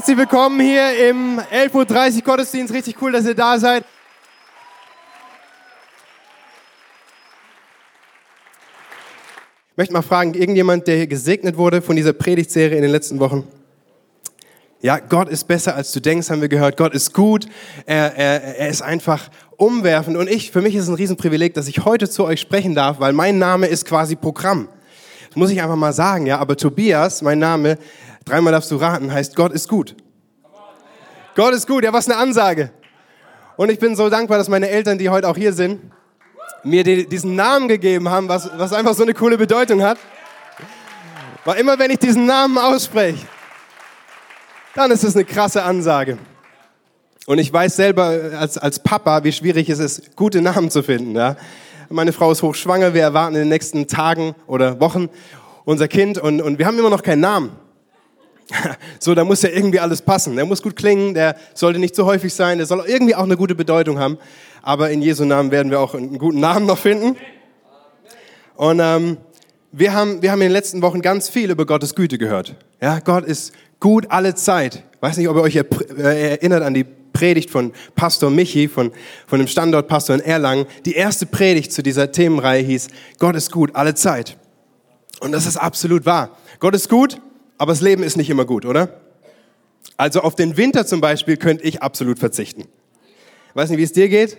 Herzlich 0.00 0.16
willkommen 0.16 0.58
hier 0.60 1.10
im 1.10 1.38
11.30 1.52 2.16
Uhr 2.16 2.22
Gottesdienst. 2.22 2.72
Richtig 2.72 2.96
cool, 3.02 3.12
dass 3.12 3.26
ihr 3.26 3.34
da 3.34 3.58
seid. 3.58 3.84
Ich 9.72 9.76
möchte 9.76 9.92
mal 9.92 10.00
fragen, 10.00 10.32
irgendjemand, 10.32 10.86
der 10.86 10.96
hier 10.96 11.06
gesegnet 11.06 11.58
wurde 11.58 11.82
von 11.82 11.96
dieser 11.96 12.14
Predigtserie 12.14 12.76
in 12.76 12.82
den 12.82 12.90
letzten 12.90 13.20
Wochen? 13.20 13.46
Ja, 14.80 15.00
Gott 15.00 15.28
ist 15.28 15.46
besser 15.46 15.74
als 15.74 15.92
du 15.92 16.00
denkst, 16.00 16.30
haben 16.30 16.40
wir 16.40 16.48
gehört. 16.48 16.78
Gott 16.78 16.94
ist 16.94 17.12
gut. 17.12 17.46
Er, 17.84 18.16
er, 18.16 18.56
er 18.56 18.68
ist 18.70 18.80
einfach 18.80 19.28
umwerfend. 19.58 20.16
Und 20.16 20.30
ich, 20.30 20.50
für 20.50 20.62
mich 20.62 20.76
ist 20.76 20.84
es 20.84 20.88
ein 20.88 20.94
Riesenprivileg, 20.94 21.52
dass 21.52 21.68
ich 21.68 21.84
heute 21.84 22.08
zu 22.08 22.24
euch 22.24 22.40
sprechen 22.40 22.74
darf, 22.74 23.00
weil 23.00 23.12
mein 23.12 23.38
Name 23.38 23.66
ist 23.66 23.84
quasi 23.84 24.16
Programm. 24.16 24.68
Das 25.28 25.36
muss 25.36 25.50
ich 25.50 25.60
einfach 25.60 25.76
mal 25.76 25.92
sagen, 25.92 26.24
ja. 26.24 26.38
Aber 26.38 26.56
Tobias, 26.56 27.20
mein 27.20 27.38
Name, 27.38 27.76
dreimal 28.24 28.52
darfst 28.52 28.70
du 28.70 28.76
raten, 28.76 29.12
heißt 29.12 29.36
Gott 29.36 29.52
ist 29.52 29.68
gut. 29.68 29.96
Gott 31.34 31.54
ist 31.54 31.66
gut. 31.66 31.84
Ja, 31.84 31.92
was 31.92 32.08
eine 32.08 32.18
Ansage. 32.18 32.70
Und 33.56 33.70
ich 33.70 33.78
bin 33.78 33.94
so 33.96 34.08
dankbar, 34.08 34.38
dass 34.38 34.48
meine 34.48 34.68
Eltern, 34.68 34.98
die 34.98 35.08
heute 35.08 35.28
auch 35.28 35.36
hier 35.36 35.52
sind, 35.52 35.80
mir 36.64 36.84
die, 36.84 37.06
diesen 37.06 37.36
Namen 37.36 37.68
gegeben 37.68 38.08
haben, 38.08 38.28
was, 38.28 38.50
was 38.56 38.72
einfach 38.72 38.94
so 38.94 39.02
eine 39.02 39.14
coole 39.14 39.38
Bedeutung 39.38 39.82
hat. 39.82 39.98
Weil 41.44 41.58
immer 41.60 41.78
wenn 41.78 41.90
ich 41.90 41.98
diesen 41.98 42.26
Namen 42.26 42.58
ausspreche, 42.58 43.26
dann 44.74 44.90
ist 44.90 45.04
es 45.04 45.14
eine 45.14 45.24
krasse 45.24 45.62
Ansage. 45.62 46.18
Und 47.26 47.38
ich 47.38 47.52
weiß 47.52 47.76
selber 47.76 48.32
als, 48.38 48.58
als 48.58 48.78
Papa, 48.78 49.24
wie 49.24 49.32
schwierig 49.32 49.68
es 49.68 49.78
ist, 49.78 50.16
gute 50.16 50.40
Namen 50.40 50.70
zu 50.70 50.82
finden. 50.82 51.14
Ja? 51.14 51.36
Meine 51.88 52.12
Frau 52.12 52.30
ist 52.32 52.42
hochschwanger, 52.42 52.94
wir 52.94 53.02
erwarten 53.02 53.34
in 53.34 53.42
den 53.42 53.48
nächsten 53.48 53.86
Tagen 53.86 54.34
oder 54.46 54.80
Wochen 54.80 55.08
unser 55.64 55.88
Kind 55.88 56.18
und, 56.18 56.40
und 56.40 56.58
wir 56.58 56.66
haben 56.66 56.78
immer 56.78 56.90
noch 56.90 57.02
keinen 57.02 57.20
Namen. 57.20 57.52
So, 58.98 59.14
da 59.14 59.24
muss 59.24 59.42
ja 59.42 59.50
irgendwie 59.50 59.80
alles 59.80 60.02
passen. 60.02 60.36
Der 60.36 60.44
muss 60.44 60.62
gut 60.62 60.76
klingen, 60.76 61.14
der 61.14 61.36
sollte 61.54 61.78
nicht 61.78 61.94
zu 61.94 62.04
häufig 62.06 62.34
sein, 62.34 62.58
der 62.58 62.66
soll 62.66 62.84
irgendwie 62.86 63.14
auch 63.14 63.24
eine 63.24 63.36
gute 63.36 63.54
Bedeutung 63.54 63.98
haben. 63.98 64.18
Aber 64.62 64.90
in 64.90 65.02
Jesu 65.02 65.24
Namen 65.24 65.50
werden 65.50 65.70
wir 65.70 65.80
auch 65.80 65.94
einen 65.94 66.18
guten 66.18 66.40
Namen 66.40 66.66
noch 66.66 66.78
finden. 66.78 67.16
Und 68.56 68.80
ähm, 68.80 69.16
wir, 69.72 69.94
haben, 69.94 70.20
wir 70.22 70.32
haben 70.32 70.40
in 70.40 70.48
den 70.48 70.52
letzten 70.52 70.82
Wochen 70.82 71.00
ganz 71.00 71.28
viel 71.28 71.50
über 71.50 71.64
Gottes 71.64 71.94
Güte 71.94 72.18
gehört. 72.18 72.56
Ja, 72.82 72.98
Gott 72.98 73.24
ist 73.24 73.52
gut 73.78 74.06
alle 74.10 74.34
Zeit. 74.34 74.84
Weiß 75.00 75.16
nicht, 75.16 75.28
ob 75.28 75.36
ihr 75.36 75.42
euch 75.42 75.56
äh, 75.56 76.30
erinnert 76.32 76.62
an 76.62 76.74
die 76.74 76.84
Predigt 76.84 77.50
von 77.50 77.72
Pastor 77.94 78.30
Michi, 78.30 78.68
von, 78.68 78.92
von 79.26 79.38
dem 79.38 79.48
Standortpastor 79.48 80.16
in 80.16 80.22
Erlangen. 80.22 80.66
Die 80.84 80.94
erste 80.94 81.26
Predigt 81.26 81.72
zu 81.72 81.82
dieser 81.82 82.12
Themenreihe 82.12 82.62
hieß, 82.62 82.88
Gott 83.18 83.34
ist 83.34 83.50
gut 83.50 83.74
alle 83.74 83.94
Zeit. 83.94 84.36
Und 85.20 85.32
das 85.32 85.46
ist 85.46 85.56
absolut 85.56 86.06
wahr. 86.06 86.36
Gott 86.60 86.74
ist 86.74 86.88
gut, 86.88 87.20
aber 87.60 87.72
das 87.72 87.82
Leben 87.82 88.02
ist 88.02 88.16
nicht 88.16 88.30
immer 88.30 88.46
gut, 88.46 88.64
oder? 88.64 89.00
Also 89.98 90.22
auf 90.22 90.34
den 90.34 90.56
Winter 90.56 90.86
zum 90.86 91.02
Beispiel 91.02 91.36
könnte 91.36 91.62
ich 91.64 91.82
absolut 91.82 92.18
verzichten. 92.18 92.62
Ich 92.62 93.54
weiß 93.54 93.68
nicht, 93.68 93.78
wie 93.78 93.82
es 93.82 93.92
dir 93.92 94.08
geht. 94.08 94.38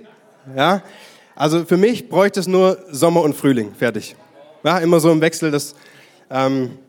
Ja? 0.56 0.82
Also 1.36 1.64
für 1.66 1.78
mich 1.78 2.10
bräuchte 2.10 2.40
es 2.40 2.48
nur 2.48 2.84
Sommer 2.90 3.22
und 3.22 3.36
Frühling. 3.36 3.76
Fertig. 3.76 4.16
Ja, 4.64 4.80
immer 4.80 5.00
so 5.00 5.12
im 5.12 5.22
Wechsel. 5.22 5.52
Das, 5.52 5.76
ähm, 6.32 6.80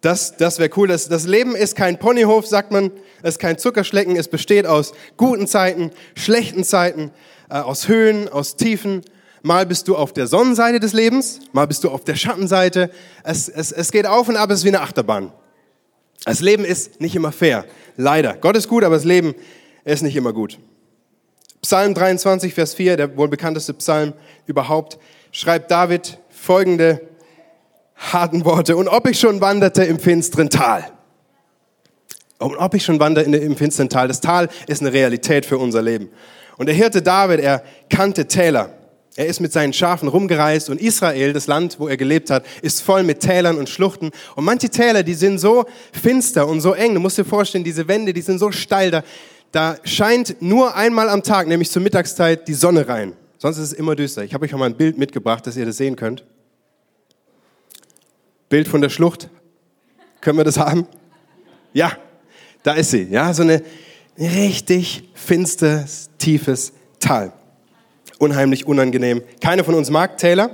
das, 0.00 0.38
das 0.38 0.58
wäre 0.58 0.70
cool. 0.78 0.88
Das, 0.88 1.10
das 1.10 1.26
Leben 1.26 1.54
ist 1.54 1.76
kein 1.76 1.98
Ponyhof, 1.98 2.46
sagt 2.46 2.72
man. 2.72 2.90
Es 3.20 3.34
ist 3.34 3.38
kein 3.38 3.58
Zuckerschlecken. 3.58 4.16
Es 4.16 4.28
besteht 4.28 4.64
aus 4.64 4.94
guten 5.18 5.46
Zeiten, 5.46 5.90
schlechten 6.14 6.64
Zeiten, 6.64 7.10
äh, 7.50 7.56
aus 7.56 7.86
Höhen, 7.88 8.30
aus 8.30 8.56
Tiefen. 8.56 9.02
Mal 9.46 9.64
bist 9.64 9.86
du 9.86 9.94
auf 9.94 10.12
der 10.12 10.26
Sonnenseite 10.26 10.80
des 10.80 10.92
Lebens, 10.92 11.38
mal 11.52 11.68
bist 11.68 11.84
du 11.84 11.90
auf 11.90 12.02
der 12.02 12.16
Schattenseite. 12.16 12.90
Es, 13.22 13.48
es, 13.48 13.70
es 13.70 13.92
geht 13.92 14.04
auf 14.04 14.28
und 14.28 14.34
ab, 14.34 14.50
es 14.50 14.58
ist 14.58 14.64
wie 14.64 14.70
eine 14.70 14.80
Achterbahn. 14.80 15.30
Das 16.24 16.40
Leben 16.40 16.64
ist 16.64 17.00
nicht 17.00 17.14
immer 17.14 17.30
fair. 17.30 17.64
Leider. 17.96 18.34
Gott 18.34 18.56
ist 18.56 18.66
gut, 18.66 18.82
aber 18.82 18.96
das 18.96 19.04
Leben 19.04 19.36
ist 19.84 20.02
nicht 20.02 20.16
immer 20.16 20.32
gut. 20.32 20.58
Psalm 21.62 21.94
23, 21.94 22.54
Vers 22.54 22.74
4, 22.74 22.96
der 22.96 23.16
wohl 23.16 23.28
bekannteste 23.28 23.72
Psalm 23.74 24.14
überhaupt, 24.46 24.98
schreibt 25.30 25.70
David 25.70 26.18
folgende 26.28 27.02
harten 27.94 28.44
Worte. 28.44 28.76
Und 28.76 28.88
ob 28.88 29.06
ich 29.06 29.20
schon 29.20 29.40
wanderte 29.40 29.84
im 29.84 30.00
finsteren 30.00 30.50
Tal. 30.50 30.90
Und 32.40 32.56
ob 32.56 32.74
ich 32.74 32.84
schon 32.84 32.98
wandere 32.98 33.26
im 33.26 33.56
finsteren 33.56 33.90
Tal. 33.90 34.08
Das 34.08 34.20
Tal 34.20 34.48
ist 34.66 34.80
eine 34.80 34.92
Realität 34.92 35.46
für 35.46 35.58
unser 35.58 35.82
Leben. 35.82 36.10
Und 36.56 36.66
der 36.66 36.74
Hirte 36.74 37.00
David, 37.00 37.38
er 37.38 37.62
kannte 37.88 38.26
Täler. 38.26 38.75
Er 39.16 39.26
ist 39.26 39.40
mit 39.40 39.50
seinen 39.50 39.72
Schafen 39.72 40.08
rumgereist 40.08 40.68
und 40.68 40.78
Israel, 40.78 41.32
das 41.32 41.46
Land, 41.46 41.80
wo 41.80 41.88
er 41.88 41.96
gelebt 41.96 42.30
hat, 42.30 42.44
ist 42.60 42.82
voll 42.82 43.02
mit 43.02 43.20
Tälern 43.20 43.56
und 43.56 43.70
Schluchten. 43.70 44.10
Und 44.34 44.44
manche 44.44 44.68
Täler, 44.68 45.02
die 45.02 45.14
sind 45.14 45.38
so 45.38 45.64
finster 45.90 46.46
und 46.46 46.60
so 46.60 46.74
eng. 46.74 46.92
Du 46.92 47.00
musst 47.00 47.16
dir 47.16 47.24
vorstellen, 47.24 47.64
diese 47.64 47.88
Wände, 47.88 48.12
die 48.12 48.20
sind 48.20 48.38
so 48.38 48.52
steil, 48.52 48.90
da, 48.90 49.02
da 49.52 49.76
scheint 49.84 50.42
nur 50.42 50.76
einmal 50.76 51.08
am 51.08 51.22
Tag, 51.22 51.48
nämlich 51.48 51.70
zur 51.70 51.80
Mittagszeit, 51.80 52.46
die 52.46 52.52
Sonne 52.52 52.86
rein. 52.88 53.14
Sonst 53.38 53.56
ist 53.56 53.64
es 53.64 53.72
immer 53.72 53.96
düster. 53.96 54.22
Ich 54.22 54.34
habe 54.34 54.44
euch 54.44 54.52
auch 54.52 54.58
mal 54.58 54.66
ein 54.66 54.76
Bild 54.76 54.98
mitgebracht, 54.98 55.46
dass 55.46 55.56
ihr 55.56 55.64
das 55.64 55.78
sehen 55.78 55.96
könnt. 55.96 56.22
Bild 58.50 58.68
von 58.68 58.82
der 58.82 58.90
Schlucht. 58.90 59.30
Können 60.20 60.36
wir 60.36 60.44
das 60.44 60.58
haben? 60.58 60.86
Ja, 61.72 61.96
da 62.62 62.74
ist 62.74 62.90
sie. 62.90 63.04
Ja, 63.04 63.32
so 63.32 63.42
eine 63.42 63.62
richtig 64.18 65.08
finstes, 65.14 66.10
tiefes 66.18 66.72
Tal. 67.00 67.32
Unheimlich 68.18 68.66
unangenehm. 68.66 69.22
Keiner 69.40 69.64
von 69.64 69.74
uns 69.74 69.90
mag 69.90 70.16
Täler, 70.18 70.50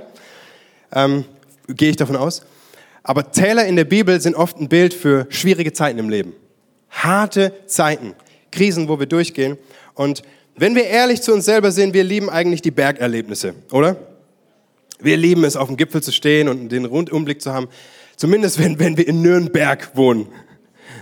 ähm, 0.93 1.25
gehe 1.67 1.89
ich 1.89 1.95
davon 1.95 2.15
aus. 2.15 2.43
Aber 3.03 3.31
Täler 3.31 3.65
in 3.65 3.75
der 3.75 3.85
Bibel 3.85 4.19
sind 4.21 4.35
oft 4.35 4.59
ein 4.59 4.69
Bild 4.69 4.93
für 4.93 5.27
schwierige 5.29 5.73
Zeiten 5.73 5.99
im 5.99 6.09
Leben. 6.09 6.33
Harte 6.89 7.53
Zeiten, 7.65 8.13
Krisen, 8.51 8.87
wo 8.87 8.99
wir 8.99 9.05
durchgehen. 9.05 9.57
Und 9.93 10.23
wenn 10.55 10.75
wir 10.75 10.85
ehrlich 10.85 11.21
zu 11.21 11.33
uns 11.33 11.45
selber 11.45 11.71
sind, 11.71 11.93
wir 11.93 12.03
lieben 12.03 12.29
eigentlich 12.29 12.61
die 12.61 12.71
Bergerlebnisse, 12.71 13.55
oder? 13.71 13.97
Wir 14.99 15.17
lieben 15.17 15.43
es, 15.43 15.55
auf 15.55 15.67
dem 15.67 15.75
Gipfel 15.75 16.01
zu 16.01 16.11
stehen 16.11 16.47
und 16.47 16.69
den 16.69 16.85
Rundumblick 16.85 17.41
zu 17.41 17.53
haben. 17.53 17.67
Zumindest 18.15 18.59
wenn, 18.59 18.79
wenn 18.79 18.95
wir 18.95 19.07
in 19.07 19.21
Nürnberg 19.21 19.95
wohnen. 19.95 20.27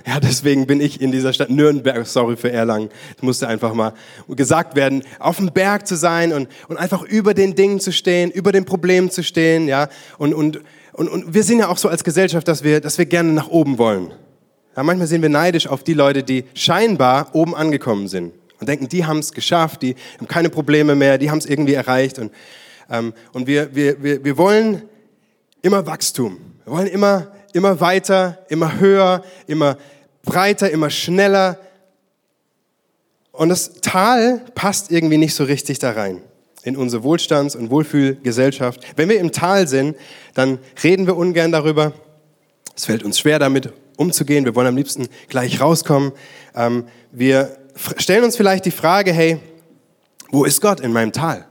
Ja, 0.06 0.19
deswegen 0.19 0.67
bin 0.67 0.81
ich 0.81 1.01
in 1.01 1.12
dieser 1.12 1.34
Stadt 1.34 1.50
Nürnberg, 1.50 2.06
sorry 2.06 2.35
für 2.35 2.51
Erlangen, 2.51 2.89
das 3.16 3.23
musste 3.23 3.47
einfach 3.47 3.73
mal 3.73 3.94
gesagt 4.28 4.75
werden, 4.75 5.03
auf 5.19 5.38
dem 5.38 5.51
Berg 5.51 5.88
zu 5.88 5.95
sein 5.95 6.34
und, 6.34 6.47
und 6.67 6.78
einfach 6.78 7.03
über 7.03 7.34
den 7.34 7.56
Dingen 7.56 7.79
zu 7.79 7.91
stehen, 7.91 8.31
über 8.31 8.51
den 8.51 8.66
Problemen 8.66 9.12
zu 9.12 9.23
stehen, 9.23 9.67
ja. 9.67 9.88
Und, 10.17 10.34
und, 10.34 10.62
und, 10.94 11.07
und 11.07 11.34
wir 11.34 11.44
sind 11.44 11.59
ja 11.59 11.67
auch 11.67 11.78
so 11.78 11.89
als 11.89 12.03
Gesellschaft, 12.03 12.47
dass 12.47 12.63
wir, 12.63 12.81
dass 12.81 12.97
wir 12.97 13.06
gerne 13.06 13.31
nach 13.31 13.47
oben 13.47 13.78
wollen. 13.78 14.12
Ja, 14.75 14.84
manchmal 14.84 15.07
sind 15.07 15.22
wir 15.22 15.29
neidisch 15.29 15.67
auf 15.67 15.84
die 15.84 15.94
Leute, 15.94 16.23
die 16.23 16.45
scheinbar 16.53 17.29
oben 17.33 17.56
angekommen 17.56 18.07
sind 18.07 18.33
und 18.59 18.69
denken, 18.69 18.88
die 18.88 19.06
haben 19.06 19.19
es 19.19 19.33
geschafft, 19.33 19.81
die 19.81 19.95
haben 20.18 20.28
keine 20.28 20.50
Probleme 20.50 20.95
mehr, 20.95 21.18
die 21.18 21.29
haben 21.29 21.39
es 21.39 21.45
irgendwie 21.45 21.73
erreicht. 21.73 22.19
Und 22.19 22.31
ähm, 22.91 23.13
und 23.31 23.47
wir, 23.47 23.73
wir, 23.73 24.03
wir, 24.03 24.23
wir 24.23 24.38
wollen 24.38 24.83
immer 25.62 25.85
Wachstum. 25.88 26.38
Wir 26.66 26.73
wollen 26.73 26.88
immer, 26.88 27.31
immer 27.53 27.79
weiter, 27.79 28.39
immer 28.50 28.79
höher, 28.79 29.23
immer 29.47 29.78
breiter, 30.23 30.69
immer 30.69 30.89
schneller. 30.89 31.57
Und 33.31 33.50
das 33.50 33.73
Tal 33.81 34.41
passt 34.56 34.91
irgendwie 34.91 35.17
nicht 35.17 35.35
so 35.35 35.44
richtig 35.44 35.79
da 35.79 35.91
rein 35.91 36.22
in 36.63 36.78
unsere 36.78 37.03
Wohlstands- 37.03 37.56
und 37.56 37.72
Wohlfühlgesellschaft. 37.72 38.81
Wenn 38.95 39.09
wir 39.09 39.19
im 39.19 39.31
Tal 39.31 39.67
sind, 39.67 39.95
dann 40.35 40.59
reden 40.84 41.07
wir 41.07 41.17
ungern 41.17 41.51
darüber. 41.51 41.94
Es 42.75 42.85
fällt 42.85 43.03
uns 43.03 43.19
schwer, 43.19 43.39
damit 43.39 43.73
umzugehen. 43.97 44.45
Wir 44.45 44.56
wollen 44.56 44.68
am 44.68 44.78
liebsten 44.78 45.07
gleich 45.28 45.59
rauskommen. 45.59 46.12
Ähm, 46.56 46.85
wir 47.12 47.57
stellen 47.97 48.23
uns 48.23 48.38
vielleicht 48.38 48.66
die 48.66 48.72
Frage, 48.72 49.12
hey, 49.12 49.39
wo 50.29 50.45
ist 50.45 50.62
Gott 50.62 50.79
in 50.79 50.94
meinem 50.94 51.12
Tal? 51.12 51.47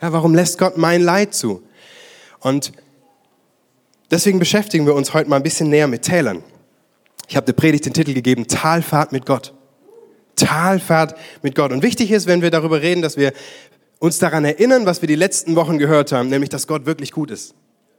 Ja, 0.00 0.12
warum 0.12 0.34
lässt 0.34 0.58
Gott 0.58 0.78
mein 0.78 1.02
Leid 1.02 1.34
zu? 1.34 1.62
Und 2.40 2.72
deswegen 4.12 4.38
beschäftigen 4.38 4.86
wir 4.86 4.94
uns 4.94 5.12
heute 5.14 5.28
mal 5.28 5.36
ein 5.36 5.42
bisschen 5.42 5.70
näher 5.70 5.88
mit 5.88 6.02
Tälern. 6.02 6.44
Ich 7.28 7.34
habe 7.34 7.46
der 7.46 7.54
Predigt 7.54 7.86
den 7.86 7.94
Titel 7.94 8.14
gegeben, 8.14 8.46
Talfahrt 8.46 9.10
mit 9.10 9.26
Gott. 9.26 9.54
Talfahrt 10.36 11.16
mit 11.42 11.54
Gott. 11.54 11.72
Und 11.72 11.82
wichtig 11.82 12.12
ist, 12.12 12.26
wenn 12.26 12.42
wir 12.42 12.50
darüber 12.50 12.82
reden, 12.82 13.02
dass 13.02 13.16
wir 13.16 13.32
uns 13.98 14.18
daran 14.18 14.44
erinnern, 14.44 14.86
was 14.86 15.02
wir 15.02 15.06
die 15.06 15.14
letzten 15.14 15.56
Wochen 15.56 15.78
gehört 15.78 16.12
haben, 16.12 16.28
nämlich, 16.28 16.50
dass 16.50 16.66
Gott 16.66 16.86
wirklich 16.86 17.12
gut 17.12 17.30
ist. 17.30 17.54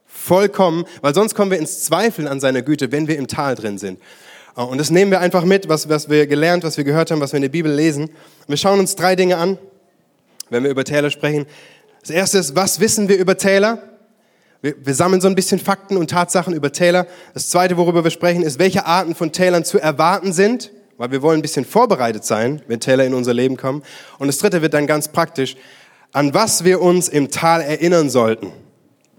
Vollkommen, 0.06 0.86
weil 1.01 1.15
sonst 1.15 1.33
kommen 1.33 1.50
wir 1.50 1.57
ins 1.57 1.83
Zweifeln 1.83 2.27
an 2.27 2.39
seiner 2.39 2.62
Güte, 2.62 2.92
wenn 2.92 3.07
wir 3.07 3.18
im 3.18 3.27
Tal 3.27 3.56
drin 3.56 3.77
sind. 3.77 4.00
Und 4.56 4.77
das 4.77 4.92
nehmen 4.92 5.09
wir 5.09 5.19
einfach 5.19 5.45
mit, 5.45 5.68
was, 5.68 5.89
was 5.89 6.09
wir 6.09 6.27
gelernt, 6.27 6.63
was 6.63 6.77
wir 6.77 6.83
gehört 6.83 7.09
haben, 7.09 7.21
was 7.21 7.31
wir 7.33 7.38
in 7.38 7.44
der 7.44 7.50
Bibel 7.50 7.71
lesen. 7.71 8.12
Wir 8.48 8.57
schauen 8.57 8.80
uns 8.80 8.95
drei 8.95 9.16
Dinge 9.16 9.38
an, 9.38 9.57
wenn 10.51 10.63
wir 10.63 10.69
über 10.69 10.83
Täler 10.83 11.09
sprechen. 11.09 11.48
Das 12.01 12.12
erste 12.12 12.38
ist, 12.38 12.56
was 12.56 12.80
wissen 12.80 13.09
wir 13.09 13.18
über 13.18 13.38
Taylor? 13.38 13.81
Wir, 14.63 14.75
wir, 14.81 14.95
sammeln 14.95 15.19
so 15.19 15.27
ein 15.27 15.36
bisschen 15.36 15.60
Fakten 15.60 15.98
und 15.98 16.10
Tatsachen 16.10 16.54
über 16.54 16.71
Taylor. 16.71 17.06
Das 17.33 17.50
zweite, 17.50 17.75
worüber 17.75 18.06
wir 18.06 18.12
sprechen, 18.12 18.44
ist, 18.44 18.60
welche 18.60 18.86
Arten 18.86 19.13
von 19.13 19.33
Taylern 19.33 19.65
zu 19.65 19.77
erwarten 19.77 20.31
sind, 20.31 20.71
weil 20.98 21.12
wir 21.12 21.21
wollen 21.21 21.39
ein 21.39 21.42
bisschen 21.42 21.65
vorbereitet 21.65 22.24
sein, 22.24 22.62
wenn 22.68 22.80
Taylor 22.80 23.04
in 23.04 23.13
unser 23.13 23.33
Leben 23.33 23.57
kommen. 23.57 23.83
Und 24.19 24.27
das 24.27 24.38
dritte 24.38 24.62
wird 24.62 24.74
dann 24.74 24.88
ganz 24.88 25.10
praktisch, 25.10 25.57
an 26.13 26.33
was 26.33 26.63
wir 26.63 26.81
uns 26.81 27.10
im 27.10 27.30
Tal 27.30 27.60
erinnern 27.60 28.10
sollten. 28.10 28.54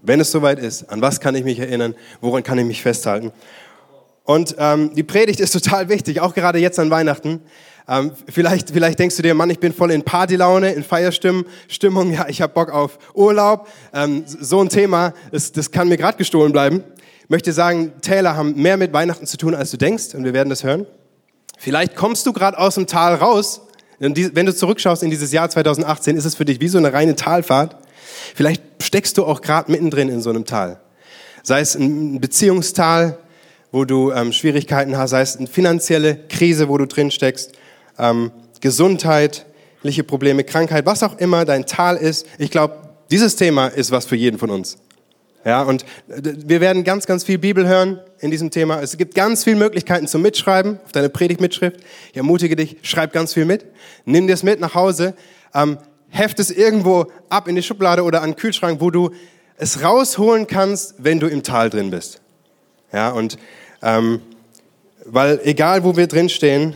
Wenn 0.01 0.19
es 0.19 0.31
soweit 0.31 0.57
ist, 0.57 0.89
an 0.89 1.03
was 1.03 1.19
kann 1.19 1.35
ich 1.35 1.43
mich 1.43 1.59
erinnern, 1.59 1.93
woran 2.21 2.41
kann 2.41 2.57
ich 2.57 2.65
mich 2.65 2.81
festhalten? 2.81 3.31
Und 4.23 4.55
ähm, 4.57 4.95
die 4.95 5.03
Predigt 5.03 5.39
ist 5.39 5.51
total 5.51 5.89
wichtig, 5.89 6.21
auch 6.21 6.33
gerade 6.33 6.57
jetzt 6.57 6.79
an 6.79 6.89
Weihnachten. 6.89 7.41
Ähm, 7.87 8.11
vielleicht, 8.27 8.71
vielleicht 8.71 8.97
denkst 8.97 9.15
du 9.15 9.21
dir, 9.21 9.35
Mann, 9.35 9.49
ich 9.49 9.59
bin 9.59 9.71
voll 9.71 9.91
in 9.91 10.03
Partylaune, 10.03 10.73
in 10.73 10.83
Feierstimmung, 10.83 12.11
ja, 12.11 12.25
ich 12.27 12.41
habe 12.41 12.53
Bock 12.53 12.71
auf 12.71 12.97
Urlaub. 13.13 13.67
Ähm, 13.93 14.23
so 14.25 14.59
ein 14.61 14.69
Thema, 14.69 15.13
das, 15.31 15.51
das 15.51 15.71
kann 15.71 15.87
mir 15.87 15.97
gerade 15.97 16.17
gestohlen 16.17 16.51
bleiben. 16.51 16.83
Ich 17.23 17.29
möchte 17.29 17.53
sagen, 17.53 17.93
Täler 18.01 18.35
haben 18.35 18.59
mehr 18.59 18.77
mit 18.77 18.91
Weihnachten 18.93 19.27
zu 19.27 19.37
tun, 19.37 19.53
als 19.53 19.71
du 19.71 19.77
denkst, 19.77 20.15
und 20.15 20.23
wir 20.23 20.33
werden 20.33 20.49
das 20.49 20.63
hören. 20.63 20.87
Vielleicht 21.57 21.95
kommst 21.95 22.25
du 22.25 22.33
gerade 22.33 22.57
aus 22.57 22.75
dem 22.75 22.87
Tal 22.87 23.15
raus. 23.15 23.61
Wenn 23.99 24.45
du 24.45 24.55
zurückschaust 24.55 25.03
in 25.03 25.09
dieses 25.09 25.31
Jahr 25.31 25.49
2018, 25.49 26.17
ist 26.17 26.25
es 26.25 26.35
für 26.35 26.45
dich 26.45 26.59
wie 26.59 26.67
so 26.67 26.77
eine 26.77 26.91
reine 26.91 27.15
Talfahrt. 27.15 27.77
Vielleicht 28.33 28.61
steckst 28.81 29.17
du 29.17 29.25
auch 29.25 29.41
gerade 29.41 29.71
mittendrin 29.71 30.09
in 30.09 30.21
so 30.21 30.29
einem 30.29 30.45
Tal. 30.45 30.79
Sei 31.43 31.61
es 31.61 31.75
ein 31.75 32.19
Beziehungstal, 32.19 33.19
wo 33.71 33.85
du 33.85 34.11
ähm, 34.11 34.31
Schwierigkeiten 34.31 34.97
hast, 34.97 35.11
sei 35.11 35.21
es 35.21 35.37
eine 35.37 35.47
finanzielle 35.47 36.17
Krise, 36.29 36.67
wo 36.67 36.77
du 36.77 36.87
drin 36.87 37.11
steckst, 37.11 37.53
ähm, 37.97 38.31
gesundheitliche 38.61 40.03
Probleme, 40.03 40.43
Krankheit, 40.43 40.85
was 40.85 41.03
auch 41.03 41.17
immer 41.17 41.45
dein 41.45 41.65
Tal 41.65 41.97
ist. 41.97 42.25
Ich 42.37 42.51
glaube, 42.51 42.77
dieses 43.11 43.35
Thema 43.35 43.67
ist 43.67 43.91
was 43.91 44.05
für 44.05 44.15
jeden 44.15 44.39
von 44.39 44.49
uns. 44.49 44.77
Ja, 45.45 45.61
und 45.61 45.83
äh, 46.09 46.21
wir 46.45 46.59
werden 46.59 46.83
ganz, 46.83 47.05
ganz 47.05 47.23
viel 47.23 47.37
Bibel 47.37 47.67
hören 47.67 47.99
in 48.19 48.31
diesem 48.31 48.49
Thema. 48.49 48.81
Es 48.81 48.97
gibt 48.97 49.13
ganz 49.13 49.43
viele 49.43 49.57
Möglichkeiten 49.57 50.07
zum 50.07 50.23
Mitschreiben 50.23 50.79
auf 50.83 50.91
deine 50.91 51.09
Predigtmitschrift. 51.09 51.77
Ich 52.11 52.17
ermutige 52.17 52.55
dich, 52.55 52.77
schreib 52.81 53.13
ganz 53.13 53.33
viel 53.33 53.45
mit. 53.45 53.65
Nimm 54.05 54.27
dir 54.27 54.33
es 54.33 54.43
mit 54.43 54.59
nach 54.59 54.73
Hause. 54.73 55.13
Ähm, 55.53 55.77
heft 56.09 56.39
es 56.39 56.49
irgendwo 56.49 57.11
ab 57.29 57.47
in 57.47 57.55
die 57.55 57.63
Schublade 57.63 58.03
oder 58.03 58.23
an 58.23 58.31
den 58.31 58.35
Kühlschrank, 58.35 58.81
wo 58.81 58.89
du 58.89 59.11
es 59.57 59.83
rausholen 59.83 60.47
kannst, 60.47 60.95
wenn 60.97 61.19
du 61.19 61.27
im 61.27 61.43
Tal 61.43 61.69
drin 61.69 61.91
bist. 61.91 62.21
Ja, 62.91 63.11
und 63.11 63.37
ähm, 63.81 64.21
weil 65.05 65.39
egal 65.43 65.83
wo 65.83 65.95
wir 65.95 66.07
drin 66.07 66.29
stehen, 66.29 66.75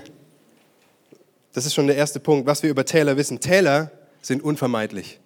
das 1.54 1.66
ist 1.66 1.74
schon 1.74 1.88
der 1.88 1.96
erste 1.96 2.19
Punkt, 2.19 2.46
was 2.46 2.63
wir 2.63 2.69
über 2.69 2.86
Täler 2.86 3.18
wissen. 3.18 3.40
Täler 3.40 3.92
sind 4.22 4.44
unvermeidlich. 4.44 5.19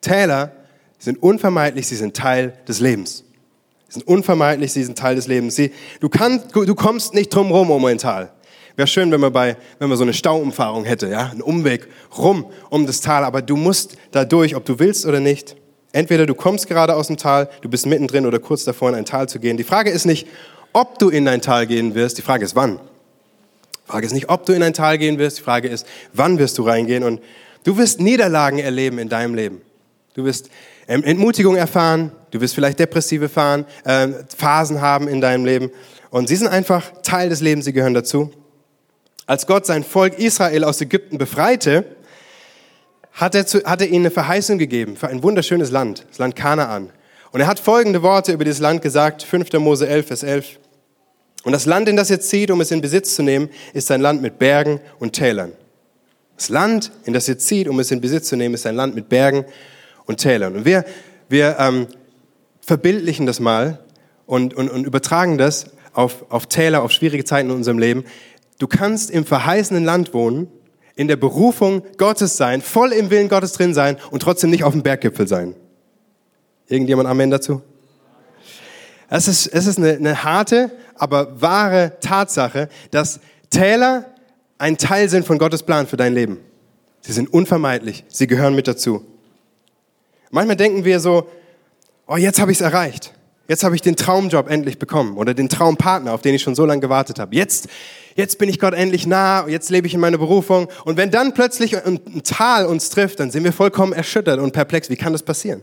Täler 0.00 0.52
sind 0.98 1.22
unvermeidlich, 1.22 1.86
sie 1.86 1.96
sind 1.96 2.16
Teil 2.16 2.54
des 2.66 2.80
Lebens. 2.80 3.24
Sie 3.88 3.94
sind 3.94 4.08
unvermeidlich, 4.08 4.72
sie 4.72 4.84
sind 4.84 4.98
Teil 4.98 5.14
des 5.16 5.26
Lebens. 5.26 5.56
Sie, 5.56 5.72
du, 6.00 6.08
kannst, 6.08 6.54
du 6.54 6.74
kommst 6.74 7.14
nicht 7.14 7.34
drum 7.34 7.50
rum 7.50 7.70
um 7.70 7.84
ein 7.84 7.98
Tal. 7.98 8.32
Wäre 8.76 8.86
schön, 8.86 9.10
wenn 9.10 9.20
man, 9.20 9.32
bei, 9.32 9.56
wenn 9.78 9.88
man 9.88 9.98
so 9.98 10.04
eine 10.04 10.14
Stauumfahrung 10.14 10.84
hätte, 10.84 11.08
ja, 11.08 11.30
einen 11.30 11.42
Umweg 11.42 11.88
rum 12.16 12.46
um 12.70 12.86
das 12.86 13.00
Tal, 13.00 13.24
aber 13.24 13.42
du 13.42 13.56
musst 13.56 13.96
da 14.12 14.24
durch, 14.24 14.54
ob 14.54 14.64
du 14.66 14.78
willst 14.78 15.04
oder 15.04 15.20
nicht. 15.20 15.56
Entweder 15.92 16.26
du 16.26 16.34
kommst 16.34 16.68
gerade 16.68 16.94
aus 16.94 17.06
dem 17.06 17.16
Tal, 17.16 17.48
du 17.62 17.68
bist 17.68 17.86
mittendrin 17.86 18.26
oder 18.26 18.38
kurz 18.38 18.64
davor, 18.64 18.90
in 18.90 18.94
ein 18.94 19.04
Tal 19.04 19.28
zu 19.28 19.40
gehen. 19.40 19.56
Die 19.56 19.64
Frage 19.64 19.90
ist 19.90 20.04
nicht, 20.04 20.28
ob 20.72 20.98
du 20.98 21.08
in 21.08 21.26
ein 21.26 21.40
Tal 21.40 21.66
gehen 21.66 21.94
wirst, 21.94 22.18
die 22.18 22.22
Frage 22.22 22.44
ist 22.44 22.54
wann. 22.54 22.78
Frage 23.88 24.06
ist 24.06 24.12
nicht, 24.12 24.28
ob 24.28 24.44
du 24.44 24.52
in 24.52 24.62
ein 24.62 24.74
Tal 24.74 24.98
gehen 24.98 25.18
wirst, 25.18 25.38
die 25.38 25.42
Frage 25.42 25.68
ist, 25.68 25.86
wann 26.12 26.38
wirst 26.38 26.58
du 26.58 26.62
reingehen 26.62 27.02
und 27.04 27.22
du 27.64 27.78
wirst 27.78 28.00
Niederlagen 28.00 28.58
erleben 28.58 28.98
in 28.98 29.08
deinem 29.08 29.34
Leben. 29.34 29.62
Du 30.14 30.24
wirst 30.24 30.50
ähm, 30.88 31.02
Entmutigung 31.04 31.56
erfahren, 31.56 32.12
du 32.30 32.40
wirst 32.40 32.54
vielleicht 32.54 32.78
depressive 32.78 33.30
Fahren, 33.30 33.64
äh, 33.84 34.08
Phasen 34.36 34.82
haben 34.82 35.08
in 35.08 35.22
deinem 35.22 35.46
Leben 35.46 35.70
und 36.10 36.28
sie 36.28 36.36
sind 36.36 36.48
einfach 36.48 36.92
Teil 37.02 37.30
des 37.30 37.40
Lebens, 37.40 37.64
sie 37.64 37.72
gehören 37.72 37.94
dazu. 37.94 38.30
Als 39.26 39.46
Gott 39.46 39.64
sein 39.64 39.84
Volk 39.84 40.18
Israel 40.18 40.64
aus 40.64 40.80
Ägypten 40.82 41.16
befreite, 41.16 41.84
hat 43.12 43.34
er, 43.34 43.46
zu, 43.46 43.64
hat 43.64 43.80
er 43.80 43.88
ihnen 43.88 44.04
eine 44.04 44.10
Verheißung 44.10 44.58
gegeben 44.58 44.96
für 44.96 45.08
ein 45.08 45.22
wunderschönes 45.22 45.70
Land, 45.70 46.04
das 46.10 46.18
Land 46.18 46.36
Kanaan. 46.36 46.90
Und 47.32 47.40
er 47.40 47.46
hat 47.46 47.58
folgende 47.58 48.02
Worte 48.02 48.32
über 48.32 48.44
dieses 48.44 48.60
Land 48.60 48.82
gesagt, 48.82 49.22
5. 49.22 49.52
Mose 49.54 49.88
11, 49.88 50.06
Vers 50.06 50.22
11. 50.22 50.58
Und 51.44 51.52
das 51.52 51.66
Land, 51.66 51.88
in 51.88 51.96
das 51.96 52.10
ihr 52.10 52.20
zieht, 52.20 52.50
um 52.50 52.60
es 52.60 52.70
in 52.70 52.80
Besitz 52.80 53.14
zu 53.14 53.22
nehmen, 53.22 53.48
ist 53.72 53.90
ein 53.90 54.00
Land 54.00 54.22
mit 54.22 54.38
Bergen 54.38 54.80
und 54.98 55.12
Tälern. 55.12 55.52
Das 56.36 56.48
Land, 56.48 56.92
in 57.04 57.12
das 57.12 57.28
ihr 57.28 57.38
zieht, 57.38 57.68
um 57.68 57.80
es 57.80 57.90
in 57.90 58.00
Besitz 58.00 58.28
zu 58.28 58.36
nehmen, 58.36 58.54
ist 58.54 58.66
ein 58.66 58.76
Land 58.76 58.94
mit 58.94 59.08
Bergen 59.08 59.44
und 60.06 60.18
Tälern. 60.18 60.56
Und 60.56 60.64
wir, 60.64 60.84
wir 61.28 61.56
ähm, 61.58 61.86
verbildlichen 62.60 63.26
das 63.26 63.40
mal 63.40 63.80
und, 64.26 64.54
und, 64.54 64.68
und 64.68 64.84
übertragen 64.84 65.38
das 65.38 65.66
auf, 65.92 66.26
auf 66.30 66.46
Täler, 66.46 66.82
auf 66.82 66.92
schwierige 66.92 67.24
Zeiten 67.24 67.50
in 67.50 67.56
unserem 67.56 67.78
Leben. 67.78 68.04
Du 68.58 68.66
kannst 68.66 69.10
im 69.10 69.24
verheißenen 69.24 69.84
Land 69.84 70.14
wohnen, 70.14 70.48
in 70.94 71.08
der 71.08 71.16
Berufung 71.16 71.82
Gottes 71.96 72.36
sein, 72.36 72.60
voll 72.60 72.92
im 72.92 73.10
Willen 73.10 73.28
Gottes 73.28 73.52
drin 73.52 73.72
sein 73.72 73.96
und 74.10 74.20
trotzdem 74.20 74.50
nicht 74.50 74.64
auf 74.64 74.72
dem 74.72 74.82
Berggipfel 74.82 75.28
sein. 75.28 75.54
Irgendjemand 76.66 77.08
Amen 77.08 77.30
dazu? 77.30 77.62
Es 79.08 79.28
ist, 79.28 79.46
es 79.46 79.66
ist 79.66 79.78
eine, 79.78 79.92
eine 79.92 80.22
harte, 80.22 80.70
aber 80.94 81.40
wahre 81.40 81.94
Tatsache, 82.00 82.68
dass 82.90 83.20
Täler 83.50 84.04
ein 84.58 84.76
Teil 84.76 85.08
sind 85.08 85.26
von 85.26 85.38
Gottes 85.38 85.62
Plan 85.62 85.86
für 85.86 85.96
dein 85.96 86.14
Leben. 86.14 86.38
Sie 87.00 87.12
sind 87.12 87.32
unvermeidlich. 87.32 88.04
Sie 88.08 88.26
gehören 88.26 88.54
mit 88.54 88.68
dazu. 88.68 89.04
Manchmal 90.30 90.56
denken 90.56 90.84
wir 90.84 91.00
so, 91.00 91.28
oh, 92.06 92.16
jetzt 92.16 92.40
habe 92.40 92.52
ich 92.52 92.58
es 92.58 92.60
erreicht. 92.60 93.14
Jetzt 93.46 93.64
habe 93.64 93.74
ich 93.74 93.80
den 93.80 93.96
Traumjob 93.96 94.50
endlich 94.50 94.78
bekommen 94.78 95.16
oder 95.16 95.32
den 95.32 95.48
Traumpartner, 95.48 96.12
auf 96.12 96.20
den 96.20 96.34
ich 96.34 96.42
schon 96.42 96.54
so 96.54 96.66
lange 96.66 96.82
gewartet 96.82 97.18
habe. 97.18 97.34
Jetzt, 97.34 97.68
jetzt 98.14 98.38
bin 98.38 98.50
ich 98.50 98.58
Gott 98.58 98.74
endlich 98.74 99.06
nah, 99.06 99.48
jetzt 99.48 99.70
lebe 99.70 99.86
ich 99.86 99.94
in 99.94 100.00
meiner 100.00 100.18
Berufung. 100.18 100.68
Und 100.84 100.98
wenn 100.98 101.10
dann 101.10 101.32
plötzlich 101.32 101.82
ein, 101.82 102.22
Tal 102.24 102.66
uns 102.66 102.90
trifft, 102.90 103.20
dann 103.20 103.30
sind 103.30 103.44
wir 103.44 103.54
vollkommen 103.54 103.94
erschüttert 103.94 104.38
und 104.38 104.52
perplex. 104.52 104.90
Wie 104.90 104.96
kann 104.96 105.14
das 105.14 105.22
passieren? 105.22 105.62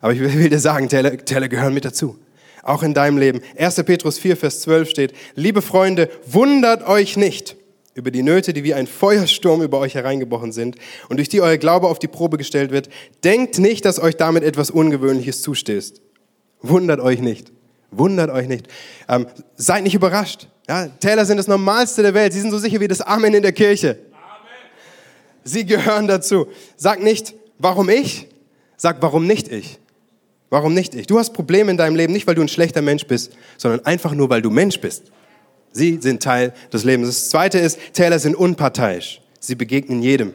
Aber 0.00 0.12
ich 0.12 0.20
will 0.20 0.48
dir 0.48 0.60
sagen, 0.60 0.88
Täler, 0.88 1.16
Täler 1.16 1.48
gehören 1.48 1.74
mit 1.74 1.84
dazu. 1.84 2.16
Auch 2.62 2.82
in 2.82 2.94
deinem 2.94 3.18
Leben. 3.18 3.40
1. 3.58 3.76
Petrus 3.84 4.18
4, 4.18 4.36
Vers 4.36 4.60
12 4.60 4.90
steht, 4.90 5.12
liebe 5.34 5.62
Freunde, 5.62 6.10
wundert 6.26 6.86
euch 6.86 7.16
nicht 7.16 7.56
über 7.94 8.10
die 8.10 8.22
Nöte, 8.22 8.52
die 8.52 8.64
wie 8.64 8.74
ein 8.74 8.86
Feuersturm 8.86 9.62
über 9.62 9.78
euch 9.78 9.94
hereingebrochen 9.94 10.52
sind 10.52 10.76
und 11.08 11.16
durch 11.16 11.28
die 11.28 11.40
euer 11.40 11.56
Glaube 11.56 11.88
auf 11.88 11.98
die 11.98 12.08
Probe 12.08 12.38
gestellt 12.38 12.70
wird. 12.70 12.88
Denkt 13.24 13.58
nicht, 13.58 13.84
dass 13.84 14.00
euch 14.00 14.16
damit 14.16 14.44
etwas 14.44 14.70
Ungewöhnliches 14.70 15.42
zustößt. 15.42 16.00
Wundert 16.62 17.00
euch 17.00 17.20
nicht. 17.20 17.52
Wundert 17.90 18.30
euch 18.30 18.46
nicht. 18.46 18.68
Ähm, 19.08 19.26
seid 19.56 19.82
nicht 19.82 19.94
überrascht. 19.94 20.48
Ja, 20.68 20.86
Täler 20.86 21.26
sind 21.26 21.38
das 21.38 21.48
Normalste 21.48 22.02
der 22.02 22.14
Welt. 22.14 22.32
Sie 22.32 22.40
sind 22.40 22.52
so 22.52 22.58
sicher 22.58 22.78
wie 22.80 22.86
das 22.86 23.00
Amen 23.00 23.34
in 23.34 23.42
der 23.42 23.52
Kirche. 23.52 23.98
Amen. 24.12 24.52
Sie 25.42 25.66
gehören 25.66 26.06
dazu. 26.06 26.46
Sag 26.76 27.02
nicht, 27.02 27.34
warum 27.58 27.88
ich? 27.88 28.28
Sag, 28.76 29.02
warum 29.02 29.26
nicht 29.26 29.48
ich? 29.48 29.79
Warum 30.50 30.74
nicht 30.74 30.94
ich? 30.94 31.06
Du 31.06 31.18
hast 31.18 31.32
Probleme 31.32 31.70
in 31.70 31.76
deinem 31.76 31.94
Leben 31.94 32.12
nicht, 32.12 32.26
weil 32.26 32.34
du 32.34 32.42
ein 32.42 32.48
schlechter 32.48 32.82
Mensch 32.82 33.06
bist, 33.06 33.32
sondern 33.56 33.86
einfach 33.86 34.12
nur, 34.12 34.28
weil 34.28 34.42
du 34.42 34.50
Mensch 34.50 34.80
bist. 34.80 35.04
Sie 35.72 35.98
sind 36.00 36.22
Teil 36.22 36.52
des 36.72 36.82
Lebens. 36.82 37.08
Das 37.08 37.30
Zweite 37.30 37.58
ist, 37.58 37.78
Täler 37.92 38.18
sind 38.18 38.34
unparteiisch. 38.34 39.22
Sie 39.38 39.54
begegnen 39.54 40.02
jedem. 40.02 40.34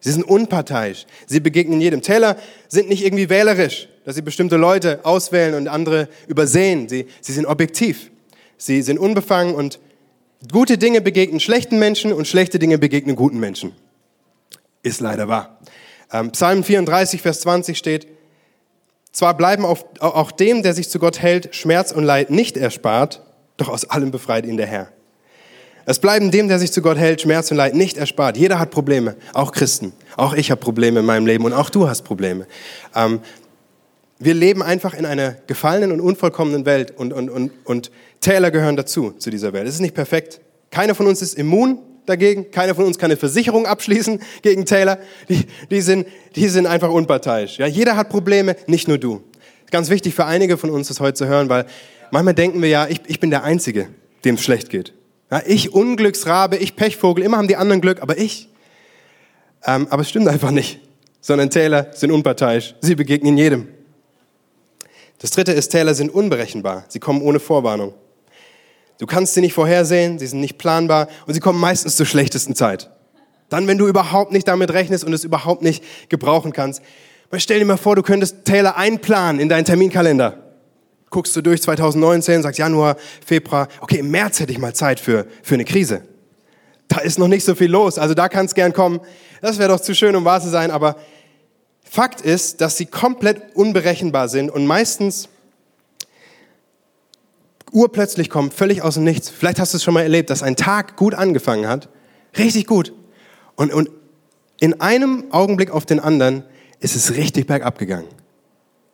Sie 0.00 0.10
sind 0.10 0.24
unparteiisch. 0.24 1.06
Sie 1.26 1.40
begegnen 1.40 1.80
jedem. 1.80 2.00
Täler 2.00 2.36
sind 2.68 2.88
nicht 2.88 3.04
irgendwie 3.04 3.28
wählerisch, 3.28 3.88
dass 4.04 4.16
sie 4.16 4.22
bestimmte 4.22 4.56
Leute 4.56 5.00
auswählen 5.04 5.54
und 5.54 5.68
andere 5.68 6.08
übersehen. 6.26 6.88
Sie, 6.88 7.06
sie 7.20 7.32
sind 7.32 7.44
objektiv. 7.44 8.10
Sie 8.56 8.80
sind 8.80 8.98
unbefangen 8.98 9.54
und 9.54 9.78
gute 10.50 10.78
Dinge 10.78 11.02
begegnen 11.02 11.38
schlechten 11.38 11.78
Menschen 11.78 12.12
und 12.12 12.26
schlechte 12.26 12.58
Dinge 12.58 12.78
begegnen 12.78 13.14
guten 13.14 13.38
Menschen. 13.38 13.72
Ist 14.82 15.00
leider 15.00 15.28
wahr. 15.28 15.58
Ähm, 16.10 16.32
Psalm 16.32 16.64
34, 16.64 17.20
Vers 17.22 17.40
20 17.40 17.76
steht, 17.76 18.08
zwar 19.12 19.36
bleiben 19.36 19.64
auf, 19.64 19.84
auch 20.00 20.32
dem, 20.32 20.62
der 20.62 20.74
sich 20.74 20.88
zu 20.88 20.98
Gott 20.98 21.20
hält, 21.20 21.54
Schmerz 21.54 21.92
und 21.92 22.04
Leid 22.04 22.30
nicht 22.30 22.56
erspart, 22.56 23.22
doch 23.56 23.68
aus 23.68 23.88
allem 23.88 24.10
befreit 24.10 24.46
ihn 24.46 24.56
der 24.56 24.66
Herr. 24.66 24.88
Es 25.84 25.98
bleiben 25.98 26.30
dem, 26.30 26.48
der 26.48 26.58
sich 26.58 26.72
zu 26.72 26.80
Gott 26.80 26.96
hält, 26.96 27.20
Schmerz 27.20 27.50
und 27.50 27.56
Leid 27.56 27.74
nicht 27.74 27.96
erspart. 27.96 28.36
Jeder 28.36 28.58
hat 28.58 28.70
Probleme, 28.70 29.16
auch 29.34 29.52
Christen. 29.52 29.92
Auch 30.16 30.34
ich 30.34 30.50
habe 30.50 30.60
Probleme 30.60 31.00
in 31.00 31.06
meinem 31.06 31.26
Leben 31.26 31.44
und 31.44 31.52
auch 31.52 31.70
du 31.70 31.88
hast 31.88 32.02
Probleme. 32.02 32.46
Ähm, 32.94 33.20
wir 34.18 34.34
leben 34.34 34.62
einfach 34.62 34.94
in 34.94 35.04
einer 35.04 35.32
gefallenen 35.48 35.90
und 35.90 36.00
unvollkommenen 36.00 36.64
Welt 36.64 36.92
und, 36.96 37.12
und, 37.12 37.28
und, 37.28 37.50
und 37.64 37.90
Täler 38.20 38.52
gehören 38.52 38.76
dazu, 38.76 39.10
zu 39.18 39.30
dieser 39.30 39.52
Welt. 39.52 39.66
Es 39.66 39.74
ist 39.74 39.80
nicht 39.80 39.94
perfekt. 39.94 40.40
Keiner 40.70 40.94
von 40.94 41.08
uns 41.08 41.20
ist 41.20 41.34
immun 41.34 41.78
dagegen. 42.06 42.50
Keiner 42.50 42.74
von 42.74 42.84
uns 42.84 42.98
kann 42.98 43.10
eine 43.10 43.16
Versicherung 43.16 43.66
abschließen 43.66 44.20
gegen 44.42 44.66
Täler. 44.66 44.98
Die, 45.28 45.46
die, 45.70 45.80
sind, 45.80 46.06
die 46.36 46.48
sind 46.48 46.66
einfach 46.66 46.90
unparteiisch. 46.90 47.58
Ja, 47.58 47.66
jeder 47.66 47.96
hat 47.96 48.08
Probleme, 48.08 48.56
nicht 48.66 48.88
nur 48.88 48.98
du. 48.98 49.22
Ganz 49.70 49.88
wichtig 49.90 50.14
für 50.14 50.26
einige 50.26 50.58
von 50.58 50.70
uns, 50.70 50.88
das 50.88 51.00
heute 51.00 51.14
zu 51.14 51.26
hören, 51.26 51.48
weil 51.48 51.66
manchmal 52.10 52.34
denken 52.34 52.60
wir 52.60 52.68
ja, 52.68 52.86
ich, 52.88 53.00
ich 53.06 53.20
bin 53.20 53.30
der 53.30 53.44
Einzige, 53.44 53.88
dem 54.24 54.34
es 54.34 54.42
schlecht 54.42 54.70
geht. 54.70 54.92
Ja, 55.30 55.42
ich 55.46 55.72
Unglücksrabe, 55.72 56.56
ich 56.56 56.76
Pechvogel, 56.76 57.24
immer 57.24 57.38
haben 57.38 57.48
die 57.48 57.56
anderen 57.56 57.80
Glück, 57.80 58.02
aber 58.02 58.18
ich. 58.18 58.48
Ähm, 59.64 59.86
aber 59.88 60.02
es 60.02 60.10
stimmt 60.10 60.28
einfach 60.28 60.50
nicht, 60.50 60.80
sondern 61.20 61.48
Täler 61.48 61.88
sind 61.92 62.10
unparteiisch. 62.10 62.74
Sie 62.80 62.94
begegnen 62.94 63.38
jedem. 63.38 63.68
Das 65.20 65.30
dritte 65.30 65.52
ist, 65.52 65.68
Täler 65.68 65.94
sind 65.94 66.10
unberechenbar. 66.10 66.84
Sie 66.88 66.98
kommen 66.98 67.22
ohne 67.22 67.38
Vorwarnung. 67.38 67.94
Du 69.02 69.06
kannst 69.06 69.34
sie 69.34 69.40
nicht 69.40 69.54
vorhersehen, 69.54 70.20
sie 70.20 70.28
sind 70.28 70.38
nicht 70.38 70.58
planbar 70.58 71.08
und 71.26 71.34
sie 71.34 71.40
kommen 71.40 71.58
meistens 71.58 71.96
zur 71.96 72.06
schlechtesten 72.06 72.54
Zeit. 72.54 72.88
Dann, 73.48 73.66
wenn 73.66 73.76
du 73.76 73.88
überhaupt 73.88 74.30
nicht 74.30 74.46
damit 74.46 74.72
rechnest 74.72 75.02
und 75.02 75.12
es 75.12 75.24
überhaupt 75.24 75.60
nicht 75.60 75.82
gebrauchen 76.08 76.52
kannst. 76.52 76.80
Aber 77.28 77.40
stell 77.40 77.58
dir 77.58 77.64
mal 77.64 77.78
vor, 77.78 77.96
du 77.96 78.02
könntest 78.02 78.44
Täler 78.44 78.76
einplanen 78.76 79.40
in 79.40 79.48
deinen 79.48 79.64
Terminkalender. 79.64 80.54
guckst 81.10 81.34
du 81.34 81.42
durch 81.42 81.60
2019, 81.60 82.42
sagst 82.42 82.60
Januar, 82.60 82.96
Februar, 83.26 83.66
okay, 83.80 83.98
im 83.98 84.12
März 84.12 84.38
hätte 84.38 84.52
ich 84.52 84.58
mal 84.58 84.72
Zeit 84.72 85.00
für, 85.00 85.26
für 85.42 85.54
eine 85.54 85.64
Krise. 85.64 86.02
Da 86.86 87.00
ist 87.00 87.18
noch 87.18 87.26
nicht 87.26 87.44
so 87.44 87.56
viel 87.56 87.72
los, 87.72 87.98
also 87.98 88.14
da 88.14 88.28
kann 88.28 88.46
es 88.46 88.54
gern 88.54 88.72
kommen. 88.72 89.00
Das 89.40 89.58
wäre 89.58 89.70
doch 89.70 89.80
zu 89.80 89.96
schön, 89.96 90.14
um 90.14 90.24
wahr 90.24 90.40
zu 90.40 90.48
sein, 90.48 90.70
aber 90.70 90.94
Fakt 91.82 92.20
ist, 92.20 92.60
dass 92.60 92.76
sie 92.76 92.86
komplett 92.86 93.56
unberechenbar 93.56 94.28
sind 94.28 94.48
und 94.48 94.64
meistens 94.64 95.28
urplötzlich 97.72 98.30
kommen, 98.30 98.50
völlig 98.50 98.82
aus 98.82 98.94
dem 98.94 99.04
Nichts. 99.04 99.28
Vielleicht 99.28 99.58
hast 99.58 99.72
du 99.72 99.76
es 99.78 99.82
schon 99.82 99.94
mal 99.94 100.02
erlebt, 100.02 100.30
dass 100.30 100.42
ein 100.42 100.56
Tag 100.56 100.96
gut 100.96 101.14
angefangen 101.14 101.66
hat, 101.66 101.88
richtig 102.38 102.66
gut. 102.66 102.92
Und, 103.56 103.72
und 103.72 103.90
in 104.60 104.80
einem 104.80 105.24
Augenblick 105.30 105.70
auf 105.70 105.86
den 105.86 105.98
anderen 105.98 106.44
ist 106.80 106.94
es 106.94 107.16
richtig 107.16 107.46
bergab 107.46 107.78
gegangen. 107.78 108.08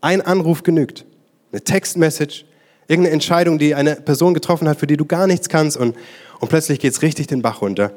Ein 0.01 0.23
Anruf 0.23 0.63
genügt, 0.63 1.05
eine 1.53 1.63
Textmessage, 1.63 2.45
irgendeine 2.87 3.15
Entscheidung, 3.15 3.59
die 3.59 3.75
eine 3.75 3.97
Person 3.97 4.33
getroffen 4.33 4.69
hat, 4.69 4.79
für 4.79 4.87
die 4.87 4.97
du 4.97 5.05
gar 5.05 5.27
nichts 5.27 5.49
kannst 5.49 5.77
und, 5.77 5.97
und 6.41 6.49
plötzlich 6.49 6.79
geht 6.79 6.93
es 6.93 7.03
richtig 7.03 7.27
den 7.27 7.43
Bach 7.43 7.61
runter. 7.61 7.93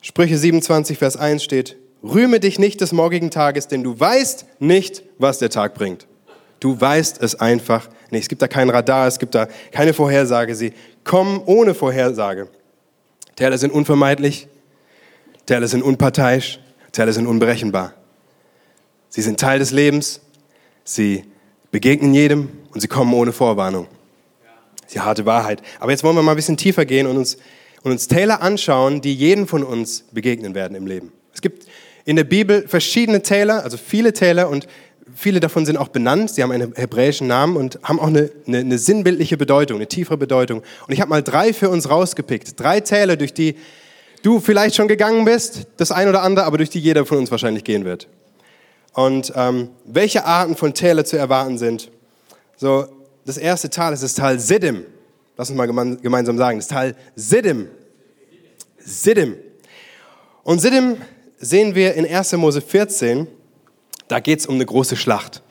Sprüche 0.00 0.38
27, 0.38 0.96
Vers 0.98 1.16
1 1.16 1.42
steht, 1.42 1.76
Rühme 2.02 2.40
dich 2.40 2.58
nicht 2.58 2.80
des 2.80 2.92
morgigen 2.92 3.30
Tages, 3.30 3.68
denn 3.68 3.82
du 3.82 3.98
weißt 3.98 4.46
nicht, 4.58 5.02
was 5.18 5.38
der 5.38 5.50
Tag 5.50 5.74
bringt. 5.74 6.06
Du 6.60 6.78
weißt 6.78 7.22
es 7.22 7.34
einfach 7.40 7.88
nicht. 8.10 8.22
Es 8.22 8.28
gibt 8.28 8.42
da 8.42 8.48
kein 8.48 8.70
Radar, 8.70 9.06
es 9.06 9.18
gibt 9.18 9.34
da 9.34 9.48
keine 9.72 9.94
Vorhersage. 9.94 10.54
Sie 10.54 10.72
kommen 11.04 11.42
ohne 11.46 11.74
Vorhersage. 11.74 12.48
Teile 13.36 13.56
sind 13.56 13.72
unvermeidlich, 13.72 14.48
Teile 15.46 15.66
sind 15.66 15.82
unparteiisch, 15.82 16.60
Teile 16.92 17.12
sind 17.12 17.26
unberechenbar. 17.26 17.94
Sie 19.08 19.22
sind 19.22 19.40
Teil 19.40 19.58
des 19.58 19.70
Lebens, 19.70 20.20
sie 20.84 21.24
begegnen 21.70 22.12
jedem 22.12 22.50
und 22.72 22.80
sie 22.80 22.88
kommen 22.88 23.14
ohne 23.14 23.32
Vorwarnung. 23.32 23.86
Das 24.76 24.86
ist 24.88 24.94
die 24.94 25.00
harte 25.00 25.24
Wahrheit. 25.24 25.62
Aber 25.78 25.90
jetzt 25.90 26.04
wollen 26.04 26.16
wir 26.16 26.22
mal 26.22 26.32
ein 26.32 26.36
bisschen 26.36 26.56
tiefer 26.56 26.84
gehen 26.84 27.06
und 27.06 27.16
uns, 27.16 27.38
und 27.82 27.92
uns 27.92 28.08
Täler 28.08 28.42
anschauen, 28.42 29.00
die 29.00 29.14
jeden 29.14 29.46
von 29.46 29.64
uns 29.64 30.04
begegnen 30.12 30.54
werden 30.54 30.76
im 30.76 30.86
Leben. 30.86 31.12
Es 31.32 31.40
gibt 31.40 31.66
in 32.04 32.16
der 32.16 32.24
Bibel 32.24 32.68
verschiedene 32.68 33.22
Täler, 33.22 33.64
also 33.64 33.76
viele 33.76 34.12
Täler 34.12 34.48
und 34.48 34.66
viele 35.14 35.40
davon 35.40 35.66
sind 35.66 35.76
auch 35.76 35.88
benannt. 35.88 36.30
Sie 36.30 36.42
haben 36.42 36.50
einen 36.50 36.74
hebräischen 36.74 37.26
Namen 37.26 37.56
und 37.56 37.78
haben 37.82 38.00
auch 38.00 38.08
eine, 38.08 38.30
eine, 38.46 38.58
eine 38.58 38.78
sinnbildliche 38.78 39.36
Bedeutung, 39.36 39.76
eine 39.76 39.86
tiefere 39.86 40.16
Bedeutung. 40.16 40.62
Und 40.86 40.92
ich 40.92 41.00
habe 41.00 41.10
mal 41.10 41.22
drei 41.22 41.52
für 41.52 41.68
uns 41.68 41.88
rausgepickt. 41.88 42.58
Drei 42.58 42.80
Täler, 42.80 43.16
durch 43.16 43.34
die 43.34 43.56
du 44.22 44.40
vielleicht 44.40 44.74
schon 44.74 44.88
gegangen 44.88 45.24
bist, 45.24 45.66
das 45.76 45.92
ein 45.92 46.08
oder 46.08 46.22
andere, 46.22 46.44
aber 46.46 46.58
durch 46.58 46.70
die 46.70 46.80
jeder 46.80 47.06
von 47.06 47.18
uns 47.18 47.30
wahrscheinlich 47.30 47.64
gehen 47.64 47.84
wird. 47.84 48.08
Und 48.92 49.32
ähm, 49.36 49.70
welche 49.84 50.24
Arten 50.24 50.56
von 50.56 50.74
Täler 50.74 51.04
zu 51.04 51.16
erwarten 51.16 51.58
sind. 51.58 51.90
So, 52.56 52.86
das 53.24 53.38
erste 53.38 53.70
Tal 53.70 53.92
ist 53.92 54.02
das 54.02 54.14
Tal 54.14 54.38
Siddim. 54.38 54.84
Lass 55.36 55.48
uns 55.48 55.56
mal 55.56 55.66
gemeinsam 55.66 56.36
sagen. 56.36 56.58
Das 56.58 56.68
Tal 56.68 56.96
Siddim. 57.14 57.68
Siddim. 58.78 59.36
Und 60.42 60.60
Siddim 60.60 60.96
sehen 61.38 61.74
wir 61.74 61.94
in 61.94 62.06
1. 62.06 62.32
Mose 62.32 62.60
14, 62.60 63.26
da 64.10 64.18
geht 64.18 64.40
es 64.40 64.46
um 64.46 64.56
eine 64.56 64.66
große 64.66 64.96
Schlacht. 64.96 65.42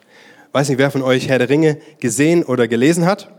Weiß 0.51 0.67
nicht, 0.67 0.77
wer 0.77 0.91
von 0.91 1.01
euch 1.01 1.29
Herr 1.29 1.39
der 1.39 1.49
Ringe 1.49 1.77
gesehen 1.99 2.43
oder 2.43 2.67
gelesen 2.67 3.05
hat. 3.05 3.31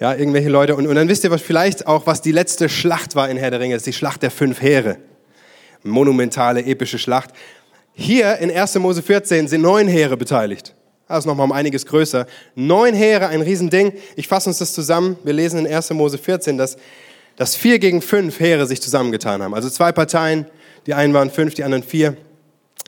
Ja, 0.00 0.12
irgendwelche 0.12 0.48
Leute. 0.48 0.74
Und, 0.74 0.88
und 0.88 0.94
dann 0.96 1.08
wisst 1.08 1.22
ihr 1.22 1.30
was, 1.30 1.40
vielleicht 1.40 1.86
auch, 1.86 2.06
was 2.06 2.20
die 2.20 2.32
letzte 2.32 2.68
Schlacht 2.68 3.14
war 3.14 3.28
in 3.28 3.36
Herr 3.36 3.52
der 3.52 3.60
Ringe. 3.60 3.74
Das 3.74 3.82
ist 3.82 3.86
die 3.86 3.92
Schlacht 3.92 4.22
der 4.22 4.32
fünf 4.32 4.60
Heere. 4.60 4.96
Monumentale, 5.84 6.64
epische 6.64 6.98
Schlacht. 6.98 7.30
Hier 7.92 8.38
in 8.38 8.50
1. 8.50 8.74
Mose 8.76 9.02
14 9.02 9.46
sind 9.46 9.60
neun 9.60 9.86
Heere 9.86 10.16
beteiligt. 10.16 10.74
Das 11.06 11.20
ist 11.20 11.26
nochmal 11.26 11.44
um 11.44 11.52
einiges 11.52 11.86
größer. 11.86 12.26
Neun 12.56 12.94
Heere, 12.94 13.28
ein 13.28 13.42
Riesending. 13.42 13.92
Ich 14.16 14.26
fasse 14.26 14.48
uns 14.48 14.58
das 14.58 14.72
zusammen. 14.72 15.16
Wir 15.22 15.34
lesen 15.34 15.64
in 15.64 15.72
1. 15.72 15.90
Mose 15.90 16.18
14, 16.18 16.58
dass, 16.58 16.76
dass 17.36 17.54
vier 17.54 17.78
gegen 17.78 18.02
fünf 18.02 18.40
Heere 18.40 18.66
sich 18.66 18.82
zusammengetan 18.82 19.42
haben. 19.42 19.54
Also 19.54 19.70
zwei 19.70 19.92
Parteien, 19.92 20.46
die 20.86 20.94
einen 20.94 21.14
waren 21.14 21.30
fünf, 21.30 21.54
die 21.54 21.62
anderen 21.62 21.84
vier. 21.84 22.16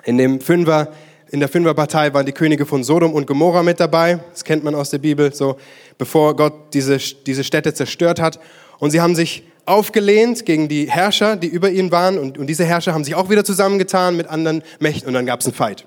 In 0.05 0.19
dem 0.19 0.41
Fünfer, 0.41 0.93
in 1.31 1.41
der 1.41 1.49
Fünferpartei 1.49 2.15
waren 2.15 2.27
die 2.27 2.33
Könige 2.33 2.67
von 2.67 2.85
Sodom 2.85 3.13
und 3.13 3.27
Gomorra 3.27 3.63
mit 3.63 3.81
dabei. 3.81 4.21
Das 4.31 4.45
kennt 4.45 4.63
man 4.63 4.75
aus 4.75 4.91
der 4.91 4.99
Bibel, 4.99 5.35
so 5.35 5.57
bevor 5.99 6.37
Gott 6.37 6.73
diese, 6.73 6.99
diese 6.99 7.43
Städte 7.43 7.75
zerstört 7.75 8.21
hat. 8.21 8.39
Und 8.79 8.93
sie 8.93 9.01
haben 9.01 9.17
sich 9.17 9.43
aufgelehnt 9.65 10.47
gegen 10.47 10.69
die 10.69 10.89
Herrscher, 10.89 11.37
die 11.37 11.49
über 11.49 11.71
ihnen 11.71 11.91
waren. 11.91 12.19
Und, 12.19 12.39
und 12.39 12.47
diese 12.47 12.65
Herrscher 12.65 12.95
haben 12.95 13.03
sich 13.03 13.17
auch 13.17 13.29
wieder 13.29 13.45
zusammengetan 13.45 14.17
mit 14.17 14.29
anderen 14.29 14.63
Mächten. 14.79 15.09
Und 15.09 15.15
dann 15.15 15.27
gab 15.27 15.41
es 15.41 15.47
einen 15.47 15.55
Fight. 15.55 15.85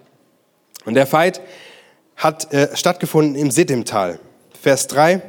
Und 0.85 0.95
der 0.95 1.07
Fight 1.07 1.41
hat 2.17 2.51
äh, 2.53 2.75
stattgefunden 2.75 3.35
im 3.35 3.49
Siddim-Tal. 3.49 4.19
Vers 4.61 4.87
3. 4.87 5.21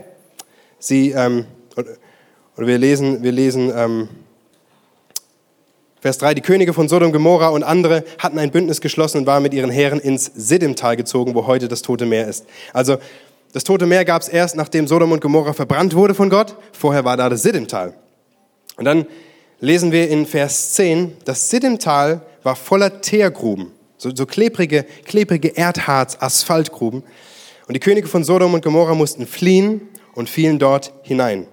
Sie, 0.80 1.12
ähm, 1.12 1.46
oder 1.76 2.66
wir 2.66 2.78
lesen, 2.78 3.22
wir 3.22 3.32
lesen 3.32 3.72
ähm, 3.74 4.08
Vers 6.00 6.16
3, 6.16 6.32
die 6.32 6.40
Könige 6.40 6.72
von 6.72 6.88
Sodom, 6.88 7.12
Gomorra 7.12 7.48
und 7.48 7.62
andere 7.62 8.04
hatten 8.18 8.38
ein 8.38 8.50
Bündnis 8.50 8.80
geschlossen 8.80 9.18
und 9.18 9.26
waren 9.26 9.42
mit 9.42 9.52
ihren 9.52 9.70
Heeren 9.70 10.00
ins 10.00 10.30
Siddim-Tal 10.34 10.96
gezogen, 10.96 11.34
wo 11.34 11.46
heute 11.46 11.68
das 11.68 11.82
Tote 11.82 12.06
Meer 12.06 12.26
ist. 12.26 12.46
Also 12.72 12.96
das 13.52 13.64
Tote 13.64 13.84
Meer 13.84 14.06
gab 14.06 14.22
es 14.22 14.28
erst, 14.28 14.56
nachdem 14.56 14.86
Sodom 14.86 15.12
und 15.12 15.20
Gomorra 15.20 15.52
verbrannt 15.52 15.94
wurde 15.94 16.14
von 16.14 16.30
Gott. 16.30 16.56
Vorher 16.72 17.04
war 17.04 17.18
da 17.18 17.28
das 17.28 17.42
Siddim-Tal. 17.42 17.92
Und 18.78 18.86
dann 18.86 19.06
lesen 19.60 19.92
wir 19.92 20.08
in 20.08 20.24
Vers 20.24 20.72
10, 20.72 21.18
das 21.26 21.50
Siddim-Tal 21.50 22.22
war 22.42 22.56
voller 22.56 23.02
Teergruben, 23.02 23.70
so, 23.98 24.10
so 24.14 24.24
klebrige, 24.24 24.86
klebrige 25.04 25.54
Erdharz, 25.54 26.16
Asphaltgruben. 26.18 27.02
Und 27.68 27.74
die 27.74 27.80
Könige 27.80 28.08
von 28.08 28.24
Sodom 28.24 28.54
und 28.54 28.64
Gomorra 28.64 28.94
mussten 28.94 29.26
fliehen 29.26 29.82
und 30.14 30.30
fielen 30.30 30.58
dort 30.58 30.94
hinein. 31.02 31.46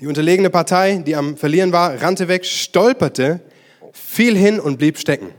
Die 0.00 0.06
unterlegene 0.06 0.48
Partei, 0.48 1.02
die 1.04 1.16
am 1.16 1.36
Verlieren 1.36 1.72
war, 1.72 2.00
rannte 2.00 2.28
weg, 2.28 2.44
stolperte, 2.44 3.40
fiel 3.92 4.36
hin 4.36 4.60
und 4.60 4.78
blieb 4.78 4.96
stecken. 4.96 5.30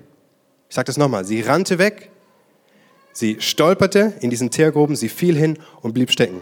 Ich 0.67 0.75
sage 0.75 0.87
das 0.87 0.97
nochmal. 0.97 1.23
Sie 1.23 1.41
rannte 1.41 1.79
weg, 1.79 2.09
sie 3.13 3.37
stolperte 3.39 4.13
in 4.19 4.29
diesen 4.29 4.51
Teergruben, 4.51 4.97
sie 4.97 5.07
fiel 5.07 5.37
hin 5.37 5.57
und 5.81 5.93
blieb 5.93 6.11
stecken. 6.11 6.41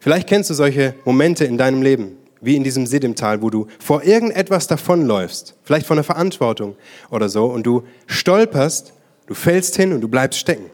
Vielleicht 0.00 0.28
kennst 0.28 0.50
du 0.50 0.54
solche 0.54 0.94
Momente 1.04 1.44
in 1.44 1.56
deinem 1.56 1.82
Leben, 1.82 2.16
wie 2.40 2.56
in 2.56 2.64
diesem 2.64 2.86
Sidimtal, 2.86 3.42
wo 3.42 3.50
du 3.50 3.68
vor 3.78 4.02
irgendetwas 4.02 4.66
davonläufst, 4.66 5.54
vielleicht 5.62 5.86
von 5.86 5.96
einer 5.96 6.04
Verantwortung 6.04 6.76
oder 7.10 7.28
so, 7.28 7.46
und 7.46 7.64
du 7.64 7.84
stolperst, 8.06 8.92
du 9.26 9.34
fällst 9.34 9.76
hin 9.76 9.92
und 9.92 10.00
du 10.00 10.08
bleibst 10.08 10.40
stecken. 10.40 10.70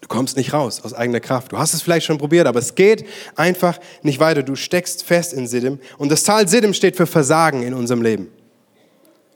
Du 0.00 0.08
kommst 0.08 0.36
nicht 0.36 0.52
raus 0.52 0.80
aus 0.82 0.94
eigener 0.94 1.20
Kraft. 1.20 1.52
Du 1.52 1.58
hast 1.58 1.74
es 1.74 1.82
vielleicht 1.82 2.06
schon 2.06 2.18
probiert, 2.18 2.46
aber 2.46 2.58
es 2.58 2.74
geht 2.74 3.06
einfach 3.36 3.78
nicht 4.02 4.18
weiter. 4.18 4.42
Du 4.42 4.56
steckst 4.56 5.04
fest 5.04 5.32
in 5.32 5.46
Siddim. 5.46 5.78
Und 5.98 6.10
das 6.10 6.24
Tal 6.24 6.48
Siddim 6.48 6.72
steht 6.72 6.96
für 6.96 7.06
Versagen 7.06 7.62
in 7.62 7.74
unserem 7.74 8.02
Leben. 8.02 8.28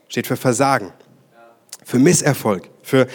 Steht 0.08 0.26
für 0.26 0.36
Versagen, 0.36 0.92
für 1.84 1.98
Misserfolg, 1.98 2.70
für 2.82 3.06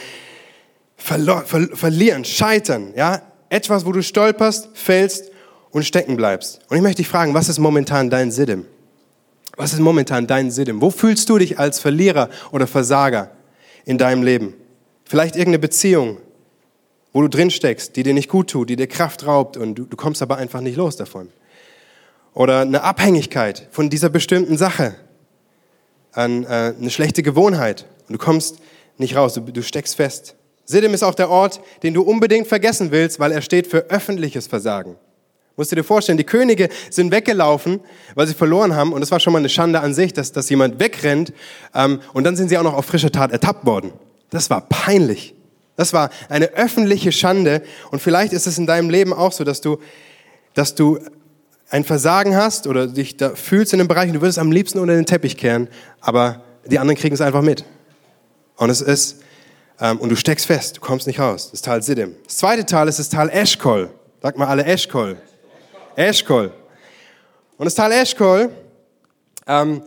Verlo 0.95 1.41
Ver 1.45 1.67
Verlieren, 1.73 2.25
Scheitern. 2.25 2.93
Ja? 2.95 3.21
Etwas, 3.49 3.85
wo 3.85 3.91
du 3.91 4.03
stolperst, 4.03 4.69
fällst 4.73 5.31
und 5.71 5.83
stecken 5.83 6.17
bleibst. 6.17 6.59
Und 6.69 6.77
ich 6.77 6.83
möchte 6.83 6.97
dich 6.97 7.07
fragen, 7.07 7.33
was 7.33 7.49
ist 7.49 7.57
momentan 7.57 8.09
dein 8.09 8.31
Siddim? 8.31 8.65
Was 9.55 9.73
ist 9.73 9.79
momentan 9.79 10.27
dein 10.27 10.51
Siddim? 10.51 10.81
Wo 10.81 10.91
fühlst 10.91 11.29
du 11.29 11.37
dich 11.37 11.57
als 11.57 11.79
Verlierer 11.79 12.29
oder 12.51 12.67
Versager 12.67 13.31
in 13.85 13.97
deinem 13.97 14.23
Leben? 14.23 14.53
Vielleicht 15.05 15.35
irgendeine 15.35 15.59
Beziehung, 15.59 16.17
wo 17.13 17.21
du 17.21 17.27
drin 17.27 17.51
steckst, 17.51 17.95
die 17.95 18.03
dir 18.03 18.13
nicht 18.13 18.29
gut 18.29 18.49
tut, 18.49 18.69
die 18.69 18.75
dir 18.75 18.87
Kraft 18.87 19.25
raubt 19.25 19.57
und 19.57 19.75
du, 19.75 19.85
du 19.85 19.97
kommst 19.97 20.21
aber 20.21 20.37
einfach 20.37 20.61
nicht 20.61 20.77
los 20.77 20.95
davon. 20.95 21.29
Oder 22.33 22.61
eine 22.61 22.83
Abhängigkeit 22.83 23.67
von 23.71 23.89
dieser 23.89 24.09
bestimmten 24.09 24.57
Sache, 24.57 24.95
an 26.11 26.43
äh, 26.43 26.73
eine 26.77 26.89
schlechte 26.89 27.23
Gewohnheit 27.23 27.85
und 28.07 28.13
du 28.13 28.19
kommst 28.19 28.59
nicht 28.97 29.15
raus, 29.15 29.33
du, 29.33 29.41
du 29.41 29.61
steckst 29.61 29.95
fest. 29.95 30.35
Siddim 30.65 30.93
ist 30.93 31.03
auch 31.03 31.15
der 31.15 31.29
Ort, 31.29 31.61
den 31.83 31.93
du 31.93 32.01
unbedingt 32.01 32.47
vergessen 32.47 32.91
willst, 32.91 33.19
weil 33.19 33.31
er 33.31 33.41
steht 33.41 33.67
für 33.67 33.89
öffentliches 33.89 34.47
Versagen. 34.47 34.97
Musst 35.55 35.71
du 35.71 35.75
dir 35.75 35.83
vorstellen, 35.83 36.17
die 36.17 36.23
Könige 36.23 36.69
sind 36.89 37.11
weggelaufen, 37.11 37.81
weil 38.15 38.27
sie 38.27 38.33
verloren 38.33 38.75
haben 38.75 38.93
und 38.93 39.01
es 39.01 39.11
war 39.11 39.19
schon 39.19 39.33
mal 39.33 39.39
eine 39.39 39.49
Schande 39.49 39.81
an 39.81 39.93
sich, 39.93 40.13
dass, 40.13 40.31
dass 40.31 40.49
jemand 40.49 40.79
wegrennt 40.79 41.33
ähm, 41.73 41.99
und 42.13 42.23
dann 42.23 42.35
sind 42.35 42.49
sie 42.49 42.57
auch 42.57 42.63
noch 42.63 42.75
auf 42.75 42.85
frischer 42.85 43.11
Tat 43.11 43.31
ertappt 43.31 43.65
worden. 43.65 43.91
Das 44.29 44.49
war 44.49 44.61
peinlich. 44.61 45.35
Das 45.79 45.93
war 45.93 46.09
eine 46.27 46.47
öffentliche 46.55 47.13
Schande. 47.13 47.61
Und 47.89 48.01
vielleicht 48.01 48.33
ist 48.33 48.47
es 48.47 48.57
in 48.57 48.67
deinem 48.67 48.89
Leben 48.89 49.13
auch 49.13 49.31
so, 49.31 49.45
dass 49.45 49.61
du, 49.61 49.77
dass 50.53 50.75
du 50.75 50.99
ein 51.69 51.85
Versagen 51.85 52.35
hast 52.35 52.67
oder 52.67 52.85
dich 52.85 53.15
da 53.15 53.33
fühlst 53.33 53.71
in 53.71 53.79
einem 53.79 53.87
Bereich 53.87 54.07
und 54.07 54.15
du 54.15 54.21
würdest 54.21 54.39
am 54.39 54.51
liebsten 54.51 54.79
unter 54.79 54.93
den 54.93 55.05
Teppich 55.05 55.37
kehren, 55.37 55.69
aber 56.01 56.43
die 56.65 56.79
anderen 56.79 56.99
kriegen 56.99 57.15
es 57.15 57.21
einfach 57.21 57.41
mit. 57.41 57.63
Und 58.57 58.69
es 58.69 58.81
ist, 58.81 59.21
ähm, 59.79 59.99
und 59.99 60.09
du 60.09 60.17
steckst 60.17 60.47
fest, 60.47 60.75
du 60.75 60.81
kommst 60.81 61.07
nicht 61.07 61.21
raus. 61.21 61.49
Das 61.51 61.61
Tal 61.61 61.81
Siddim. 61.81 62.13
Das 62.25 62.35
zweite 62.35 62.65
Tal 62.65 62.89
ist 62.89 62.99
das 62.99 63.07
Tal 63.07 63.29
Eschkol. 63.29 63.89
Sag 64.21 64.37
mal 64.37 64.47
alle 64.47 64.65
Eschkol. 64.65 65.15
Eschkol. 65.95 66.51
Und 67.57 67.63
das 67.63 67.75
Tal 67.75 67.93
Eschkol 67.93 68.49
ähm, 69.47 69.81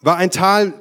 war 0.00 0.16
ein 0.16 0.30
Tal, 0.30 0.74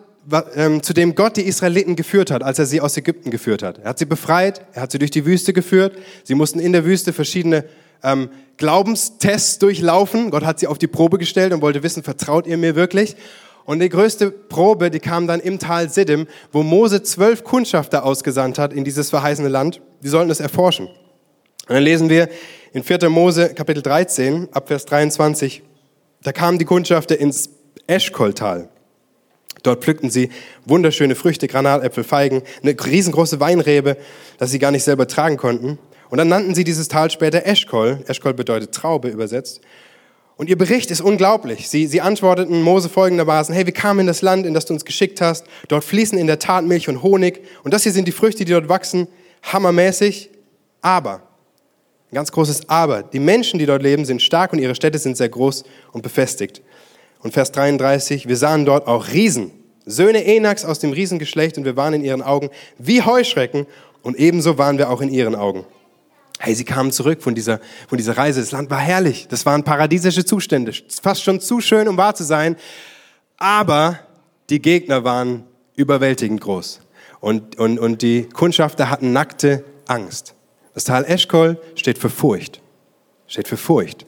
zu 0.81 0.93
dem 0.93 1.15
Gott 1.15 1.38
die 1.38 1.43
Israeliten 1.43 1.95
geführt 1.95 2.31
hat, 2.31 2.43
als 2.43 2.59
er 2.59 2.65
sie 2.65 2.81
aus 2.81 2.95
Ägypten 2.98 3.31
geführt 3.31 3.63
hat. 3.63 3.79
Er 3.79 3.89
hat 3.89 4.00
sie 4.00 4.05
befreit, 4.05 4.62
er 4.74 4.83
hat 4.83 4.91
sie 4.91 5.00
durch 5.00 5.12
die 5.12 5.25
Wüste 5.25 5.53
geführt. 5.53 5.98
Sie 6.24 6.36
mussten 6.36 6.59
in 6.59 6.74
der 6.74 6.86
Wüste 6.86 7.13
verschiedene 7.13 7.65
ähm, 8.03 8.29
Glaubenstests 8.57 9.59
durchlaufen. 9.59 10.29
Gott 10.31 10.45
hat 10.45 10.59
sie 10.59 10.67
auf 10.67 10.77
die 10.77 10.88
Probe 10.88 11.17
gestellt 11.17 11.53
und 11.53 11.62
wollte 11.62 11.83
wissen, 11.83 12.03
vertraut 12.03 12.48
ihr 12.48 12.57
mir 12.57 12.75
wirklich? 12.75 13.15
Und 13.65 13.79
die 13.79 13.89
größte 13.89 14.31
Probe, 14.31 14.89
die 14.89 15.00
kam 15.00 15.27
dann 15.27 15.39
im 15.39 15.59
Tal 15.59 15.89
Siddim, 15.89 16.27
wo 16.51 16.63
Mose 16.63 17.03
zwölf 17.03 17.43
Kundschafter 17.43 18.03
ausgesandt 18.03 18.57
hat 18.57 18.74
in 18.74 18.83
dieses 18.83 19.09
verheißene 19.09 19.48
Land. 19.48 19.81
Die 20.03 20.09
sollten 20.09 20.31
es 20.31 20.39
erforschen. 20.39 20.88
Und 20.88 21.75
dann 21.75 21.83
lesen 21.83 22.09
wir 22.09 22.29
in 22.74 22.83
4. 22.83 23.09
Mose 23.09 23.53
Kapitel 23.53 23.83
13, 23.83 24.50
Abvers 24.51 24.86
23, 24.86 25.62
da 26.24 26.31
kamen 26.31 26.57
die 26.57 26.65
Kundschafter 26.65 27.19
ins 27.19 27.51
Eschkoltal. 27.88 28.69
Dort 29.63 29.83
pflückten 29.83 30.09
sie 30.09 30.29
wunderschöne 30.65 31.15
Früchte, 31.15 31.47
Granatäpfel, 31.47 32.03
Feigen, 32.03 32.43
eine 32.61 32.73
riesengroße 32.73 33.39
Weinrebe, 33.39 33.97
dass 34.37 34.51
sie 34.51 34.59
gar 34.59 34.71
nicht 34.71 34.83
selber 34.83 35.07
tragen 35.07 35.37
konnten. 35.37 35.77
Und 36.09 36.17
dann 36.17 36.27
nannten 36.27 36.55
sie 36.55 36.63
dieses 36.63 36.87
Tal 36.87 37.11
später 37.11 37.45
Eschkol. 37.45 38.03
Eschkol 38.07 38.33
bedeutet 38.33 38.73
Traube 38.73 39.09
übersetzt. 39.09 39.61
Und 40.37 40.49
ihr 40.49 40.57
Bericht 40.57 40.89
ist 40.89 41.01
unglaublich. 41.01 41.69
Sie, 41.69 41.85
sie 41.85 41.99
antworteten 41.99 42.61
Mose 42.61 42.87
folgendermaßen, 42.87 43.53
hey, 43.53 43.65
wir 43.65 43.73
kamen 43.73 44.01
in 44.01 44.07
das 44.07 44.21
Land, 44.21 44.45
in 44.45 44.53
das 44.53 44.65
du 44.65 44.73
uns 44.73 44.85
geschickt 44.85 45.19
hast. 45.19 45.45
Dort 45.67 45.83
fließen 45.83 46.17
in 46.17 46.27
der 46.27 46.39
Tat 46.39 46.63
Milch 46.63 46.87
und 46.87 47.03
Honig. 47.03 47.41
Und 47.63 47.73
das 47.73 47.83
hier 47.83 47.91
sind 47.91 48.07
die 48.07 48.13
Früchte, 48.13 48.45
die 48.45 48.53
dort 48.53 48.69
wachsen. 48.69 49.07
Hammermäßig. 49.43 50.29
Aber, 50.81 51.21
ein 52.11 52.15
ganz 52.15 52.31
großes 52.31 52.69
Aber, 52.69 53.03
die 53.03 53.19
Menschen, 53.19 53.59
die 53.59 53.65
dort 53.65 53.83
leben, 53.83 54.05
sind 54.05 54.21
stark 54.21 54.53
und 54.53 54.59
ihre 54.59 54.75
Städte 54.75 54.97
sind 54.97 55.17
sehr 55.17 55.29
groß 55.29 55.63
und 55.91 56.01
befestigt. 56.01 56.61
Und 57.21 57.33
Vers 57.33 57.51
33, 57.51 58.27
wir 58.27 58.38
sahen 58.38 58.65
dort 58.65 58.88
auch 58.88 59.09
Riesen, 59.09 59.51
Söhne 59.85 60.23
Enaks 60.23 60.65
aus 60.65 60.79
dem 60.79 60.91
Riesengeschlecht 60.91 61.57
und 61.57 61.65
wir 61.65 61.75
waren 61.75 61.93
in 61.93 62.03
ihren 62.03 62.21
Augen 62.21 62.49
wie 62.77 63.01
Heuschrecken 63.01 63.65
und 64.03 64.17
ebenso 64.17 64.57
waren 64.57 64.77
wir 64.77 64.89
auch 64.89 65.01
in 65.01 65.09
ihren 65.09 65.35
Augen. 65.35 65.65
Hey, 66.39 66.55
sie 66.55 66.63
kamen 66.63 66.91
zurück 66.91 67.21
von 67.21 67.35
dieser, 67.35 67.59
von 67.89 67.97
dieser 67.97 68.15
Reise. 68.15 68.39
Das 68.39 68.51
Land 68.51 68.69
war 68.69 68.79
herrlich. 68.79 69.27
Das 69.27 69.45
waren 69.45 69.63
paradiesische 69.63 70.23
Zustände. 70.23 70.71
Fast 71.01 71.23
schon 71.23 71.41
zu 71.41 71.59
schön, 71.59 71.88
um 71.89 71.97
wahr 71.97 72.15
zu 72.15 72.23
sein. 72.23 72.55
Aber 73.38 73.99
die 74.49 74.61
Gegner 74.61 75.03
waren 75.03 75.43
überwältigend 75.75 76.39
groß. 76.39 76.79
Und, 77.19 77.57
und, 77.57 77.77
und 77.77 78.01
die 78.01 78.23
Kundschafter 78.29 78.89
hatten 78.89 79.11
nackte 79.11 79.65
Angst. 79.85 80.33
Das 80.73 80.85
Tal 80.85 81.03
Eschkol 81.03 81.59
steht 81.75 81.97
für 81.97 82.09
Furcht. 82.09 82.61
Steht 83.27 83.49
für 83.49 83.57
Furcht. 83.57 84.05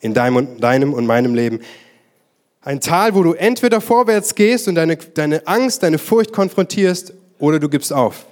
In 0.00 0.12
deinem 0.12 0.36
und, 0.36 0.60
deinem 0.60 0.92
und 0.92 1.06
meinem 1.06 1.34
Leben. 1.34 1.60
Ein 2.64 2.80
Tal, 2.80 3.14
wo 3.14 3.22
du 3.22 3.34
entweder 3.34 3.82
vorwärts 3.82 4.34
gehst 4.34 4.68
und 4.68 4.74
deine, 4.74 4.96
deine 4.96 5.46
Angst, 5.46 5.82
deine 5.82 5.98
Furcht 5.98 6.32
konfrontierst, 6.32 7.12
oder 7.38 7.58
du 7.58 7.68
gibst 7.68 7.92
auf 7.92 8.26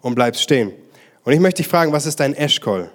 und 0.00 0.14
bleibst 0.14 0.42
stehen. 0.42 0.72
Und 1.24 1.32
ich 1.34 1.40
möchte 1.40 1.62
dich 1.62 1.68
fragen, 1.68 1.92
was 1.92 2.06
ist 2.06 2.18
dein 2.18 2.34
Eschkol 2.34 2.90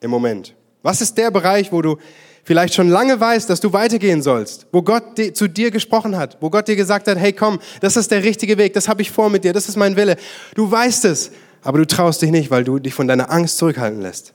im 0.00 0.10
Moment? 0.10 0.54
Was 0.82 1.00
ist 1.02 1.18
der 1.18 1.30
Bereich, 1.30 1.72
wo 1.72 1.82
du 1.82 1.98
vielleicht 2.44 2.74
schon 2.74 2.88
lange 2.88 3.20
weißt, 3.20 3.50
dass 3.50 3.60
du 3.60 3.72
weitergehen 3.72 4.22
sollst, 4.22 4.66
wo 4.72 4.82
Gott 4.82 5.20
zu 5.34 5.46
dir 5.46 5.70
gesprochen 5.70 6.16
hat, 6.16 6.38
wo 6.40 6.48
Gott 6.48 6.68
dir 6.68 6.76
gesagt 6.76 7.06
hat, 7.06 7.18
hey 7.18 7.32
komm, 7.32 7.60
das 7.80 7.96
ist 7.96 8.10
der 8.10 8.22
richtige 8.22 8.56
Weg, 8.56 8.72
das 8.72 8.88
habe 8.88 9.02
ich 9.02 9.10
vor 9.10 9.28
mit 9.28 9.44
dir, 9.44 9.52
das 9.52 9.68
ist 9.68 9.76
mein 9.76 9.96
Wille. 9.96 10.16
Du 10.54 10.70
weißt 10.70 11.04
es, 11.04 11.30
aber 11.62 11.78
du 11.78 11.86
traust 11.86 12.22
dich 12.22 12.30
nicht, 12.30 12.50
weil 12.50 12.64
du 12.64 12.78
dich 12.78 12.94
von 12.94 13.06
deiner 13.06 13.30
Angst 13.30 13.58
zurückhalten 13.58 14.00
lässt. 14.00 14.32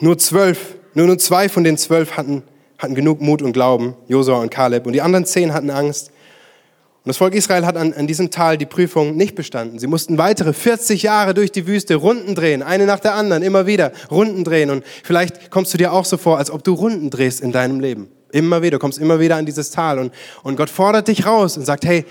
Nur 0.00 0.18
zwölf, 0.18 0.76
nur, 0.94 1.06
nur 1.06 1.18
zwei 1.18 1.48
von 1.48 1.62
den 1.62 1.78
zwölf 1.78 2.16
hatten 2.16 2.42
hatten 2.80 2.94
genug 2.94 3.20
Mut 3.20 3.42
und 3.42 3.52
Glauben, 3.52 3.94
Josua 4.08 4.40
und 4.40 4.50
Kaleb, 4.50 4.86
und 4.86 4.94
die 4.94 5.02
anderen 5.02 5.26
zehn 5.26 5.52
hatten 5.52 5.70
Angst. 5.70 6.08
Und 7.02 7.08
das 7.08 7.16
Volk 7.16 7.34
Israel 7.34 7.64
hat 7.64 7.76
an, 7.76 7.94
an 7.94 8.06
diesem 8.06 8.30
Tal 8.30 8.58
die 8.58 8.66
Prüfung 8.66 9.16
nicht 9.16 9.34
bestanden. 9.34 9.78
Sie 9.78 9.86
mussten 9.86 10.18
weitere 10.18 10.52
40 10.52 11.02
Jahre 11.02 11.32
durch 11.32 11.52
die 11.52 11.66
Wüste 11.66 11.94
Runden 11.94 12.34
drehen, 12.34 12.62
eine 12.62 12.84
nach 12.84 13.00
der 13.00 13.14
anderen, 13.14 13.42
immer 13.42 13.66
wieder 13.66 13.92
Runden 14.10 14.44
drehen. 14.44 14.70
Und 14.70 14.84
vielleicht 15.02 15.50
kommst 15.50 15.72
du 15.72 15.78
dir 15.78 15.92
auch 15.92 16.04
so 16.04 16.16
vor, 16.16 16.38
als 16.38 16.50
ob 16.50 16.64
du 16.64 16.74
Runden 16.74 17.08
drehst 17.08 17.40
in 17.40 17.52
deinem 17.52 17.80
Leben. 17.80 18.08
Immer 18.32 18.62
wieder, 18.62 18.78
kommst 18.78 18.98
immer 18.98 19.18
wieder 19.18 19.36
an 19.36 19.46
dieses 19.46 19.70
Tal. 19.70 19.98
Und, 19.98 20.12
und 20.42 20.56
Gott 20.56 20.68
fordert 20.68 21.08
dich 21.08 21.26
raus 21.26 21.56
und 21.56 21.64
sagt, 21.64 21.84
hey, 21.84 22.04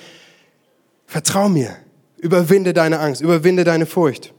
vertrau 1.06 1.50
mir, 1.50 1.76
überwinde 2.18 2.74
deine 2.74 3.00
Angst, 3.00 3.22
überwinde 3.22 3.64
deine 3.64 3.86
Furcht. 3.86 4.34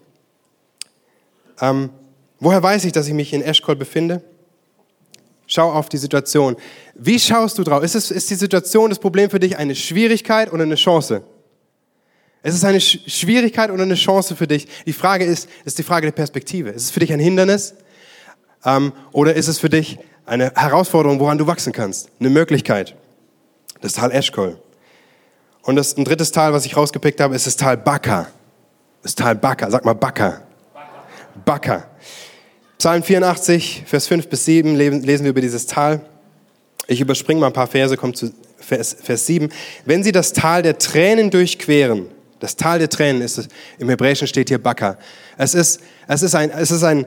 Ähm, 1.61 1.91
woher 2.41 2.63
weiß 2.63 2.85
ich, 2.85 2.93
dass 2.93 3.07
ich 3.07 3.15
mich 3.15 3.33
in 3.33 3.43
Eschkol 3.43 3.77
befinde? 3.77 4.23
Schau 5.53 5.73
auf 5.73 5.89
die 5.89 5.97
Situation. 5.97 6.55
Wie 6.95 7.19
schaust 7.19 7.59
du 7.59 7.65
drauf? 7.65 7.83
Ist, 7.83 7.97
es, 7.97 8.13
ist 8.13 8.31
die 8.31 8.37
Situation, 8.37 8.89
das 8.89 9.01
Problem 9.01 9.31
für 9.31 9.41
dich 9.41 9.59
eine 9.59 9.75
Schwierigkeit 9.75 10.53
oder 10.53 10.63
eine 10.63 10.77
Chance? 10.77 11.25
Ist 12.45 12.55
es 12.55 12.63
eine 12.63 12.81
Sch 12.81 13.01
Schwierigkeit 13.09 13.73
oder 13.73 13.83
eine 13.83 13.97
Chance 13.97 14.37
für 14.37 14.47
dich? 14.47 14.69
Die 14.87 14.93
Frage 14.93 15.25
ist, 15.25 15.49
ist 15.65 15.77
die 15.77 15.83
Frage 15.83 16.07
der 16.07 16.13
Perspektive. 16.13 16.71
Ist 16.71 16.85
es 16.85 16.91
für 16.93 17.01
dich 17.01 17.13
ein 17.13 17.19
Hindernis? 17.19 17.75
Ähm, 18.65 18.93
oder 19.11 19.35
ist 19.35 19.49
es 19.49 19.59
für 19.59 19.69
dich 19.69 19.99
eine 20.25 20.53
Herausforderung, 20.55 21.19
woran 21.19 21.37
du 21.37 21.49
wachsen 21.49 21.73
kannst? 21.73 22.11
Eine 22.21 22.31
Möglichkeit. 22.31 22.95
Das 23.81 23.95
Tal 23.95 24.13
Eschkol. 24.13 24.57
Und 25.63 25.75
das, 25.75 25.97
ein 25.97 26.05
drittes 26.05 26.31
Tal, 26.31 26.53
was 26.53 26.65
ich 26.65 26.77
rausgepickt 26.77 27.21
habe, 27.21 27.35
ist 27.35 27.49
das 27.49 27.57
Tal 27.57 27.77
Baka. 27.77 28.29
Das 29.03 29.17
Tal 29.17 29.35
Baka. 29.35 29.69
Sag 29.69 29.85
mal 29.85 29.95
Baka. 29.95 30.43
Baka. 31.45 31.90
Psalm 32.81 33.03
84, 33.03 33.83
Vers 33.85 34.07
5 34.07 34.29
bis 34.29 34.47
7 34.47 34.75
lesen 34.75 35.25
wir 35.25 35.33
über 35.33 35.43
dieses 35.43 35.67
Tal. 35.67 36.01
Ich 36.87 36.99
überspringe 37.03 37.39
mal 37.39 37.49
ein 37.49 37.53
paar 37.53 37.67
Verse, 37.67 37.95
kommt 37.95 38.17
zu 38.17 38.33
Vers, 38.57 38.97
Vers 39.03 39.27
7. 39.27 39.51
Wenn 39.85 40.03
sie 40.03 40.13
das 40.13 40.33
Tal 40.33 40.63
der 40.63 40.79
Tränen 40.79 41.31
durchqueren, 41.31 42.07
das 42.39 42.57
Tal 42.57 42.79
der 42.79 42.89
Tränen 42.89 43.21
ist 43.21 43.37
es, 43.37 43.49
im 43.79 43.91
Hebräischen 43.91 44.27
steht 44.27 44.49
hier 44.49 44.57
Baka. 44.57 44.97
Es 45.37 45.55
ist, 45.55 45.83
es 46.09 46.23
ist, 46.23 46.35
ein, 46.35 46.51
es 46.51 46.71
ist 46.71 46.83
ein 46.83 47.05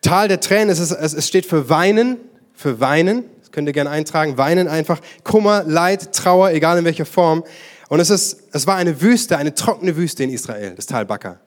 Tal 0.00 0.28
der 0.28 0.40
Tränen, 0.40 0.70
es, 0.70 0.78
ist, 0.78 0.92
es 0.92 1.28
steht 1.28 1.44
für 1.44 1.68
Weinen, 1.68 2.16
für 2.54 2.80
Weinen, 2.80 3.24
das 3.40 3.52
könnt 3.52 3.68
ihr 3.68 3.74
gerne 3.74 3.90
eintragen, 3.90 4.38
Weinen 4.38 4.68
einfach, 4.68 5.02
Kummer, 5.22 5.64
Leid, 5.66 6.14
Trauer, 6.14 6.50
egal 6.52 6.78
in 6.78 6.86
welcher 6.86 7.04
Form. 7.04 7.44
Und 7.90 8.00
es, 8.00 8.08
ist, 8.08 8.44
es 8.52 8.66
war 8.66 8.76
eine 8.76 9.02
Wüste, 9.02 9.36
eine 9.36 9.52
trockene 9.52 9.98
Wüste 9.98 10.24
in 10.24 10.30
Israel, 10.30 10.74
das 10.74 10.86
Tal 10.86 11.04
Baka. 11.04 11.40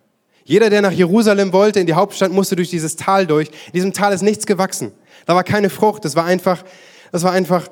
Jeder, 0.48 0.70
der 0.70 0.84
nach 0.84 0.92
Jerusalem 0.92 1.54
wollte, 1.54 1.80
in 1.80 1.88
die 1.88 1.96
Hauptstadt, 1.96 2.32
musste 2.32 2.56
durch 2.56 2.70
dieses 2.70 2.96
Tal 2.96 3.26
durch. 3.26 3.48
In 3.48 3.74
diesem 3.74 3.94
Tal 3.94 4.14
ist 4.14 4.22
nichts 4.22 4.46
gewachsen. 4.46 4.92
Da 5.26 5.34
war 5.34 5.44
keine 5.44 5.72
Frucht. 5.72 6.06
Das 6.06 6.16
war 6.16 6.24
einfach, 6.24 6.64
das 7.12 7.24
war 7.24 7.32
einfach, 7.32 7.68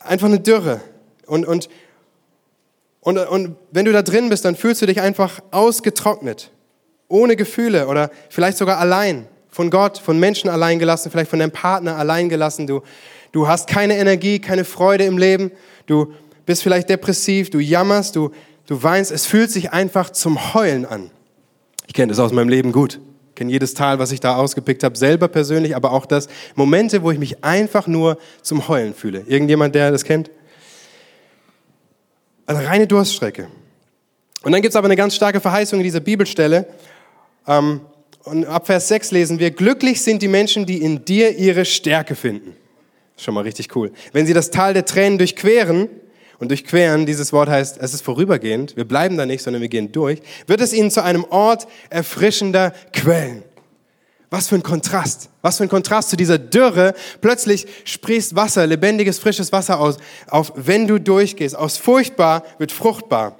einfach 0.00 0.26
eine 0.26 0.40
Dürre. 0.40 0.80
Und, 1.26 1.46
und, 1.46 1.68
und, 3.00 3.18
und 3.18 3.56
wenn 3.70 3.84
du 3.84 3.92
da 3.92 4.02
drin 4.02 4.28
bist, 4.28 4.44
dann 4.44 4.56
fühlst 4.56 4.82
du 4.82 4.86
dich 4.86 5.00
einfach 5.00 5.40
ausgetrocknet. 5.52 6.50
Ohne 7.06 7.36
Gefühle 7.36 7.86
oder 7.86 8.10
vielleicht 8.28 8.58
sogar 8.58 8.78
allein. 8.78 9.28
Von 9.48 9.70
Gott, 9.70 9.96
von 9.98 10.18
Menschen 10.18 10.50
allein 10.50 10.80
gelassen, 10.80 11.12
vielleicht 11.12 11.30
von 11.30 11.38
deinem 11.38 11.52
Partner 11.52 11.96
allein 11.96 12.28
gelassen. 12.28 12.66
Du, 12.66 12.82
du 13.30 13.46
hast 13.46 13.68
keine 13.68 13.96
Energie, 13.98 14.40
keine 14.40 14.64
Freude 14.64 15.04
im 15.04 15.16
Leben. 15.16 15.52
Du 15.86 16.12
bist 16.44 16.64
vielleicht 16.64 16.88
depressiv, 16.88 17.50
du 17.50 17.60
jammerst, 17.60 18.16
du, 18.16 18.32
du 18.66 18.82
weinst. 18.82 19.12
Es 19.12 19.26
fühlt 19.26 19.52
sich 19.52 19.70
einfach 19.70 20.10
zum 20.10 20.52
Heulen 20.54 20.84
an. 20.84 21.12
Ich 21.86 21.94
kenne 21.94 22.10
das 22.10 22.18
aus 22.18 22.32
meinem 22.32 22.48
Leben 22.48 22.72
gut. 22.72 23.00
Ich 23.30 23.34
kenne 23.36 23.52
jedes 23.52 23.74
Tal, 23.74 23.98
was 23.98 24.12
ich 24.12 24.20
da 24.20 24.36
ausgepickt 24.36 24.82
habe, 24.82 24.96
selber 24.96 25.28
persönlich, 25.28 25.76
aber 25.76 25.92
auch 25.92 26.06
das 26.06 26.28
Momente, 26.54 27.02
wo 27.02 27.10
ich 27.10 27.18
mich 27.18 27.44
einfach 27.44 27.86
nur 27.86 28.18
zum 28.42 28.68
Heulen 28.68 28.94
fühle. 28.94 29.24
Irgendjemand, 29.26 29.74
der 29.74 29.90
das 29.90 30.04
kennt? 30.04 30.30
Eine 32.46 32.66
reine 32.66 32.86
Durststrecke. 32.86 33.48
Und 34.42 34.52
dann 34.52 34.62
gibt 34.62 34.70
es 34.70 34.76
aber 34.76 34.86
eine 34.86 34.96
ganz 34.96 35.14
starke 35.14 35.40
Verheißung 35.40 35.80
in 35.80 35.84
dieser 35.84 36.00
Bibelstelle. 36.00 36.66
Ähm, 37.46 37.80
und 38.24 38.44
ab 38.46 38.66
Vers 38.66 38.88
6 38.88 39.10
lesen 39.10 39.38
wir, 39.38 39.50
glücklich 39.50 40.02
sind 40.02 40.22
die 40.22 40.28
Menschen, 40.28 40.66
die 40.66 40.82
in 40.82 41.04
dir 41.04 41.36
ihre 41.36 41.64
Stärke 41.64 42.14
finden. 42.14 42.56
Schon 43.16 43.34
mal 43.34 43.42
richtig 43.42 43.74
cool. 43.76 43.92
Wenn 44.12 44.26
sie 44.26 44.34
das 44.34 44.50
Tal 44.50 44.74
der 44.74 44.84
Tränen 44.84 45.18
durchqueren, 45.18 45.88
und 46.38 46.50
durchqueren, 46.50 47.06
dieses 47.06 47.32
Wort 47.32 47.48
heißt, 47.48 47.78
es 47.80 47.94
ist 47.94 48.02
vorübergehend, 48.02 48.76
wir 48.76 48.86
bleiben 48.86 49.16
da 49.16 49.26
nicht, 49.26 49.42
sondern 49.42 49.62
wir 49.62 49.68
gehen 49.68 49.92
durch, 49.92 50.20
wird 50.46 50.60
es 50.60 50.72
ihnen 50.72 50.90
zu 50.90 51.02
einem 51.02 51.24
Ort 51.24 51.66
erfrischender 51.90 52.72
Quellen. 52.92 53.42
Was 54.28 54.48
für 54.48 54.56
ein 54.56 54.62
Kontrast. 54.62 55.30
Was 55.40 55.58
für 55.58 55.62
ein 55.62 55.68
Kontrast 55.68 56.10
zu 56.10 56.16
dieser 56.16 56.38
Dürre. 56.38 56.94
Plötzlich 57.20 57.66
sprießt 57.84 58.34
Wasser, 58.34 58.66
lebendiges, 58.66 59.18
frisches 59.18 59.52
Wasser 59.52 59.78
aus, 59.78 59.98
auf, 60.26 60.52
wenn 60.56 60.88
du 60.88 60.98
durchgehst. 60.98 61.56
Aus 61.56 61.76
furchtbar 61.76 62.42
wird 62.58 62.72
fruchtbar. 62.72 63.38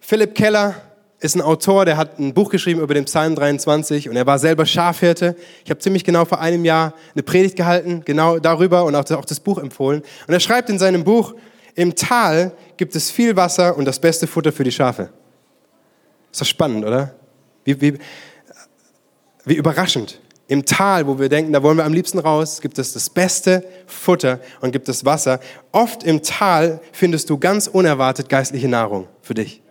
Philipp 0.00 0.34
Keller 0.34 0.74
ist 1.22 1.36
ein 1.36 1.40
Autor, 1.40 1.84
der 1.84 1.96
hat 1.96 2.18
ein 2.18 2.34
Buch 2.34 2.50
geschrieben 2.50 2.80
über 2.80 2.94
den 2.94 3.04
Psalm 3.04 3.36
23 3.36 4.08
und 4.08 4.16
er 4.16 4.26
war 4.26 4.40
selber 4.40 4.66
Schafhirte. 4.66 5.36
Ich 5.64 5.70
habe 5.70 5.78
ziemlich 5.78 6.02
genau 6.02 6.24
vor 6.24 6.40
einem 6.40 6.64
Jahr 6.64 6.94
eine 7.14 7.22
Predigt 7.22 7.54
gehalten, 7.54 8.02
genau 8.04 8.40
darüber 8.40 8.84
und 8.84 8.96
auch 8.96 9.04
das, 9.04 9.38
Buch 9.40 9.58
empfohlen. 9.58 10.02
Und 10.26 10.34
er 10.34 10.40
schreibt 10.40 10.68
in 10.68 10.80
seinem 10.80 11.04
Buch, 11.04 11.34
im 11.76 11.94
Tal 11.94 12.52
gibt 12.76 12.96
es 12.96 13.10
viel 13.10 13.36
Wasser 13.36 13.76
und 13.76 13.84
das 13.84 14.00
beste 14.00 14.26
Futter 14.26 14.50
für 14.50 14.64
die 14.64 14.72
Schafe. 14.72 15.10
Ist 16.32 16.40
doch 16.40 16.46
spannend, 16.46 16.84
oder? 16.84 17.14
Wie, 17.64 17.80
wie, 17.80 17.98
wie 19.44 19.54
überraschend. 19.54 20.20
Im 20.48 20.64
Tal, 20.64 21.06
wo 21.06 21.20
wir 21.20 21.28
denken, 21.28 21.52
da 21.52 21.62
wollen 21.62 21.76
wir 21.76 21.84
am 21.84 21.94
liebsten 21.94 22.18
raus, 22.18 22.60
gibt 22.60 22.78
es 22.78 22.92
das 22.92 23.08
beste 23.08 23.64
Futter 23.86 24.40
und 24.60 24.72
gibt 24.72 24.88
es 24.88 25.04
Wasser. 25.04 25.38
Oft 25.70 26.02
im 26.02 26.22
Tal 26.22 26.80
findest 26.90 27.30
du 27.30 27.38
ganz 27.38 27.68
unerwartet 27.68 28.28
geistliche 28.28 28.68
Nahrung 28.68 29.06
für 29.22 29.34
dich. 29.34 29.61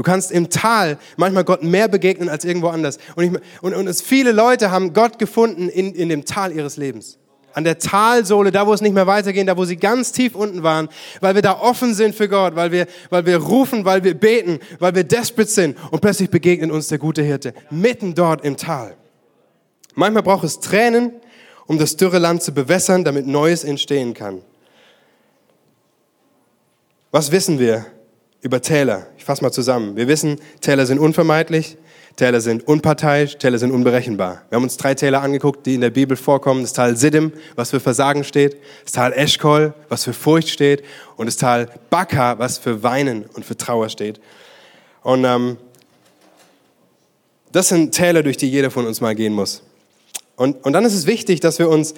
Du 0.00 0.04
kannst 0.04 0.32
im 0.32 0.48
Tal 0.48 0.96
manchmal 1.18 1.44
Gott 1.44 1.62
mehr 1.62 1.86
begegnen 1.86 2.30
als 2.30 2.46
irgendwo 2.46 2.68
anders. 2.68 2.96
Und, 3.16 3.24
ich, 3.24 3.32
und, 3.60 3.74
und 3.74 3.86
es, 3.86 4.00
viele 4.00 4.32
Leute 4.32 4.70
haben 4.70 4.94
Gott 4.94 5.18
gefunden 5.18 5.68
in, 5.68 5.94
in 5.94 6.08
dem 6.08 6.24
Tal 6.24 6.52
ihres 6.52 6.78
Lebens. 6.78 7.18
An 7.52 7.64
der 7.64 7.78
Talsohle, 7.78 8.50
da 8.50 8.66
wo 8.66 8.72
es 8.72 8.80
nicht 8.80 8.94
mehr 8.94 9.06
weitergeht, 9.06 9.46
da 9.46 9.58
wo 9.58 9.66
sie 9.66 9.76
ganz 9.76 10.12
tief 10.12 10.34
unten 10.34 10.62
waren, 10.62 10.88
weil 11.20 11.34
wir 11.34 11.42
da 11.42 11.60
offen 11.60 11.92
sind 11.92 12.14
für 12.14 12.30
Gott, 12.30 12.56
weil 12.56 12.72
wir, 12.72 12.86
weil 13.10 13.26
wir 13.26 13.36
rufen, 13.36 13.84
weil 13.84 14.02
wir 14.02 14.14
beten, 14.14 14.60
weil 14.78 14.94
wir 14.94 15.04
desperate 15.04 15.50
sind 15.50 15.76
und 15.90 16.00
plötzlich 16.00 16.30
begegnet 16.30 16.70
uns 16.70 16.88
der 16.88 16.96
gute 16.96 17.20
Hirte 17.20 17.52
mitten 17.68 18.14
dort 18.14 18.42
im 18.42 18.56
Tal. 18.56 18.96
Manchmal 19.96 20.22
braucht 20.22 20.44
es 20.44 20.60
Tränen, 20.60 21.12
um 21.66 21.76
das 21.76 21.96
dürre 21.96 22.18
Land 22.18 22.42
zu 22.42 22.54
bewässern, 22.54 23.04
damit 23.04 23.26
Neues 23.26 23.64
entstehen 23.64 24.14
kann. 24.14 24.40
Was 27.10 27.32
wissen 27.32 27.58
wir 27.58 27.84
über 28.42 28.62
Täler? 28.62 29.06
Ich 29.18 29.24
fasse 29.24 29.42
mal 29.42 29.52
zusammen. 29.52 29.96
Wir 29.96 30.08
wissen, 30.08 30.40
Täler 30.60 30.86
sind 30.86 30.98
unvermeidlich, 30.98 31.76
Täler 32.16 32.40
sind 32.40 32.66
unparteiisch, 32.66 33.38
Täler 33.38 33.58
sind 33.58 33.70
unberechenbar. 33.70 34.42
Wir 34.48 34.56
haben 34.56 34.64
uns 34.64 34.76
drei 34.76 34.94
Täler 34.94 35.22
angeguckt, 35.22 35.64
die 35.66 35.74
in 35.74 35.80
der 35.80 35.90
Bibel 35.90 36.16
vorkommen. 36.16 36.62
Das 36.62 36.72
Tal 36.72 36.96
Siddim, 36.96 37.32
was 37.54 37.70
für 37.70 37.80
Versagen 37.80 38.24
steht. 38.24 38.56
Das 38.84 38.92
Tal 38.92 39.12
Eschkol, 39.12 39.74
was 39.88 40.04
für 40.04 40.12
Furcht 40.12 40.48
steht. 40.48 40.84
Und 41.16 41.26
das 41.26 41.36
Tal 41.36 41.68
Baka, 41.88 42.38
was 42.38 42.58
für 42.58 42.82
Weinen 42.82 43.24
und 43.34 43.44
für 43.44 43.56
Trauer 43.56 43.88
steht. 43.88 44.20
Und 45.02 45.24
ähm, 45.24 45.56
das 47.52 47.68
sind 47.68 47.92
Täler, 47.92 48.22
durch 48.22 48.36
die 48.36 48.50
jeder 48.50 48.70
von 48.70 48.86
uns 48.86 49.00
mal 49.00 49.14
gehen 49.14 49.32
muss. 49.32 49.62
Und, 50.36 50.64
und 50.64 50.72
dann 50.72 50.84
ist 50.84 50.94
es 50.94 51.06
wichtig, 51.06 51.40
dass 51.40 51.58
wir 51.58 51.68
uns 51.68 51.94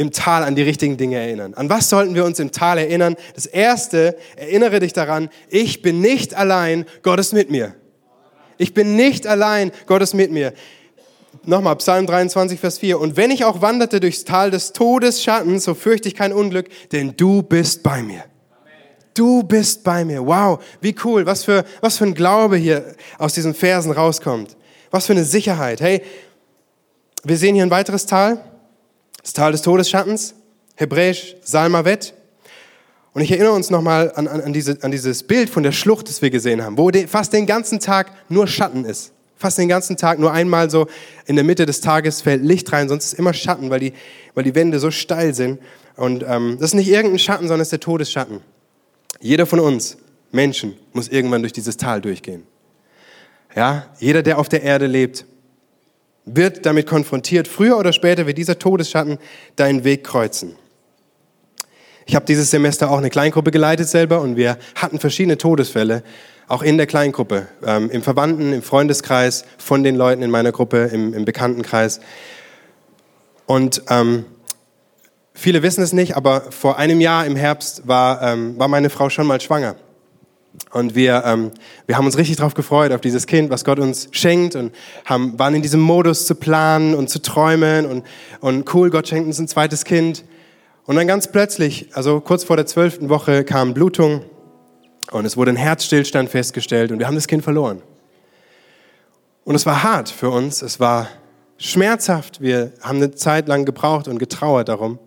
im 0.00 0.12
Tal 0.12 0.44
an 0.44 0.54
die 0.54 0.62
richtigen 0.62 0.96
Dinge 0.96 1.18
erinnern. 1.18 1.52
An 1.52 1.68
was 1.68 1.90
sollten 1.90 2.14
wir 2.14 2.24
uns 2.24 2.38
im 2.38 2.52
Tal 2.52 2.78
erinnern? 2.78 3.16
Das 3.34 3.44
erste, 3.44 4.16
erinnere 4.34 4.80
dich 4.80 4.94
daran, 4.94 5.28
ich 5.50 5.82
bin 5.82 6.00
nicht 6.00 6.32
allein, 6.32 6.86
Gott 7.02 7.20
ist 7.20 7.34
mit 7.34 7.50
mir. 7.50 7.74
Ich 8.56 8.72
bin 8.72 8.96
nicht 8.96 9.26
allein, 9.26 9.72
Gott 9.84 10.00
ist 10.00 10.14
mit 10.14 10.30
mir. 10.30 10.54
Nochmal, 11.44 11.76
Psalm 11.76 12.06
23, 12.06 12.58
Vers 12.58 12.78
4. 12.78 12.98
Und 12.98 13.18
wenn 13.18 13.30
ich 13.30 13.44
auch 13.44 13.60
wanderte 13.60 14.00
durchs 14.00 14.24
Tal 14.24 14.50
des 14.50 14.72
Todesschattens, 14.72 15.64
so 15.64 15.74
fürchte 15.74 16.08
ich 16.08 16.14
kein 16.14 16.32
Unglück, 16.32 16.70
denn 16.92 17.14
du 17.18 17.42
bist 17.42 17.82
bei 17.82 18.02
mir. 18.02 18.24
Du 19.12 19.42
bist 19.42 19.84
bei 19.84 20.06
mir. 20.06 20.26
Wow, 20.26 20.64
wie 20.80 20.94
cool. 21.04 21.26
Was 21.26 21.44
für, 21.44 21.66
was 21.82 21.98
für 21.98 22.06
ein 22.06 22.14
Glaube 22.14 22.56
hier 22.56 22.94
aus 23.18 23.34
diesen 23.34 23.52
Versen 23.52 23.92
rauskommt. 23.92 24.56
Was 24.90 25.04
für 25.04 25.12
eine 25.12 25.24
Sicherheit. 25.24 25.82
Hey, 25.82 26.00
wir 27.22 27.36
sehen 27.36 27.54
hier 27.54 27.64
ein 27.64 27.70
weiteres 27.70 28.06
Tal, 28.06 28.42
das 29.22 29.32
Tal 29.32 29.52
des 29.52 29.62
Todesschattens, 29.62 30.34
hebräisch 30.76 31.36
Salmavet. 31.42 32.14
Und 33.12 33.22
ich 33.22 33.30
erinnere 33.32 33.52
uns 33.52 33.70
nochmal 33.70 34.12
an, 34.14 34.28
an, 34.28 34.40
an, 34.40 34.52
diese, 34.52 34.78
an 34.82 34.90
dieses 34.90 35.24
Bild 35.24 35.50
von 35.50 35.62
der 35.62 35.72
Schlucht, 35.72 36.08
das 36.08 36.22
wir 36.22 36.30
gesehen 36.30 36.62
haben, 36.62 36.78
wo 36.78 36.90
de, 36.90 37.06
fast 37.06 37.32
den 37.32 37.46
ganzen 37.46 37.80
Tag 37.80 38.12
nur 38.28 38.46
Schatten 38.46 38.84
ist. 38.84 39.12
Fast 39.36 39.58
den 39.58 39.68
ganzen 39.68 39.96
Tag, 39.96 40.18
nur 40.18 40.32
einmal 40.32 40.70
so 40.70 40.86
in 41.26 41.34
der 41.34 41.44
Mitte 41.44 41.66
des 41.66 41.80
Tages 41.80 42.20
fällt 42.20 42.42
Licht 42.42 42.72
rein, 42.72 42.88
sonst 42.88 43.06
ist 43.06 43.14
immer 43.14 43.32
Schatten, 43.32 43.70
weil 43.70 43.80
die, 43.80 43.94
weil 44.34 44.44
die 44.44 44.54
Wände 44.54 44.78
so 44.78 44.90
steil 44.90 45.34
sind. 45.34 45.60
Und 45.96 46.24
ähm, 46.28 46.56
das 46.60 46.70
ist 46.70 46.74
nicht 46.74 46.88
irgendein 46.88 47.18
Schatten, 47.18 47.48
sondern 47.48 47.62
es 47.62 47.68
ist 47.68 47.72
der 47.72 47.80
Todesschatten. 47.80 48.40
Jeder 49.20 49.46
von 49.46 49.60
uns, 49.60 49.96
Menschen, 50.30 50.76
muss 50.92 51.08
irgendwann 51.08 51.42
durch 51.42 51.52
dieses 51.52 51.76
Tal 51.76 52.00
durchgehen. 52.00 52.46
Ja, 53.56 53.86
jeder, 53.98 54.22
der 54.22 54.38
auf 54.38 54.48
der 54.48 54.62
Erde 54.62 54.86
lebt, 54.86 55.24
wird 56.24 56.66
damit 56.66 56.86
konfrontiert. 56.86 57.48
Früher 57.48 57.78
oder 57.78 57.92
später 57.92 58.26
wird 58.26 58.38
dieser 58.38 58.58
Todesschatten 58.58 59.18
deinen 59.56 59.84
Weg 59.84 60.04
kreuzen. 60.04 60.56
Ich 62.06 62.14
habe 62.14 62.26
dieses 62.26 62.50
Semester 62.50 62.90
auch 62.90 62.98
eine 62.98 63.10
Kleingruppe 63.10 63.50
geleitet 63.50 63.88
selber 63.88 64.20
und 64.20 64.36
wir 64.36 64.58
hatten 64.74 64.98
verschiedene 64.98 65.38
Todesfälle, 65.38 66.02
auch 66.48 66.62
in 66.62 66.76
der 66.76 66.86
Kleingruppe, 66.86 67.46
ähm, 67.64 67.88
im 67.90 68.02
Verwandten, 68.02 68.52
im 68.52 68.62
Freundeskreis, 68.62 69.44
von 69.58 69.84
den 69.84 69.94
Leuten 69.94 70.22
in 70.22 70.30
meiner 70.30 70.50
Gruppe, 70.50 70.90
im, 70.92 71.14
im 71.14 71.24
Bekanntenkreis. 71.24 72.00
Und 73.46 73.82
ähm, 73.88 74.24
viele 75.34 75.62
wissen 75.62 75.84
es 75.84 75.92
nicht, 75.92 76.16
aber 76.16 76.50
vor 76.50 76.78
einem 76.78 77.00
Jahr 77.00 77.26
im 77.26 77.36
Herbst 77.36 77.86
war, 77.86 78.22
ähm, 78.22 78.58
war 78.58 78.66
meine 78.66 78.90
Frau 78.90 79.08
schon 79.10 79.26
mal 79.26 79.40
schwanger. 79.40 79.76
Und 80.72 80.94
wir, 80.94 81.22
ähm, 81.24 81.50
wir 81.86 81.96
haben 81.96 82.06
uns 82.06 82.16
richtig 82.16 82.36
darauf 82.36 82.54
gefreut, 82.54 82.92
auf 82.92 83.00
dieses 83.00 83.26
Kind, 83.26 83.50
was 83.50 83.64
Gott 83.64 83.78
uns 83.78 84.08
schenkt 84.12 84.54
und 84.56 84.72
haben, 85.04 85.38
waren 85.38 85.54
in 85.54 85.62
diesem 85.62 85.80
Modus 85.80 86.26
zu 86.26 86.34
planen 86.34 86.94
und 86.94 87.08
zu 87.10 87.20
träumen 87.20 87.86
und, 87.86 88.04
und 88.40 88.72
cool, 88.74 88.90
Gott 88.90 89.08
schenkt 89.08 89.26
uns 89.26 89.38
ein 89.38 89.48
zweites 89.48 89.84
Kind. 89.84 90.24
Und 90.86 90.96
dann 90.96 91.06
ganz 91.06 91.30
plötzlich, 91.30 91.88
also 91.92 92.20
kurz 92.20 92.44
vor 92.44 92.56
der 92.56 92.66
zwölften 92.66 93.08
Woche, 93.08 93.44
kam 93.44 93.74
Blutung 93.74 94.22
und 95.10 95.24
es 95.24 95.36
wurde 95.36 95.52
ein 95.52 95.56
Herzstillstand 95.56 96.30
festgestellt 96.30 96.92
und 96.92 96.98
wir 96.98 97.06
haben 97.06 97.16
das 97.16 97.26
Kind 97.26 97.42
verloren. 97.42 97.82
Und 99.44 99.54
es 99.54 99.66
war 99.66 99.82
hart 99.82 100.08
für 100.08 100.30
uns, 100.30 100.62
es 100.62 100.78
war 100.78 101.08
schmerzhaft, 101.58 102.40
wir 102.40 102.72
haben 102.80 102.96
eine 102.96 103.12
Zeit 103.12 103.48
lang 103.48 103.64
gebraucht 103.64 104.08
und 104.08 104.18
getrauert 104.18 104.68
darum. 104.68 104.98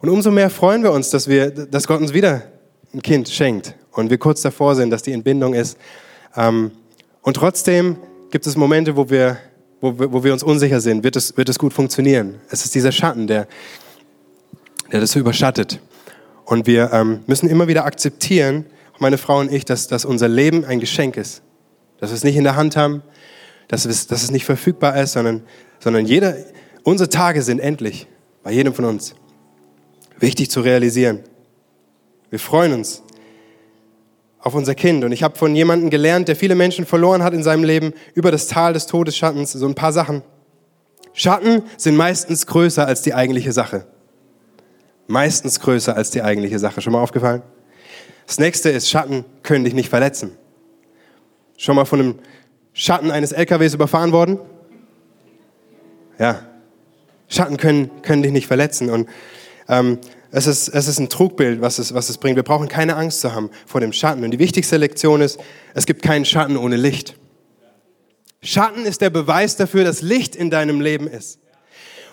Und 0.00 0.08
umso 0.08 0.30
mehr 0.30 0.50
freuen 0.50 0.82
wir 0.82 0.92
uns, 0.92 1.10
dass, 1.10 1.28
wir, 1.28 1.50
dass 1.50 1.86
Gott 1.86 2.00
uns 2.00 2.12
wieder 2.12 2.42
ein 2.92 3.02
Kind 3.02 3.28
schenkt 3.28 3.74
und 3.98 4.10
wir 4.10 4.18
kurz 4.18 4.42
davor 4.42 4.74
sind, 4.74 4.90
dass 4.90 5.02
die 5.02 5.12
Entbindung 5.12 5.54
ist. 5.54 5.78
Ähm, 6.36 6.70
und 7.22 7.34
trotzdem 7.34 7.96
gibt 8.30 8.46
es 8.46 8.56
Momente, 8.56 8.96
wo 8.96 9.08
wir, 9.10 9.38
wo, 9.80 9.98
wir, 9.98 10.12
wo 10.12 10.22
wir 10.22 10.32
uns 10.32 10.42
unsicher 10.42 10.80
sind, 10.80 11.02
wird 11.04 11.16
es, 11.16 11.36
wird 11.36 11.48
es 11.48 11.58
gut 11.58 11.72
funktionieren. 11.72 12.36
Es 12.50 12.64
ist 12.64 12.74
dieser 12.74 12.92
Schatten, 12.92 13.26
der, 13.26 13.48
der 14.92 15.00
das 15.00 15.16
überschattet. 15.16 15.80
Und 16.44 16.66
wir 16.66 16.92
ähm, 16.92 17.20
müssen 17.26 17.48
immer 17.48 17.68
wieder 17.68 17.84
akzeptieren, 17.84 18.66
meine 18.98 19.18
Frau 19.18 19.40
und 19.40 19.52
ich, 19.52 19.64
dass, 19.64 19.88
dass 19.88 20.04
unser 20.04 20.28
Leben 20.28 20.64
ein 20.64 20.80
Geschenk 20.80 21.16
ist. 21.16 21.42
Dass 21.98 22.10
wir 22.10 22.14
es 22.16 22.24
nicht 22.24 22.36
in 22.36 22.44
der 22.44 22.56
Hand 22.56 22.76
haben, 22.76 23.02
dass 23.68 23.84
es, 23.84 24.06
dass 24.06 24.22
es 24.22 24.30
nicht 24.30 24.44
verfügbar 24.44 24.96
ist, 25.00 25.12
sondern, 25.12 25.42
sondern 25.80 26.06
jeder, 26.06 26.36
unsere 26.84 27.08
Tage 27.08 27.42
sind 27.42 27.58
endlich, 27.58 28.06
bei 28.42 28.52
jedem 28.52 28.74
von 28.74 28.84
uns. 28.84 29.14
Wichtig 30.18 30.50
zu 30.50 30.60
realisieren. 30.60 31.20
Wir 32.30 32.38
freuen 32.38 32.72
uns 32.72 33.02
auf 34.46 34.54
unser 34.54 34.76
Kind. 34.76 35.02
Und 35.02 35.10
ich 35.10 35.24
habe 35.24 35.36
von 35.36 35.56
jemandem 35.56 35.90
gelernt, 35.90 36.28
der 36.28 36.36
viele 36.36 36.54
Menschen 36.54 36.86
verloren 36.86 37.24
hat 37.24 37.34
in 37.34 37.42
seinem 37.42 37.64
Leben, 37.64 37.92
über 38.14 38.30
das 38.30 38.46
Tal 38.46 38.74
des 38.74 38.86
Todesschattens, 38.86 39.50
so 39.50 39.66
ein 39.66 39.74
paar 39.74 39.92
Sachen. 39.92 40.22
Schatten 41.12 41.64
sind 41.76 41.96
meistens 41.96 42.46
größer 42.46 42.86
als 42.86 43.02
die 43.02 43.12
eigentliche 43.12 43.50
Sache. 43.50 43.86
Meistens 45.08 45.58
größer 45.58 45.96
als 45.96 46.12
die 46.12 46.22
eigentliche 46.22 46.60
Sache. 46.60 46.80
Schon 46.80 46.92
mal 46.92 47.00
aufgefallen? 47.00 47.42
Das 48.28 48.38
nächste 48.38 48.70
ist, 48.70 48.88
Schatten 48.88 49.24
können 49.42 49.64
dich 49.64 49.74
nicht 49.74 49.88
verletzen. 49.88 50.36
Schon 51.56 51.74
mal 51.74 51.84
von 51.84 51.98
einem 51.98 52.18
Schatten 52.72 53.10
eines 53.10 53.32
LKWs 53.32 53.74
überfahren 53.74 54.12
worden? 54.12 54.38
Ja. 56.20 56.42
Schatten 57.26 57.56
können, 57.56 57.90
können 58.02 58.22
dich 58.22 58.30
nicht 58.30 58.46
verletzen. 58.46 58.90
Und 58.90 59.08
ähm, 59.68 59.98
es 60.36 60.46
ist, 60.46 60.68
es 60.68 60.86
ist 60.86 60.98
ein 60.98 61.08
Trugbild, 61.08 61.62
was 61.62 61.78
es, 61.78 61.94
was 61.94 62.10
es 62.10 62.18
bringt. 62.18 62.36
Wir 62.36 62.42
brauchen 62.42 62.68
keine 62.68 62.96
Angst 62.96 63.22
zu 63.22 63.34
haben 63.34 63.48
vor 63.64 63.80
dem 63.80 63.94
Schatten. 63.94 64.22
Und 64.22 64.32
die 64.32 64.38
wichtigste 64.38 64.76
Lektion 64.76 65.22
ist, 65.22 65.40
es 65.72 65.86
gibt 65.86 66.02
keinen 66.02 66.26
Schatten 66.26 66.58
ohne 66.58 66.76
Licht. 66.76 67.16
Schatten 68.42 68.84
ist 68.84 69.00
der 69.00 69.08
Beweis 69.08 69.56
dafür, 69.56 69.82
dass 69.82 70.02
Licht 70.02 70.36
in 70.36 70.50
deinem 70.50 70.82
Leben 70.82 71.08
ist. 71.08 71.38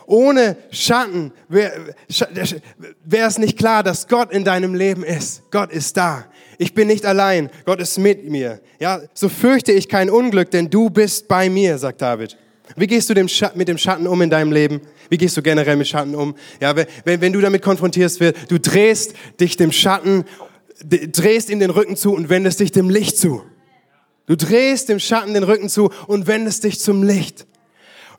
Ohne 0.06 0.56
Schatten 0.72 1.34
wäre 1.50 1.94
es 2.08 3.38
nicht 3.40 3.58
klar, 3.58 3.84
dass 3.84 4.08
Gott 4.08 4.32
in 4.32 4.46
deinem 4.46 4.74
Leben 4.74 5.04
ist. 5.04 5.44
Gott 5.52 5.74
ist 5.74 5.98
da. 5.98 6.26
Ich 6.58 6.74
bin 6.74 6.88
nicht 6.88 7.06
allein. 7.06 7.50
Gott 7.66 7.82
ist 7.82 7.98
mit 7.98 8.30
mir. 8.30 8.62
Ja, 8.80 9.02
so 9.14 9.28
fürchte 9.28 9.74
ich 9.74 9.90
kein 9.90 10.10
Unglück, 10.10 10.50
denn 10.50 10.70
du 10.70 10.90
bist 10.90 11.28
bei 11.28 11.50
mir, 11.50 11.78
sagt 11.78 12.02
David. 12.02 12.38
Wie 12.76 12.88
gehst 12.88 13.10
du 13.10 13.14
mit 13.56 13.68
dem 13.68 13.78
Schatten 13.78 14.08
um 14.08 14.22
in 14.22 14.30
deinem 14.30 14.52
Leben? 14.52 14.82
Wie 15.10 15.18
gehst 15.18 15.36
du 15.38 15.42
generell 15.42 15.76
mit 15.76 15.88
Schatten 15.88 16.16
um? 16.16 16.36
Ja, 16.60 16.76
wenn, 16.76 17.22
wenn 17.22 17.34
du 17.34 17.42
damit 17.42 17.62
konfrontierst 17.62 18.20
wirst, 18.20 18.52
du 18.52 18.60
drehst 18.60 19.14
dich 19.40 19.58
dem 19.58 19.72
Schatten, 19.72 20.26
drehst 20.84 21.50
ihm 21.50 21.60
den 21.60 21.70
Rücken 21.70 21.96
zu 21.96 22.14
und 22.14 22.30
wendest 22.30 22.60
dich 22.60 22.72
dem 22.72 22.90
Licht 22.90 23.18
zu. 23.18 23.44
Du 24.26 24.38
drehst 24.38 24.90
dem 24.90 25.00
Schatten 25.00 25.34
den 25.34 25.44
Rücken 25.44 25.70
zu 25.70 25.92
und 26.08 26.28
wendest 26.28 26.64
dich 26.64 26.80
zum 26.80 27.04
Licht. 27.04 27.46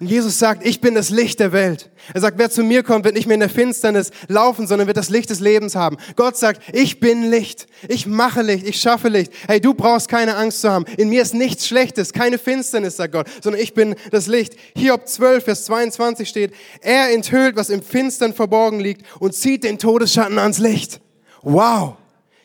Und 0.01 0.09
Jesus 0.09 0.39
sagt, 0.39 0.67
ich 0.67 0.81
bin 0.81 0.95
das 0.95 1.11
Licht 1.11 1.41
der 1.41 1.53
Welt. 1.53 1.91
Er 2.13 2.21
sagt, 2.21 2.39
wer 2.39 2.51
zu 2.51 2.63
mir 2.65 2.83
kommt, 2.83 3.05
wird 3.05 3.15
nicht 3.15 3.27
mehr 3.27 3.35
in 3.35 3.41
der 3.41 3.49
Finsternis 3.49 4.11
laufen, 4.29 4.67
sondern 4.67 4.87
wird 4.87 4.97
das 4.97 5.09
Licht 5.09 5.31
des 5.31 5.41
Lebens 5.41 5.77
haben. 5.77 5.97
Gott 6.17 6.37
sagt, 6.37 6.63
ich 6.73 7.01
bin 7.01 7.31
Licht. 7.31 7.67
Ich 7.89 8.07
mache 8.07 8.43
Licht. 8.43 8.67
Ich 8.67 8.81
schaffe 8.81 9.09
Licht. 9.09 9.33
Hey, 9.47 9.61
du 9.61 9.75
brauchst 9.75 10.09
keine 10.09 10.37
Angst 10.37 10.61
zu 10.63 10.71
haben. 10.71 10.85
In 10.97 11.11
mir 11.11 11.23
ist 11.23 11.35
nichts 11.35 11.67
Schlechtes, 11.67 12.13
keine 12.13 12.39
Finsternis, 12.39 12.97
sagt 12.97 13.13
Gott, 13.13 13.27
sondern 13.43 13.63
ich 13.63 13.75
bin 13.75 13.95
das 14.11 14.27
Licht. 14.27 14.55
Hiob 14.77 15.07
12, 15.07 15.45
Vers 15.45 15.65
22 15.67 16.29
steht, 16.29 16.53
er 16.81 17.13
enthüllt, 17.13 17.57
was 17.57 17.71
im 17.71 17.83
Finstern 17.83 18.35
verborgen 18.35 18.81
liegt 18.81 19.05
und 19.21 19.35
zieht 19.35 19.65
den 19.65 19.79
Todesschatten 19.79 20.39
ans 20.39 20.59
Licht. 20.59 21.01
Wow. 21.43 21.97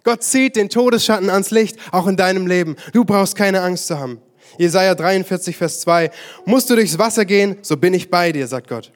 Gott 0.04 0.24
zieht 0.24 0.56
den 0.56 0.70
Todesschatten 0.70 1.30
ans 1.30 1.52
Licht, 1.52 1.78
auch 1.92 2.08
in 2.08 2.16
deinem 2.16 2.48
Leben. 2.48 2.76
Du 2.94 3.06
brauchst 3.06 3.36
keine 3.36 3.62
Angst 3.62 3.88
zu 3.88 4.00
haben. 4.00 4.22
Jesaja 4.58 4.96
43, 4.96 5.56
Vers 5.56 5.82
2. 5.82 6.12
Musst 6.46 6.70
du 6.70 6.76
durchs 6.76 6.98
Wasser 6.98 7.26
gehen, 7.26 7.58
so 7.62 7.78
bin 7.78 7.94
ich 7.94 8.10
bei 8.10 8.32
dir, 8.32 8.48
sagt 8.48 8.68
Gott. 8.68 8.92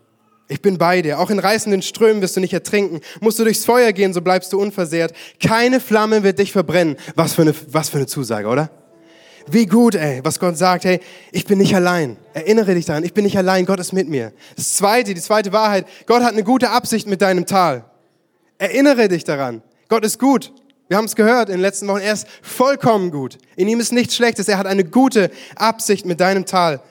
Ich 0.49 0.61
bin 0.61 0.77
bei 0.77 1.01
dir. 1.01 1.19
Auch 1.19 1.29
in 1.29 1.39
reißenden 1.39 1.81
Strömen 1.81 2.21
wirst 2.21 2.35
du 2.35 2.41
nicht 2.41 2.53
ertrinken. 2.53 2.99
Musst 3.21 3.39
du 3.39 3.43
durchs 3.43 3.65
Feuer 3.65 3.91
gehen, 3.91 4.13
so 4.13 4.21
bleibst 4.21 4.51
du 4.53 4.61
unversehrt. 4.61 5.13
Keine 5.41 5.79
Flamme 5.79 6.23
wird 6.23 6.39
dich 6.39 6.51
verbrennen. 6.51 6.97
Was 7.15 7.33
für 7.33 7.43
eine, 7.43 7.55
was 7.69 7.89
für 7.89 7.97
eine 7.97 8.07
Zusage, 8.07 8.47
oder? 8.47 8.69
Wie 9.47 9.65
gut, 9.65 9.95
ey, 9.95 10.21
was 10.23 10.39
Gott 10.39 10.57
sagt, 10.57 10.85
hey, 10.85 10.99
ich 11.31 11.45
bin 11.45 11.57
nicht 11.57 11.75
allein. 11.75 12.17
Erinnere 12.33 12.75
dich 12.75 12.85
daran, 12.85 13.03
ich 13.03 13.13
bin 13.13 13.25
nicht 13.25 13.37
allein, 13.37 13.65
Gott 13.65 13.79
ist 13.79 13.91
mit 13.91 14.07
mir. 14.07 14.31
Das 14.55 14.75
zweite, 14.75 15.13
die 15.13 15.21
zweite 15.21 15.51
Wahrheit, 15.51 15.85
Gott 16.05 16.23
hat 16.23 16.33
eine 16.33 16.43
gute 16.43 16.69
Absicht 16.69 17.07
mit 17.07 17.21
deinem 17.21 17.45
Tal. 17.45 17.85
Erinnere 18.57 19.09
dich 19.09 19.23
daran, 19.25 19.61
Gott 19.89 20.05
ist 20.05 20.17
gut. 20.17 20.53
Wir 20.89 20.98
haben 20.98 21.06
es 21.06 21.15
gehört 21.15 21.50
in 21.50 21.56
den 21.56 21.62
letzten 21.62 21.88
Wochen, 21.88 22.02
er 22.02 22.13
ist 22.13 22.28
vollkommen 22.41 23.10
gut. 23.10 23.38
In 23.56 23.67
ihm 23.67 23.80
ist 23.80 23.93
nichts 23.93 24.15
Schlechtes, 24.15 24.48
er 24.48 24.58
hat 24.58 24.67
eine 24.67 24.84
gute 24.84 25.32
Absicht 25.56 26.06
mit 26.06 26.19
deinem 26.19 26.46
Tal. 26.46 26.82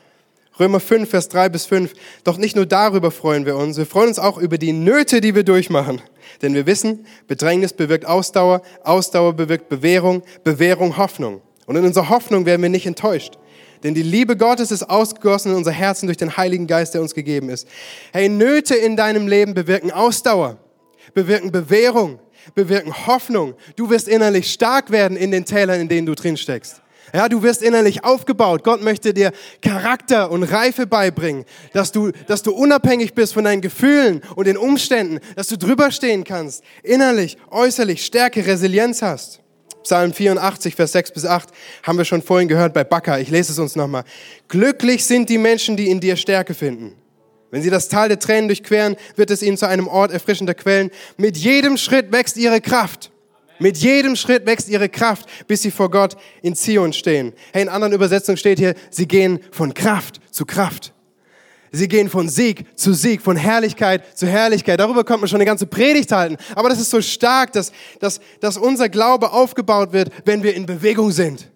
Römer 0.59 0.81
5, 0.81 1.09
Vers 1.09 1.29
3 1.29 1.49
bis 1.49 1.67
5. 1.67 1.93
Doch 2.25 2.37
nicht 2.37 2.57
nur 2.57 2.67
darüber 2.67 3.11
freuen 3.11 3.47
wir 3.47 3.57
uns, 3.57 3.77
wir 3.77 3.87
freuen 3.87 4.09
uns 4.09 4.19
auch 4.19 4.39
über 4.39 4.59
die 4.59 4.73
Nöte, 4.73 5.21
die 5.21 5.35
wir 5.35 5.45
durchmachen. 5.45 6.01
Denn 6.41 6.55
wir 6.55 6.67
wissen, 6.67 7.07
Bedrängnis 7.27 7.73
bewirkt 7.73 8.07
Ausdauer, 8.07 8.63
Ausdauer 8.83 9.35
bewirkt 9.35 9.69
Bewährung, 9.69 10.23
Bewährung 10.45 10.97
Hoffnung. 10.97 11.43
Und 11.67 11.77
in 11.77 11.85
unserer 11.85 12.09
Hoffnung 12.09 12.47
werden 12.47 12.63
wir 12.63 12.69
nicht 12.69 12.87
enttäuscht. 12.87 13.39
Denn 13.83 13.95
die 13.95 14.03
Liebe 14.03 14.37
Gottes 14.37 14.71
ist 14.71 14.89
ausgegossen 14.89 15.53
in 15.53 15.59
unser 15.59 15.73
Herzen 15.73 16.07
durch 16.07 16.19
den 16.19 16.37
Heiligen 16.37 16.67
Geist, 16.67 16.95
der 16.95 17.03
uns 17.03 17.15
gegeben 17.15 17.49
ist. 17.49 17.67
Hey, 18.13 18.29
Nöte 18.29 18.75
in 18.75 18.97
deinem 18.97 19.27
Leben 19.27 19.55
bewirken 19.55 19.91
Ausdauer, 19.91 20.59
bewirken 21.15 21.51
Bewährung, 21.51 22.21
bewirken 22.55 23.07
Hoffnung. 23.07 23.55
Du 23.77 23.91
wirst 23.91 24.09
innerlich 24.09 24.53
stark 24.53 24.91
werden 24.91 25.17
in 25.17 25.31
den 25.31 25.45
Tälern, 25.45 25.81
in 25.81 25.89
denen 25.89 26.07
du 26.07 26.15
drin 26.15 26.37
steckst. 26.37 26.83
Ja, 27.15 27.29
du 27.29 27.43
wirst 27.43 27.63
innerlich 27.63 28.05
aufgebaut. 28.05 28.65
Gott 28.65 28.83
möchte 28.83 29.13
dir 29.13 29.33
Charakter 29.61 30.31
und 30.31 30.45
Reife 30.45 30.87
beibringen, 30.87 31.45
dass 31.75 31.93
du, 31.93 32.11
dass 32.27 32.43
du 32.43 32.53
unabhängig 32.53 33.13
bist 33.13 33.35
von 33.35 33.45
deinen 33.45 33.61
Gefühlen 33.61 34.23
und 34.35 34.47
den 34.47 34.57
Umständen, 34.57 35.19
dass 35.37 35.49
du 35.49 35.59
drüber 35.59 35.91
stehen 35.91 36.25
kannst, 36.25 36.65
innerlich, 36.83 37.37
äußerlich 37.51 38.05
Stärke, 38.05 38.47
Resilienz 38.47 39.03
hast. 39.03 39.41
Psalm 39.83 40.13
84, 40.13 40.75
Vers 40.75 40.93
6 40.93 41.11
bis 41.11 41.27
8 41.27 41.51
haben 41.83 41.99
wir 41.99 42.05
schon 42.05 42.23
vorhin 42.23 42.49
gehört 42.49 42.73
bei 42.73 42.85
Bakker. 42.85 43.21
Ich 43.21 43.31
lese 43.31 43.53
es 43.53 43.59
uns 43.59 43.77
nochmal. 43.77 44.05
Glücklich 44.49 45.05
sind 45.05 45.29
die 45.29 45.39
Menschen, 45.39 45.77
die 45.77 45.91
in 45.91 46.01
dir 46.01 46.17
Stärke 46.17 46.55
finden. 46.55 47.02
Wenn 47.53 47.62
sie 47.62 47.71
das 47.71 47.88
Tal 47.88 48.09
der 48.09 48.19
Tränen 48.19 48.49
durchqueren, 48.49 48.97
wird 49.15 49.31
es 49.31 49.43
ihnen 49.43 49.59
zu 49.59 49.69
einem 49.69 49.87
Ort 49.87 50.11
erfrischender 50.11 50.55
Quellen. 50.55 50.91
Mit 51.19 51.37
jedem 51.37 51.77
Schritt 51.77 52.11
wächst 52.11 52.38
ihre 52.38 52.62
Kraft. 52.62 53.12
Mit 53.59 53.77
jedem 53.77 54.17
Schritt 54.17 54.47
wächst 54.47 54.71
ihre 54.71 54.88
Kraft, 54.88 55.29
bis 55.47 55.61
sie 55.61 55.71
vor 55.71 55.91
Gott 55.91 56.17
in 56.41 56.57
Zion 56.57 56.95
stehen. 56.95 57.35
Hey, 57.53 57.62
in 57.62 57.69
anderen 57.69 57.93
Übersetzungen 57.93 58.38
steht 58.38 58.59
hier, 58.59 58.75
sie 58.91 59.07
gehen 59.07 59.38
von 59.51 59.75
Kraft 59.75 60.21
zu 60.31 60.47
Kraft. 60.47 60.95
Sie 61.73 61.88
gehen 61.88 62.09
von 62.09 62.31
Sieg 62.31 62.65
zu 62.75 62.95
Sieg, 62.95 63.21
von 63.21 63.37
Herrlichkeit 63.37 64.17
zu 64.17 64.27
Herrlichkeit. 64.27 64.81
Darüber 64.81 65.05
kommt 65.05 65.21
man 65.21 65.29
schon 65.29 65.37
eine 65.37 65.45
ganze 65.45 65.67
Predigt 65.67 66.11
halten. 66.11 66.38
Aber 66.55 66.71
das 66.71 66.81
ist 66.81 66.91
so 66.91 67.03
stark, 67.03 67.53
dass, 67.53 67.71
dass, 68.01 68.21
dass 68.41 68.57
unser 68.57 68.88
Glaube 68.88 69.31
aufgebaut 69.31 69.93
wird, 69.93 70.11
wenn 70.25 70.43
wir 70.43 70.55
in 70.55 70.65
Bewegung 70.65 71.12
sind. 71.12 71.51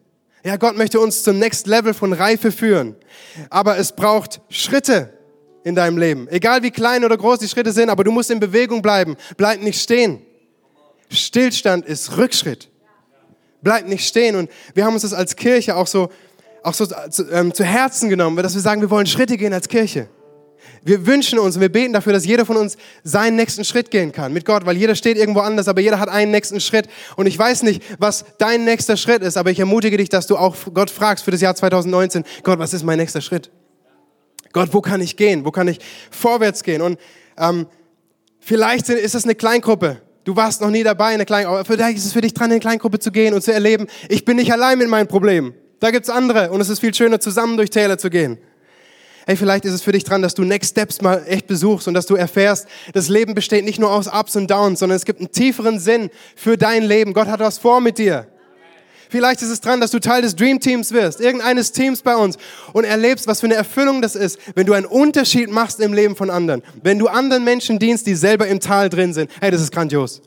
Ja, 0.45 0.57
Gott 0.59 0.77
möchte 0.77 1.01
uns 1.01 1.23
zum 1.23 1.39
Next 1.39 1.67
Level 1.67 1.95
von 1.95 2.13
Reife 2.13 2.53
führen. 2.53 2.97
Aber 3.49 3.79
es 3.79 3.97
braucht 3.97 4.43
Schritte 4.51 5.16
in 5.67 5.75
deinem 5.75 5.99
Leben. 5.99 6.29
Egal 6.29 6.63
wie 6.63 6.71
klein 6.71 7.05
oder 7.05 7.17
groß 7.17 7.41
die 7.41 7.49
Schritte 7.49 7.73
sind, 7.73 7.91
aber 7.91 8.05
du 8.05 8.13
musst 8.13 8.31
in 8.31 8.39
Bewegung 8.39 8.83
bleiben. 8.83 9.17
Bleib 9.37 9.61
nicht 9.61 9.83
stehen. 9.83 10.23
Stillstand 11.11 11.85
ist 11.85 12.17
Rückschritt. 12.17 12.71
Bleib 13.63 13.89
nicht 13.89 14.07
stehen. 14.07 14.37
Und 14.37 14.49
wir 14.75 14.85
haben 14.85 14.95
uns 14.95 15.03
das 15.03 15.13
als 15.13 15.35
Kirche 15.35 15.75
auch 15.75 15.89
so 15.89 16.09
auch 16.63 16.75
so 16.75 16.87
zu, 16.87 17.31
ähm, 17.31 17.53
zu 17.53 17.65
Herzen 17.65 18.09
genommen, 18.09 18.37
dass 18.37 18.55
wir 18.55 18.61
sagen, 18.61 18.81
wir 18.81 18.91
wollen 18.91 19.07
Schritte 19.07 19.37
gehen 19.37 19.53
als 19.53 19.69
Kirche. 19.69 20.09
Wir 20.85 21.05
wünschen 21.05 21.39
uns 21.41 21.57
und 21.57 21.63
wir 21.63 21.69
beten 21.69 21.93
dafür, 21.93 22.13
dass 22.13 22.25
jeder 22.25 22.47
von 22.47 22.57
uns 22.57 22.77
seinen 23.03 23.35
nächsten 23.35 23.65
Schritt 23.65 23.91
gehen 23.91 24.13
kann 24.13 24.33
mit 24.33 24.45
Gott, 24.45 24.67
weil 24.67 24.77
jeder 24.77 24.95
steht 24.95 25.17
irgendwo 25.17 25.41
anders, 25.41 25.67
aber 25.67 25.81
jeder 25.81 25.99
hat 25.99 26.09
einen 26.09 26.31
nächsten 26.31 26.61
Schritt. 26.61 26.89
Und 27.17 27.27
ich 27.27 27.37
weiß 27.37 27.65
nicht, 27.65 27.83
was 27.99 28.25
dein 28.39 28.65
nächster 28.65 28.97
Schritt 28.97 29.23
ist, 29.23 29.37
aber 29.37 29.51
ich 29.51 29.59
ermutige 29.59 29.97
dich, 29.97 30.09
dass 30.11 30.29
du 30.29 30.37
auch 30.37 30.57
Gott 30.75 30.91
fragst 30.91 31.25
für 31.25 31.33
das 31.33 31.41
Jahr 31.41 31.57
2019, 31.57 32.25
Gott, 32.45 32.61
was 32.61 32.73
ist 32.73 32.85
mein 32.85 32.99
nächster 32.99 33.21
Schritt? 33.21 33.51
Gott, 34.57 34.71
wo 34.73 34.81
kann 34.81 35.03
ich 35.03 35.19
gehen? 35.19 35.45
Wo 35.45 35.51
kann 35.51 35.69
ich 35.69 35.81
vorwärts 36.11 36.63
gehen? 36.63 36.81
Und 36.81 36.99
ähm, 37.37 37.67
vielleicht 38.41 38.89
ist 38.89 39.15
es 39.15 39.25
eine 39.25 39.35
Kleingruppe. 39.35 40.01
Du 40.25 40.35
warst 40.35 40.63
noch 40.63 40.71
nie 40.71 40.83
dabei 40.83 41.11
in 41.11 41.17
einer 41.17 41.27
Kleingruppe. 41.27 41.67
Vielleicht 41.67 41.99
ist 41.99 42.07
es 42.07 42.15
für 42.15 42.23
dich 42.23 42.33
dran, 42.33 42.47
in 42.47 42.53
eine 42.53 42.61
Kleingruppe 42.61 42.99
zu 42.99 43.13
gehen 43.13 43.35
und 43.35 43.43
zu 43.43 43.53
erleben, 43.53 43.87
ich 44.09 44.25
bin 44.25 44.39
nicht 44.39 44.51
allein 44.51 44.79
mit 44.79 44.89
meinen 44.89 45.09
Problemen. 45.09 45.53
Da 45.79 45.91
gibt's 45.91 46.09
andere 46.09 46.51
und 46.53 46.63
es 46.63 46.71
ist 46.71 46.79
viel 46.79 46.95
schöner, 46.95 47.21
zusammen 47.21 47.59
durch 47.59 47.69
Täler 47.69 47.99
zu 47.99 48.09
gehen. 48.09 48.39
Hey, 49.27 49.37
vielleicht 49.37 49.67
ist 49.67 49.75
es 49.75 49.83
für 49.83 49.93
dich 49.93 50.05
dran, 50.05 50.23
dass 50.23 50.33
du 50.33 50.43
Next 50.43 50.71
Steps 50.71 51.03
mal 51.03 51.23
echt 51.27 51.47
besuchst 51.47 51.87
und 51.87 51.93
dass 51.93 52.07
du 52.07 52.15
erfährst, 52.15 52.67
das 52.95 53.11
Leben 53.11 53.35
besteht 53.35 53.67
nicht 53.67 53.79
nur 53.79 53.93
aus 53.93 54.07
Ups 54.07 54.37
und 54.37 54.51
Downs, 54.51 54.79
sondern 54.79 54.97
es 54.97 55.05
gibt 55.05 55.21
einen 55.21 55.33
tieferen 55.33 55.79
Sinn 55.79 56.09
für 56.35 56.57
dein 56.57 56.83
Leben. 56.83 57.13
Gott 57.13 57.29
hat 57.29 57.41
was 57.41 57.59
vor 57.59 57.83
mit 57.83 57.99
dir. 57.99 58.27
Vielleicht 59.09 59.43
ist 59.43 59.51
es 59.51 59.61
dran, 59.61 59.81
dass 59.81 59.91
du 59.91 60.01
Teil 60.01 60.23
des 60.23 60.37
Dream 60.37 60.61
Teams 60.61 60.93
wirst, 60.93 61.21
irgendeines 61.21 61.73
Teams 61.73 62.03
bei 62.03 62.17
uns 62.17 62.37
und 62.73 62.85
erlebst, 62.85 63.27
was 63.27 63.41
für 63.41 63.47
eine 63.47 63.55
Erfüllung 63.55 64.03
das 64.03 64.15
ist, 64.17 64.39
wenn 64.55 64.67
du 64.67 64.73
einen 64.73 64.87
Unterschied 64.87 65.51
machst 65.51 65.81
im 65.81 65.93
Leben 65.93 66.17
von 66.17 66.31
anderen. 66.31 66.63
Wenn 66.83 66.99
du 66.99 67.09
anderen 67.09 67.45
Menschen 67.45 67.79
dienst, 67.79 68.07
die 68.07 68.15
selber 68.15 68.47
im 68.47 68.61
Tal 68.61 68.89
drin 68.89 69.15
sind. 69.15 69.31
Hey, 69.41 69.51
das 69.51 69.61
ist 69.61 69.73
grandios. 69.73 70.23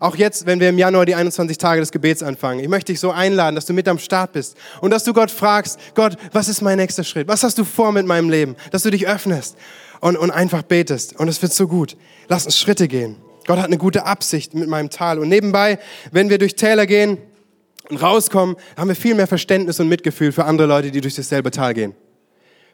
Auch 0.00 0.16
jetzt, 0.16 0.46
wenn 0.46 0.60
wir 0.60 0.68
im 0.68 0.78
Januar 0.78 1.06
die 1.06 1.14
21 1.14 1.56
Tage 1.56 1.80
des 1.80 1.90
Gebets 1.90 2.22
anfangen. 2.22 2.60
Ich 2.60 2.68
möchte 2.68 2.92
dich 2.92 3.00
so 3.00 3.10
einladen, 3.10 3.54
dass 3.54 3.64
du 3.64 3.72
mit 3.72 3.88
am 3.88 3.98
Start 3.98 4.32
bist 4.32 4.56
und 4.80 4.90
dass 4.90 5.04
du 5.04 5.12
Gott 5.12 5.30
fragst, 5.30 5.78
Gott, 5.94 6.16
was 6.32 6.48
ist 6.48 6.60
mein 6.62 6.76
nächster 6.76 7.04
Schritt? 7.04 7.28
Was 7.28 7.42
hast 7.42 7.58
du 7.58 7.64
vor 7.64 7.92
mit 7.92 8.06
meinem 8.06 8.28
Leben? 8.28 8.56
Dass 8.70 8.82
du 8.82 8.90
dich 8.90 9.06
öffnest 9.06 9.56
und, 10.00 10.16
und 10.16 10.30
einfach 10.30 10.62
betest. 10.62 11.18
Und 11.18 11.28
es 11.28 11.40
wird 11.40 11.52
so 11.52 11.68
gut. 11.68 11.96
Lass 12.28 12.44
uns 12.44 12.58
Schritte 12.58 12.88
gehen. 12.88 13.16
Gott 13.46 13.58
hat 13.58 13.66
eine 13.66 13.78
gute 13.78 14.04
Absicht 14.04 14.54
mit 14.54 14.68
meinem 14.68 14.90
Tal. 14.90 15.18
Und 15.18 15.28
nebenbei, 15.28 15.78
wenn 16.12 16.28
wir 16.28 16.38
durch 16.38 16.54
Täler 16.56 16.86
gehen 16.86 17.18
und 17.88 17.96
rauskommen, 17.96 18.56
haben 18.76 18.88
wir 18.88 18.96
viel 18.96 19.14
mehr 19.14 19.26
Verständnis 19.26 19.80
und 19.80 19.88
Mitgefühl 19.88 20.32
für 20.32 20.44
andere 20.44 20.66
Leute, 20.66 20.90
die 20.90 21.00
durch 21.00 21.14
dasselbe 21.14 21.50
Tal 21.50 21.74
gehen. 21.74 21.94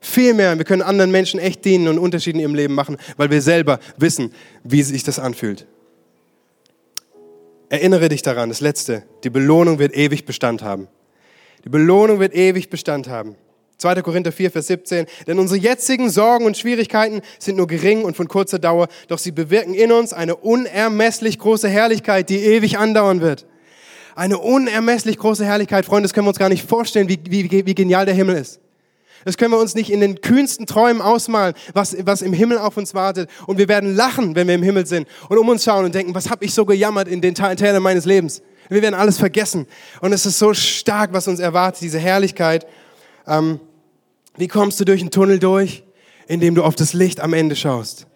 Viel 0.00 0.32
mehr. 0.34 0.56
Wir 0.56 0.64
können 0.64 0.82
anderen 0.82 1.10
Menschen 1.10 1.38
echt 1.38 1.64
dienen 1.64 1.88
und 1.88 1.98
Unterschiede 1.98 2.38
in 2.38 2.42
ihrem 2.42 2.54
Leben 2.54 2.74
machen, 2.74 2.96
weil 3.16 3.30
wir 3.30 3.42
selber 3.42 3.80
wissen, 3.98 4.32
wie 4.64 4.82
sich 4.82 5.04
das 5.04 5.18
anfühlt. 5.18 5.66
Erinnere 7.68 8.08
dich 8.08 8.22
daran, 8.22 8.48
das 8.48 8.60
Letzte, 8.60 9.04
die 9.22 9.30
Belohnung 9.30 9.78
wird 9.78 9.94
ewig 9.94 10.24
Bestand 10.24 10.62
haben. 10.62 10.88
Die 11.64 11.68
Belohnung 11.68 12.18
wird 12.18 12.34
ewig 12.34 12.70
Bestand 12.70 13.08
haben. 13.08 13.36
2. 13.76 14.02
Korinther 14.02 14.32
4, 14.32 14.50
Vers 14.50 14.66
17. 14.68 15.06
Denn 15.26 15.38
unsere 15.38 15.58
jetzigen 15.58 16.10
Sorgen 16.10 16.46
und 16.46 16.56
Schwierigkeiten 16.56 17.20
sind 17.38 17.56
nur 17.56 17.66
gering 17.66 18.04
und 18.04 18.16
von 18.16 18.28
kurzer 18.28 18.58
Dauer, 18.58 18.88
doch 19.08 19.18
sie 19.18 19.32
bewirken 19.32 19.74
in 19.74 19.92
uns 19.92 20.12
eine 20.12 20.36
unermesslich 20.36 21.38
große 21.38 21.68
Herrlichkeit, 21.68 22.28
die 22.28 22.38
ewig 22.38 22.78
andauern 22.78 23.20
wird. 23.20 23.46
Eine 24.20 24.36
unermesslich 24.36 25.16
große 25.16 25.46
Herrlichkeit, 25.46 25.86
Freunde, 25.86 26.02
das 26.02 26.12
können 26.12 26.26
wir 26.26 26.28
uns 26.28 26.38
gar 26.38 26.50
nicht 26.50 26.68
vorstellen, 26.68 27.08
wie, 27.08 27.18
wie, 27.24 27.64
wie 27.64 27.74
genial 27.74 28.04
der 28.04 28.14
Himmel 28.14 28.36
ist. 28.36 28.60
Das 29.24 29.38
können 29.38 29.50
wir 29.50 29.58
uns 29.58 29.74
nicht 29.74 29.90
in 29.90 30.00
den 30.00 30.20
kühnsten 30.20 30.66
Träumen 30.66 31.00
ausmalen, 31.00 31.54
was, 31.72 31.96
was 32.04 32.20
im 32.20 32.34
Himmel 32.34 32.58
auf 32.58 32.76
uns 32.76 32.92
wartet. 32.92 33.30
Und 33.46 33.56
wir 33.56 33.66
werden 33.66 33.96
lachen, 33.96 34.34
wenn 34.34 34.46
wir 34.46 34.56
im 34.56 34.62
Himmel 34.62 34.84
sind 34.84 35.08
und 35.30 35.38
um 35.38 35.48
uns 35.48 35.64
schauen 35.64 35.86
und 35.86 35.94
denken, 35.94 36.14
was 36.14 36.28
habe 36.28 36.44
ich 36.44 36.52
so 36.52 36.66
gejammert 36.66 37.08
in 37.08 37.22
den 37.22 37.34
Teilen 37.34 37.82
meines 37.82 38.04
Lebens. 38.04 38.42
Wir 38.68 38.82
werden 38.82 38.94
alles 38.94 39.16
vergessen. 39.16 39.66
Und 40.02 40.12
es 40.12 40.26
ist 40.26 40.38
so 40.38 40.52
stark, 40.52 41.14
was 41.14 41.26
uns 41.26 41.40
erwartet, 41.40 41.80
diese 41.80 41.98
Herrlichkeit. 41.98 42.66
Ähm, 43.26 43.58
wie 44.36 44.48
kommst 44.48 44.78
du 44.80 44.84
durch 44.84 45.00
den 45.00 45.10
Tunnel 45.10 45.38
durch? 45.38 45.82
Indem 46.26 46.54
du 46.54 46.62
auf 46.62 46.74
das 46.74 46.92
Licht 46.92 47.20
am 47.20 47.32
Ende 47.32 47.56
schaust. 47.56 48.06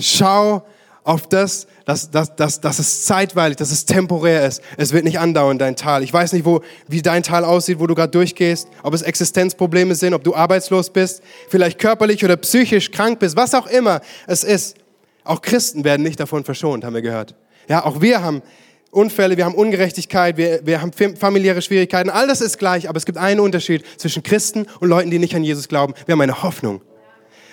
Schau 0.00 0.64
auf 1.06 1.28
das, 1.28 1.68
dass, 1.84 2.10
dass, 2.10 2.34
dass, 2.34 2.60
dass 2.60 2.80
es 2.80 3.04
zeitweilig, 3.04 3.56
dass 3.56 3.70
es 3.70 3.86
temporär 3.86 4.44
ist. 4.44 4.60
Es 4.76 4.92
wird 4.92 5.04
nicht 5.04 5.20
andauern, 5.20 5.56
dein 5.56 5.76
Tal. 5.76 6.02
Ich 6.02 6.12
weiß 6.12 6.32
nicht, 6.32 6.44
wo, 6.44 6.62
wie 6.88 7.00
dein 7.00 7.22
Tal 7.22 7.44
aussieht, 7.44 7.78
wo 7.78 7.86
du 7.86 7.94
gerade 7.94 8.10
durchgehst, 8.10 8.66
ob 8.82 8.92
es 8.92 9.02
Existenzprobleme 9.02 9.94
sind, 9.94 10.14
ob 10.14 10.24
du 10.24 10.34
arbeitslos 10.34 10.90
bist, 10.90 11.22
vielleicht 11.48 11.78
körperlich 11.78 12.24
oder 12.24 12.36
psychisch 12.36 12.90
krank 12.90 13.20
bist, 13.20 13.36
was 13.36 13.54
auch 13.54 13.68
immer 13.68 14.00
es 14.26 14.42
ist. 14.42 14.78
Auch 15.22 15.42
Christen 15.42 15.84
werden 15.84 16.02
nicht 16.02 16.18
davon 16.18 16.42
verschont, 16.42 16.84
haben 16.84 16.94
wir 16.94 17.02
gehört. 17.02 17.36
Ja, 17.68 17.84
auch 17.84 18.00
wir 18.00 18.20
haben 18.20 18.42
Unfälle, 18.90 19.36
wir 19.36 19.44
haben 19.44 19.54
Ungerechtigkeit, 19.54 20.36
wir, 20.36 20.60
wir 20.64 20.82
haben 20.82 20.90
familiäre 20.92 21.62
Schwierigkeiten. 21.62 22.10
All 22.10 22.26
das 22.26 22.40
ist 22.40 22.58
gleich, 22.58 22.88
aber 22.88 22.96
es 22.96 23.06
gibt 23.06 23.18
einen 23.18 23.38
Unterschied 23.38 23.84
zwischen 23.96 24.24
Christen 24.24 24.66
und 24.80 24.88
Leuten, 24.88 25.12
die 25.12 25.20
nicht 25.20 25.36
an 25.36 25.44
Jesus 25.44 25.68
glauben. 25.68 25.94
Wir 26.04 26.14
haben 26.14 26.20
eine 26.20 26.42
Hoffnung. 26.42 26.80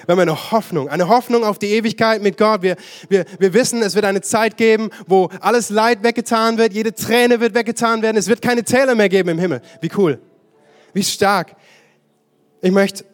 Wir 0.06 0.14
haben 0.14 0.20
eine 0.20 0.52
Hoffnung, 0.52 0.90
eine 0.90 1.08
Hoffnung 1.08 1.44
auf 1.44 1.60
die 1.60 1.68
Ewigkeit 1.68 2.22
mit 2.22 2.38
Gott. 2.38 2.62
Wir, 2.62 2.76
wir, 3.10 3.26
wir 3.40 3.54
wissen, 3.54 3.82
es 3.82 3.96
wird 3.96 4.06
eine 4.06 4.22
Zeit 4.22 4.58
geben, 4.58 4.90
wo 5.08 5.30
alles 5.40 5.70
Leid 5.70 6.04
weggetan 6.04 6.58
wird, 6.58 6.74
jede 6.74 6.94
Träne 6.94 7.40
wird 7.40 7.54
weggetan 7.54 8.02
werden. 8.02 8.18
Es 8.18 8.28
wird 8.28 8.42
keine 8.42 8.64
Täler 8.64 8.96
mehr 8.96 9.10
geben 9.10 9.30
im 9.30 9.40
Himmel. 9.40 9.62
Wie 9.82 9.90
cool. 9.98 10.20
Wie 10.94 11.04
stark. 11.04 11.56
Ich 12.62 12.72
möchte 12.72 13.06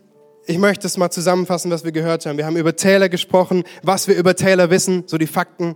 ich 0.45 0.57
möchte 0.57 0.87
es 0.87 0.97
mal 0.97 1.11
zusammenfassen, 1.11 1.69
was 1.69 1.83
wir 1.83 1.91
gehört 1.91 2.25
haben. 2.25 2.39
Wir 2.39 2.47
haben 2.47 2.57
über 2.57 2.75
Täler 2.75 3.07
gesprochen, 3.07 3.63
was 3.83 4.07
wir 4.07 4.15
über 4.15 4.35
Täler 4.35 4.71
wissen, 4.71 5.03
so 5.05 5.19
die 5.19 5.27
Fakten. 5.27 5.75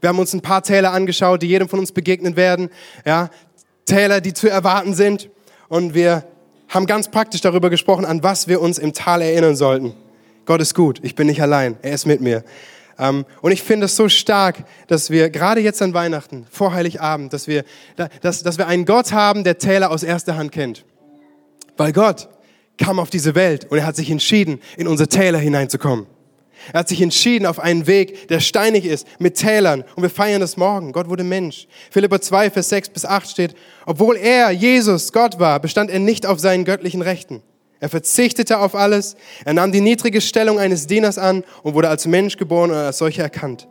Wir 0.00 0.08
haben 0.08 0.18
uns 0.18 0.32
ein 0.32 0.40
paar 0.40 0.62
Täler 0.62 0.92
angeschaut, 0.92 1.42
die 1.42 1.46
jedem 1.46 1.68
von 1.68 1.78
uns 1.78 1.92
begegnen 1.92 2.34
werden. 2.34 2.70
Ja, 3.04 3.28
Täler, 3.84 4.22
die 4.22 4.32
zu 4.32 4.48
erwarten 4.48 4.94
sind. 4.94 5.28
Und 5.68 5.92
wir 5.92 6.24
haben 6.68 6.86
ganz 6.86 7.10
praktisch 7.10 7.42
darüber 7.42 7.68
gesprochen, 7.68 8.06
an 8.06 8.22
was 8.22 8.48
wir 8.48 8.62
uns 8.62 8.78
im 8.78 8.94
Tal 8.94 9.20
erinnern 9.20 9.56
sollten. 9.56 9.94
Gott 10.46 10.60
ist 10.60 10.74
gut, 10.74 11.00
ich 11.02 11.14
bin 11.14 11.26
nicht 11.26 11.42
allein, 11.42 11.76
er 11.82 11.94
ist 11.94 12.06
mit 12.06 12.20
mir. 12.20 12.44
Ähm, 12.98 13.24
und 13.40 13.52
ich 13.52 13.62
finde 13.62 13.86
es 13.86 13.96
so 13.96 14.08
stark, 14.08 14.64
dass 14.86 15.10
wir 15.10 15.30
gerade 15.30 15.60
jetzt 15.60 15.82
an 15.82 15.94
Weihnachten, 15.94 16.46
vor 16.50 16.72
Heiligabend, 16.72 17.32
dass 17.32 17.48
wir, 17.48 17.64
dass, 18.20 18.42
dass 18.42 18.58
wir 18.58 18.66
einen 18.66 18.84
Gott 18.84 19.12
haben, 19.12 19.44
der 19.44 19.58
Täler 19.58 19.90
aus 19.90 20.02
erster 20.02 20.36
Hand 20.36 20.52
kennt. 20.52 20.84
Weil 21.76 21.92
Gott 21.92 22.28
kam 22.78 22.98
auf 22.98 23.10
diese 23.10 23.34
Welt 23.34 23.66
und 23.70 23.78
er 23.78 23.86
hat 23.86 23.96
sich 23.96 24.10
entschieden, 24.10 24.60
in 24.76 24.86
unsere 24.86 25.08
Täler 25.08 25.38
hineinzukommen. 25.38 26.06
Er 26.72 26.80
hat 26.80 26.88
sich 26.88 27.02
entschieden 27.02 27.46
auf 27.46 27.58
einen 27.58 27.86
Weg, 27.86 28.28
der 28.28 28.40
steinig 28.40 28.84
ist, 28.86 29.06
mit 29.18 29.34
Tälern. 29.36 29.84
Und 29.96 30.02
wir 30.02 30.10
feiern 30.10 30.40
das 30.40 30.56
morgen. 30.56 30.92
Gott 30.92 31.08
wurde 31.08 31.24
Mensch. 31.24 31.66
Philippa 31.90 32.20
2, 32.20 32.50
Vers 32.50 32.68
6 32.70 32.88
bis 32.90 33.04
8 33.04 33.28
steht, 33.28 33.54
obwohl 33.84 34.16
er, 34.16 34.50
Jesus, 34.50 35.12
Gott 35.12 35.38
war, 35.38 35.60
bestand 35.60 35.90
er 35.90 35.98
nicht 35.98 36.26
auf 36.26 36.38
seinen 36.38 36.64
göttlichen 36.64 37.02
Rechten. 37.02 37.42
Er 37.84 37.90
verzichtete 37.90 38.60
auf 38.60 38.74
alles. 38.74 39.14
Er 39.44 39.52
nahm 39.52 39.70
die 39.70 39.82
niedrige 39.82 40.22
Stellung 40.22 40.58
eines 40.58 40.86
Dieners 40.86 41.18
an 41.18 41.44
und 41.62 41.74
wurde 41.74 41.90
als 41.90 42.06
Mensch 42.06 42.38
geboren 42.38 42.70
und 42.70 42.76
als 42.78 42.96
solcher 42.96 43.24
erkannt. 43.24 43.68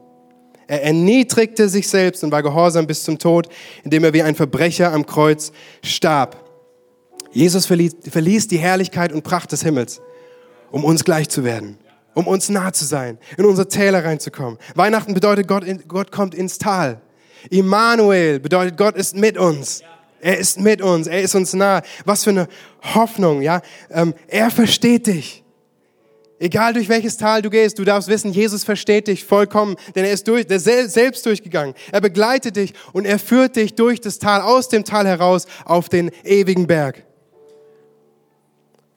Er 0.67 0.83
erniedrigte 0.83 1.67
sich 1.67 1.87
selbst 1.87 2.23
und 2.23 2.31
war 2.31 2.43
gehorsam 2.43 2.85
bis 2.85 3.03
zum 3.03 3.17
Tod, 3.17 3.49
indem 3.83 4.03
er 4.03 4.13
wie 4.13 4.21
ein 4.21 4.35
Verbrecher 4.35 4.93
am 4.93 5.07
Kreuz 5.07 5.51
starb. 5.83 6.47
Jesus 7.31 7.65
verließ, 7.65 8.47
die 8.49 8.59
Herrlichkeit 8.59 9.11
und 9.11 9.23
Pracht 9.23 9.51
des 9.51 9.63
Himmels, 9.63 9.99
um 10.69 10.83
uns 10.83 11.03
gleich 11.03 11.27
zu 11.27 11.43
werden 11.43 11.79
um 12.15 12.27
uns 12.27 12.47
nah 12.49 12.71
zu 12.71 12.85
sein, 12.85 13.17
in 13.39 13.45
unsere 13.45 13.67
Täler 13.67 14.05
reinzukommen. 14.05 14.59
Weihnachten 14.75 15.15
bedeutet, 15.15 15.47
Gott, 15.47 15.63
Gott 15.87 16.11
kommt 16.11 16.35
ins 16.35 16.59
Tal. 16.59 17.01
Immanuel 17.49 18.39
bedeutet, 18.39 18.77
Gott 18.77 18.95
ist 18.95 19.15
mit 19.15 19.35
uns. 19.35 19.81
Er 20.23 20.37
ist 20.37 20.57
mit 20.57 20.81
uns, 20.81 21.07
er 21.07 21.21
ist 21.21 21.35
uns 21.35 21.51
nah. 21.51 21.81
Was 22.05 22.23
für 22.23 22.29
eine 22.29 22.47
Hoffnung, 22.81 23.41
ja. 23.41 23.61
Ähm, 23.91 24.13
er 24.29 24.51
versteht 24.51 25.07
dich. 25.07 25.43
Egal 26.39 26.71
durch 26.71 26.87
welches 26.87 27.17
Tal 27.17 27.41
du 27.41 27.49
gehst, 27.49 27.77
du 27.77 27.83
darfst 27.83 28.07
wissen, 28.07 28.31
Jesus 28.31 28.63
versteht 28.63 29.07
dich 29.07 29.25
vollkommen, 29.25 29.75
denn 29.95 30.05
er 30.05 30.13
ist 30.13 30.25
durch, 30.29 30.47
der 30.47 30.61
selbst 30.61 31.25
durchgegangen. 31.25 31.75
Er 31.91 31.99
begleitet 31.99 32.55
dich 32.55 32.73
und 32.93 33.03
er 33.03 33.19
führt 33.19 33.57
dich 33.57 33.75
durch 33.75 33.99
das 33.99 34.17
Tal, 34.17 34.39
aus 34.39 34.69
dem 34.69 34.85
Tal 34.85 35.05
heraus 35.05 35.45
auf 35.65 35.89
den 35.89 36.09
ewigen 36.23 36.67
Berg. 36.67 37.03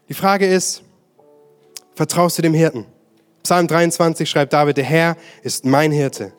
Die 0.08 0.14
Frage 0.14 0.46
ist, 0.46 0.84
vertraust 1.96 2.38
du 2.38 2.42
dem 2.42 2.54
Hirten? 2.54 2.86
Psalm 3.42 3.66
23 3.66 4.30
schreibt 4.30 4.52
David, 4.52 4.76
der 4.76 4.84
Herr 4.84 5.16
ist 5.42 5.64
mein 5.64 5.90
Hirte. 5.90 6.32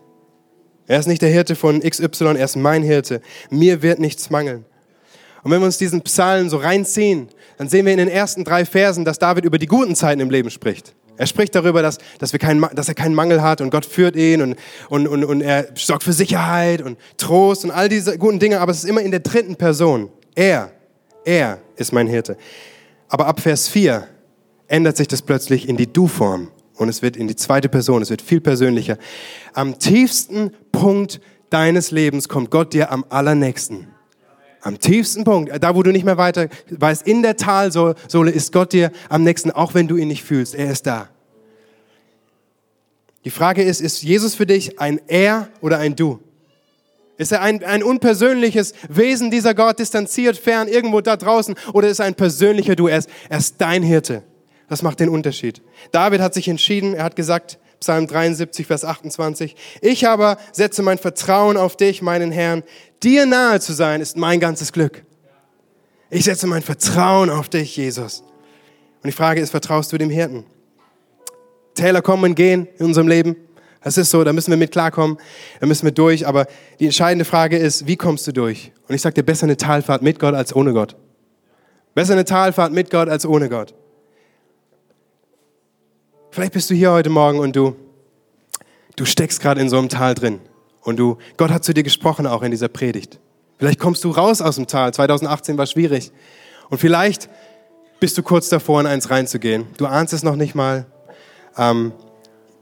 Er 0.88 1.00
ist 1.00 1.08
nicht 1.08 1.22
der 1.22 1.30
Hirte 1.30 1.58
von 1.58 1.82
XY, 1.82 2.38
er 2.38 2.46
ist 2.46 2.56
mein 2.56 2.84
Hirte. 2.84 3.22
Mir 3.50 3.82
wird 3.82 4.00
nichts 4.00 4.30
mangeln. 4.30 4.64
Und 5.48 5.54
wenn 5.54 5.62
wir 5.62 5.68
uns 5.68 5.78
diesen 5.78 6.02
Psalm 6.02 6.50
so 6.50 6.58
reinziehen, 6.58 7.30
dann 7.58 7.70
sehen 7.70 7.86
wir 7.86 7.94
in 7.94 8.00
den 8.00 8.10
ersten 8.10 8.44
drei 8.44 8.66
Versen, 8.66 9.06
dass 9.06 9.18
David 9.18 9.46
über 9.46 9.58
die 9.58 9.66
guten 9.66 9.96
Zeiten 9.96 10.20
im 10.20 10.30
Leben 10.30 10.50
spricht. 10.50 10.94
Er 11.16 11.26
spricht 11.26 11.56
darüber, 11.56 11.82
dass, 11.82 12.00
dass, 12.20 12.34
wir 12.34 12.40
kein, 12.40 12.68
dass 12.74 12.90
er 12.90 12.96
keinen 12.96 13.16
Mangel 13.16 13.42
hat 13.42 13.62
und 13.62 13.70
Gott 13.70 13.86
führt 13.86 14.18
ihn 14.18 14.42
und, 14.42 14.58
und, 14.90 15.08
und, 15.08 15.24
und 15.24 15.40
er 15.40 15.70
sorgt 15.76 16.04
für 16.04 16.12
Sicherheit 16.12 16.82
und 16.82 16.98
Trost 17.16 17.64
und 17.64 17.72
all 17.72 17.88
diese 17.88 18.18
guten 18.18 18.40
Dinge, 18.40 18.60
aber 18.60 18.74
es 18.74 18.80
ist 18.80 18.90
immer 18.90 19.00
in 19.00 19.12
der 19.12 19.22
dritten 19.22 19.56
Person. 19.56 20.10
Er, 20.36 20.70
er 21.24 21.60
ist 21.78 21.94
mein 21.94 22.08
Hirte. 22.08 22.36
Aber 23.08 23.28
ab 23.28 23.40
Vers 23.40 23.70
4 23.70 24.06
ändert 24.68 24.98
sich 24.98 25.08
das 25.08 25.22
plötzlich 25.22 25.70
in 25.70 25.78
die 25.78 25.88
Du-Form 25.88 26.52
und 26.76 26.90
es 26.90 27.02
wird 27.02 27.16
in 27.16 27.30
die 27.30 27.38
zweite 27.38 27.70
Person, 27.70 28.02
es 28.02 28.10
wird 28.10 28.22
viel 28.22 28.42
persönlicher. 28.42 28.98
Am 29.54 29.80
tiefsten 29.80 30.52
Punkt 30.74 31.22
deines 31.52 31.92
Lebens 31.92 32.28
kommt 32.28 32.52
Gott 32.52 32.74
dir 32.74 32.92
am 32.92 33.06
allernächsten. 33.08 33.88
Am 34.62 34.80
tiefsten 34.80 35.24
Punkt, 35.24 35.52
da 35.62 35.76
wo 35.76 35.84
du 35.84 35.92
nicht 35.92 36.06
mehr 36.06 36.18
weiter 36.18 36.48
weißt, 36.70 37.08
in 37.08 37.22
der 37.22 37.38
Talsohle 37.38 38.32
ist 38.32 38.52
Gott 38.52 38.74
dir 38.74 38.92
am 39.10 39.24
nächsten, 39.24 39.52
auch 39.52 39.74
wenn 39.74 39.88
du 39.88 39.98
ihn 39.98 40.08
nicht 40.08 40.24
fühlst. 40.24 40.56
Er 40.56 40.72
ist 40.72 40.88
da. 40.88 41.10
Die 43.24 43.30
Frage 43.30 43.64
ist, 43.64 43.82
ist 43.82 44.04
Jesus 44.04 44.36
für 44.36 44.46
dich 44.46 44.80
ein 44.80 45.02
Er 45.08 45.50
oder 45.62 45.80
ein 45.80 45.96
Du? 45.96 46.20
Ist 47.18 47.32
er 47.32 47.42
ein, 47.42 47.64
ein 47.64 47.84
unpersönliches 47.84 48.74
Wesen, 48.90 49.32
dieser 49.32 49.54
Gott, 49.56 49.80
distanziert, 49.80 50.38
fern, 50.38 50.68
irgendwo 50.68 51.02
da 51.02 51.18
draußen? 51.18 51.56
Oder 51.74 51.90
ist 51.90 52.00
er 52.00 52.06
ein 52.06 52.16
persönlicher 52.16 52.76
Du? 52.76 52.88
Er 52.88 53.00
ist, 53.00 53.10
er 53.28 53.40
ist 53.40 53.56
dein 53.60 53.82
Hirte. 53.84 54.24
Das 54.70 54.82
macht 54.84 55.00
den 55.00 55.10
Unterschied. 55.10 55.62
David 55.92 56.22
hat 56.22 56.34
sich 56.34 56.48
entschieden, 56.48 56.94
er 56.94 57.06
hat 57.06 57.16
gesagt, 57.16 57.58
Psalm 57.80 58.08
73, 58.08 58.66
Vers 58.66 58.84
28, 58.84 59.56
ich 59.82 60.08
aber 60.08 60.38
setze 60.52 60.82
mein 60.82 60.98
Vertrauen 60.98 61.58
auf 61.58 61.78
dich, 61.78 62.02
meinen 62.02 62.32
Herrn. 62.32 62.64
Dir 63.04 63.26
nahe 63.26 63.60
zu 63.60 63.74
sein 63.74 64.02
ist 64.02 64.18
mein 64.18 64.40
ganzes 64.40 64.72
Glück. 64.72 65.04
Ich 66.10 66.24
setze 66.24 66.48
mein 66.48 66.62
Vertrauen 66.62 67.30
auf 67.30 67.50
dich, 67.50 67.76
Jesus. 67.76 68.22
Und 68.22 69.08
die 69.08 69.12
Frage 69.12 69.42
ist, 69.42 69.52
vertraust 69.52 69.92
du 69.92 69.98
dem 69.98 70.10
Hirten? 70.10 70.46
Täler 71.76 72.02
kommen 72.02 72.24
und 72.24 72.36
gehen 72.36 72.68
in 72.80 72.88
unserem 72.88 73.08
Leben. 73.08 73.36
Das 73.84 73.98
ist 73.98 74.10
so, 74.10 74.24
da 74.24 74.34
müssen 74.34 74.50
wir 74.50 74.58
mit 74.58 74.72
klarkommen, 74.72 75.18
da 75.60 75.68
müssen 75.68 75.86
wir 75.86 75.92
durch. 75.92 76.28
Aber 76.28 76.48
die 76.80 76.86
entscheidende 76.86 77.26
Frage 77.26 77.58
ist, 77.58 77.88
wie 77.88 77.96
kommst 77.96 78.26
du 78.28 78.32
durch? 78.32 78.72
Und 78.88 78.96
ich 78.96 79.02
sage 79.02 79.14
dir, 79.14 79.24
besser 79.24 79.44
eine 79.44 79.58
Talfahrt 79.58 80.02
mit 80.02 80.20
Gott 80.20 80.34
als 80.34 80.56
ohne 80.56 80.74
Gott. 80.74 80.96
Besser 81.94 82.14
eine 82.14 82.26
Talfahrt 82.26 82.74
mit 82.74 82.90
Gott 82.90 83.10
als 83.10 83.26
ohne 83.26 83.50
Gott. 83.50 83.74
Vielleicht 86.32 86.54
bist 86.54 86.70
du 86.70 86.74
hier 86.74 86.92
heute 86.92 87.10
Morgen 87.10 87.40
und 87.40 87.56
du, 87.56 87.76
du 88.96 89.06
steckst 89.06 89.42
gerade 89.42 89.62
in 89.62 89.70
so 89.70 89.78
einem 89.78 89.90
Tal 89.90 90.16
drin. 90.16 90.40
Und 90.88 90.96
du, 90.96 91.18
Gott 91.36 91.52
hat 91.52 91.66
zu 91.66 91.74
dir 91.74 91.84
gesprochen 91.84 92.26
auch 92.26 92.44
in 92.44 92.52
dieser 92.52 92.70
Predigt. 92.70 93.20
Vielleicht 93.58 93.78
kommst 93.78 94.06
du 94.06 94.12
raus 94.12 94.42
aus 94.42 94.56
dem 94.56 94.68
Tal. 94.68 94.94
2018 94.94 95.58
war 95.58 95.66
schwierig. 95.66 96.14
Und 96.70 96.78
vielleicht 96.78 97.28
bist 98.00 98.18
du 98.18 98.24
kurz 98.24 98.48
davor, 98.48 98.80
in 98.80 98.88
eins 98.88 99.10
reinzugehen. 99.10 99.66
Du 99.76 99.86
ahnst 99.86 100.14
es 100.14 100.24
noch 100.24 100.38
nicht 100.38 100.56
mal. 100.56 100.86
Ähm, 101.58 101.92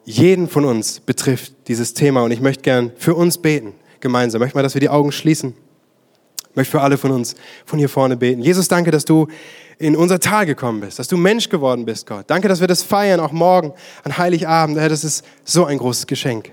jeden 0.06 0.50
von 0.50 0.66
uns 0.66 1.02
betrifft 1.02 1.54
dieses 1.68 1.94
Thema 1.94 2.24
und 2.24 2.32
ich 2.32 2.42
möchte 2.42 2.64
gern 2.64 2.94
für 2.98 3.14
uns 3.14 3.38
beten, 3.38 3.76
gemeinsam. 4.00 4.42
Ich 4.42 4.46
möchte 4.46 4.58
mal, 4.58 4.64
dass 4.64 4.74
wir 4.74 4.82
die 4.82 4.90
Augen 4.90 5.12
schließen. 5.12 5.54
Ich 6.50 6.56
möchte 6.56 6.72
für 6.72 6.82
alle 6.82 6.98
von 6.98 7.12
uns 7.12 7.36
von 7.64 7.78
hier 7.78 7.90
vorne 7.90 8.18
beten. 8.18 8.42
Jesus, 8.42 8.68
danke, 8.68 8.90
dass 8.90 9.06
du 9.06 9.28
in 9.78 9.96
unser 9.96 10.20
Tal 10.20 10.48
gekommen 10.48 10.82
bist, 10.82 10.98
dass 10.98 11.08
du 11.08 11.18
Mensch 11.18 11.48
geworden 11.48 11.86
bist, 11.86 12.08
Gott. 12.08 12.26
Danke, 12.26 12.48
dass 12.48 12.60
wir 12.60 12.68
das 12.68 12.82
feiern, 12.82 13.20
auch 13.20 13.32
morgen 13.32 13.72
an 14.04 14.18
Heiligabend. 14.18 14.78
Das 14.78 15.04
ist 15.04 15.24
so 15.44 15.66
ein 15.66 15.78
großes 15.78 16.08
Geschenk. 16.08 16.52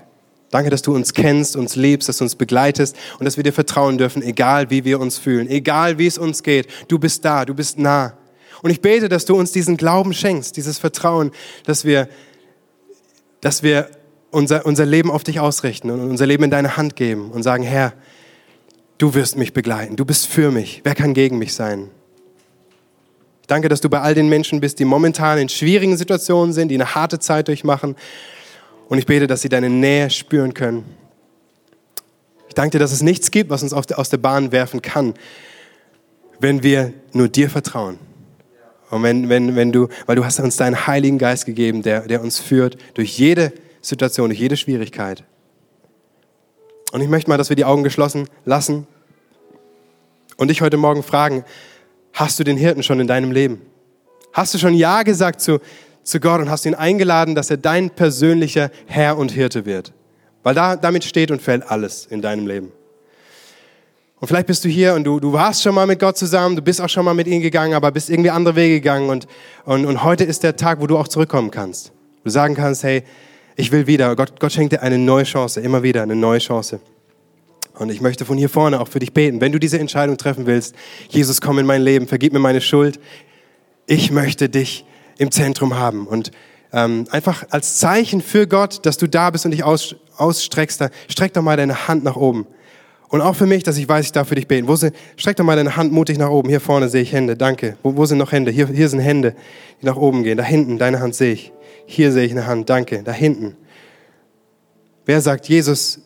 Danke, 0.53 0.69
dass 0.69 0.83
du 0.83 0.93
uns 0.93 1.15
kennst, 1.15 1.55
uns 1.55 1.75
liebst, 1.75 2.07
dass 2.07 2.17
du 2.19 2.25
uns 2.25 2.35
begleitest 2.35 2.95
und 3.17 3.25
dass 3.25 3.37
wir 3.37 3.43
dir 3.43 3.53
vertrauen 3.53 3.97
dürfen, 3.97 4.21
egal 4.21 4.69
wie 4.69 4.85
wir 4.85 4.99
uns 4.99 5.17
fühlen, 5.17 5.49
egal 5.49 5.97
wie 5.97 6.05
es 6.05 6.19
uns 6.19 6.43
geht. 6.43 6.67
Du 6.89 6.99
bist 6.99 7.25
da, 7.25 7.43
du 7.43 7.55
bist 7.55 7.79
nah. 7.79 8.13
Und 8.61 8.69
ich 8.69 8.79
bete, 8.79 9.09
dass 9.09 9.25
du 9.25 9.35
uns 9.35 9.51
diesen 9.51 9.77
Glauben 9.77 10.13
schenkst, 10.13 10.55
dieses 10.55 10.77
Vertrauen, 10.77 11.31
dass 11.65 11.85
wir, 11.85 12.07
dass 13.41 13.63
wir 13.63 13.89
unser, 14.29 14.67
unser 14.67 14.85
Leben 14.85 15.09
auf 15.09 15.23
dich 15.23 15.39
ausrichten 15.39 15.89
und 15.89 15.99
unser 16.07 16.27
Leben 16.27 16.43
in 16.43 16.51
deine 16.51 16.77
Hand 16.77 16.95
geben 16.95 17.31
und 17.31 17.41
sagen, 17.41 17.63
Herr, 17.63 17.93
du 18.99 19.15
wirst 19.15 19.37
mich 19.37 19.53
begleiten, 19.53 19.95
du 19.95 20.05
bist 20.05 20.27
für 20.27 20.51
mich, 20.51 20.81
wer 20.83 20.93
kann 20.93 21.15
gegen 21.15 21.39
mich 21.39 21.55
sein? 21.55 21.89
Danke, 23.47 23.69
dass 23.69 23.81
du 23.81 23.89
bei 23.89 24.01
all 24.01 24.13
den 24.13 24.29
Menschen 24.29 24.61
bist, 24.61 24.77
die 24.77 24.85
momentan 24.85 25.39
in 25.39 25.49
schwierigen 25.49 25.97
Situationen 25.97 26.53
sind, 26.53 26.67
die 26.69 26.75
eine 26.75 26.93
harte 26.93 27.17
Zeit 27.17 27.47
durchmachen. 27.47 27.95
Und 28.93 28.99
ich 28.99 29.07
bete, 29.07 29.25
dass 29.25 29.41
sie 29.41 29.49
deine 29.49 29.71
Nähe 29.71 30.11
spüren 30.11 30.53
können. 30.53 30.85
Ich 32.47 32.53
danke 32.53 32.73
dir, 32.73 32.79
dass 32.79 32.91
es 32.91 33.01
nichts 33.01 33.31
gibt, 33.31 33.49
was 33.49 33.63
uns 33.63 33.73
aus 33.73 34.09
der 34.09 34.17
Bahn 34.17 34.51
werfen 34.51 34.83
kann, 34.83 35.15
wenn 36.39 36.61
wir 36.61 36.93
nur 37.11 37.27
dir 37.27 37.49
vertrauen. 37.49 37.97
Und 38.91 39.01
wenn, 39.01 39.29
wenn, 39.29 39.55
wenn 39.55 39.71
du, 39.71 39.87
weil 40.05 40.15
du 40.15 40.23
hast 40.23 40.39
uns 40.39 40.57
deinen 40.57 40.85
Heiligen 40.85 41.17
Geist 41.17 41.47
gegeben, 41.47 41.81
der, 41.81 42.01
der 42.01 42.21
uns 42.21 42.37
führt 42.39 42.77
durch 42.93 43.17
jede 43.17 43.51
Situation, 43.81 44.29
durch 44.29 44.39
jede 44.39 44.57
Schwierigkeit. 44.57 45.23
Und 46.91 47.01
ich 47.01 47.09
möchte 47.09 47.31
mal, 47.31 47.37
dass 47.39 47.49
wir 47.49 47.55
die 47.55 47.65
Augen 47.65 47.83
geschlossen 47.83 48.27
lassen 48.45 48.85
und 50.37 50.49
dich 50.49 50.61
heute 50.61 50.77
Morgen 50.77 51.01
fragen, 51.01 51.43
Hast 52.13 52.39
du 52.39 52.43
den 52.43 52.57
Hirten 52.57 52.83
schon 52.83 52.99
in 52.99 53.07
deinem 53.07 53.31
Leben? 53.31 53.59
Hast 54.33 54.53
du 54.53 54.59
schon 54.59 54.75
Ja 54.75 55.01
gesagt 55.01 55.41
zu, 55.41 55.59
zu 56.03 56.19
Gott 56.19 56.41
und 56.41 56.49
hast 56.49 56.65
ihn 56.65 56.75
eingeladen, 56.75 57.35
dass 57.35 57.49
er 57.49 57.57
dein 57.57 57.89
persönlicher 57.89 58.69
Herr 58.85 59.17
und 59.17 59.31
Hirte 59.31 59.65
wird? 59.65 59.93
Weil 60.43 60.55
da, 60.55 60.75
damit 60.75 61.03
steht 61.03 61.31
und 61.31 61.41
fällt 61.41 61.69
alles 61.69 62.05
in 62.09 62.21
deinem 62.21 62.47
Leben. 62.47 62.71
Und 64.19 64.27
vielleicht 64.27 64.47
bist 64.47 64.63
du 64.63 64.69
hier 64.69 64.93
und 64.93 65.03
du, 65.03 65.19
du 65.19 65.33
warst 65.33 65.63
schon 65.63 65.75
mal 65.75 65.85
mit 65.85 65.99
Gott 65.99 66.17
zusammen, 66.17 66.55
du 66.55 66.61
bist 66.61 66.79
auch 66.79 66.87
schon 66.87 67.03
mal 67.03 67.13
mit 67.13 67.27
ihm 67.27 67.41
gegangen, 67.41 67.73
aber 67.73 67.91
bist 67.91 68.09
irgendwie 68.09 68.29
andere 68.29 68.55
Wege 68.55 68.75
gegangen 68.75 69.09
und, 69.09 69.27
und, 69.65 69.85
und 69.85 70.03
heute 70.03 70.23
ist 70.23 70.43
der 70.43 70.55
Tag, 70.55 70.79
wo 70.79 70.87
du 70.87 70.97
auch 70.97 71.09
zurückkommen 71.09 71.51
kannst. 71.51 71.91
Du 72.23 72.29
sagen 72.29 72.55
kannst, 72.55 72.83
hey, 72.83 73.03
ich 73.55 73.71
will 73.71 73.85
wieder. 73.85 74.15
Gott, 74.15 74.39
Gott 74.39 74.53
schenkt 74.53 74.71
dir 74.71 74.81
eine 74.81 74.97
neue 74.97 75.25
Chance, 75.25 75.59
immer 75.59 75.83
wieder 75.83 76.03
eine 76.03 76.15
neue 76.15 76.39
Chance. 76.39 76.79
Und 77.77 77.91
ich 77.91 78.01
möchte 78.01 78.23
von 78.23 78.37
hier 78.37 78.49
vorne 78.49 78.79
auch 78.79 78.87
für 78.87 78.99
dich 78.99 79.13
beten. 79.13 79.41
Wenn 79.41 79.51
du 79.51 79.59
diese 79.59 79.79
Entscheidung 79.79 80.17
treffen 80.17 80.45
willst, 80.45 80.75
Jesus, 81.09 81.41
komm 81.41 81.59
in 81.59 81.65
mein 81.65 81.81
Leben, 81.81 82.07
vergib 82.07 82.31
mir 82.33 82.39
meine 82.39 82.61
Schuld. 82.61 82.99
Ich 83.87 84.11
möchte 84.11 84.47
dich 84.47 84.85
im 85.17 85.31
Zentrum 85.31 85.75
haben. 85.75 86.07
Und 86.07 86.31
ähm, 86.71 87.05
einfach 87.11 87.45
als 87.51 87.77
Zeichen 87.77 88.21
für 88.21 88.47
Gott, 88.47 88.85
dass 88.85 88.97
du 88.97 89.07
da 89.07 89.29
bist 89.29 89.45
und 89.45 89.51
dich 89.51 89.63
aus, 89.63 89.95
ausstreckst, 90.17 90.81
da 90.81 90.89
streck 91.07 91.33
doch 91.33 91.41
mal 91.41 91.57
deine 91.57 91.87
Hand 91.87 92.03
nach 92.03 92.15
oben. 92.15 92.47
Und 93.09 93.21
auch 93.21 93.35
für 93.35 93.45
mich, 93.45 93.61
dass 93.61 93.77
ich 93.77 93.87
weiß, 93.87 94.05
ich 94.05 94.11
darf 94.11 94.29
für 94.29 94.35
dich 94.35 94.47
beten. 94.47 94.67
Wo 94.67 94.75
sind, 94.75 94.95
streck 95.17 95.35
doch 95.35 95.43
mal 95.43 95.55
deine 95.55 95.75
Hand 95.77 95.93
mutig 95.93 96.17
nach 96.17 96.31
oben. 96.31 96.49
Hier 96.49 96.59
vorne 96.59 96.89
sehe 96.89 97.03
ich 97.03 97.13
Hände. 97.13 97.37
Danke. 97.37 97.77
Wo, 97.83 97.95
wo 97.95 98.05
sind 98.05 98.17
noch 98.17 98.31
Hände? 98.31 98.49
Hier, 98.49 98.65
hier 98.67 98.89
sind 98.89 99.01
Hände, 99.01 99.35
die 99.79 99.85
nach 99.85 99.97
oben 99.97 100.23
gehen. 100.23 100.35
Da 100.35 100.43
hinten, 100.43 100.79
deine 100.79 100.99
Hand 100.99 101.13
sehe 101.13 101.33
ich. 101.33 101.51
Hier 101.85 102.11
sehe 102.11 102.25
ich 102.25 102.31
eine 102.31 102.47
Hand. 102.47 102.71
Danke. 102.71 103.03
Da 103.03 103.11
hinten. 103.11 103.55
Wer 105.05 105.21
sagt, 105.21 105.47
Jesus, 105.47 105.99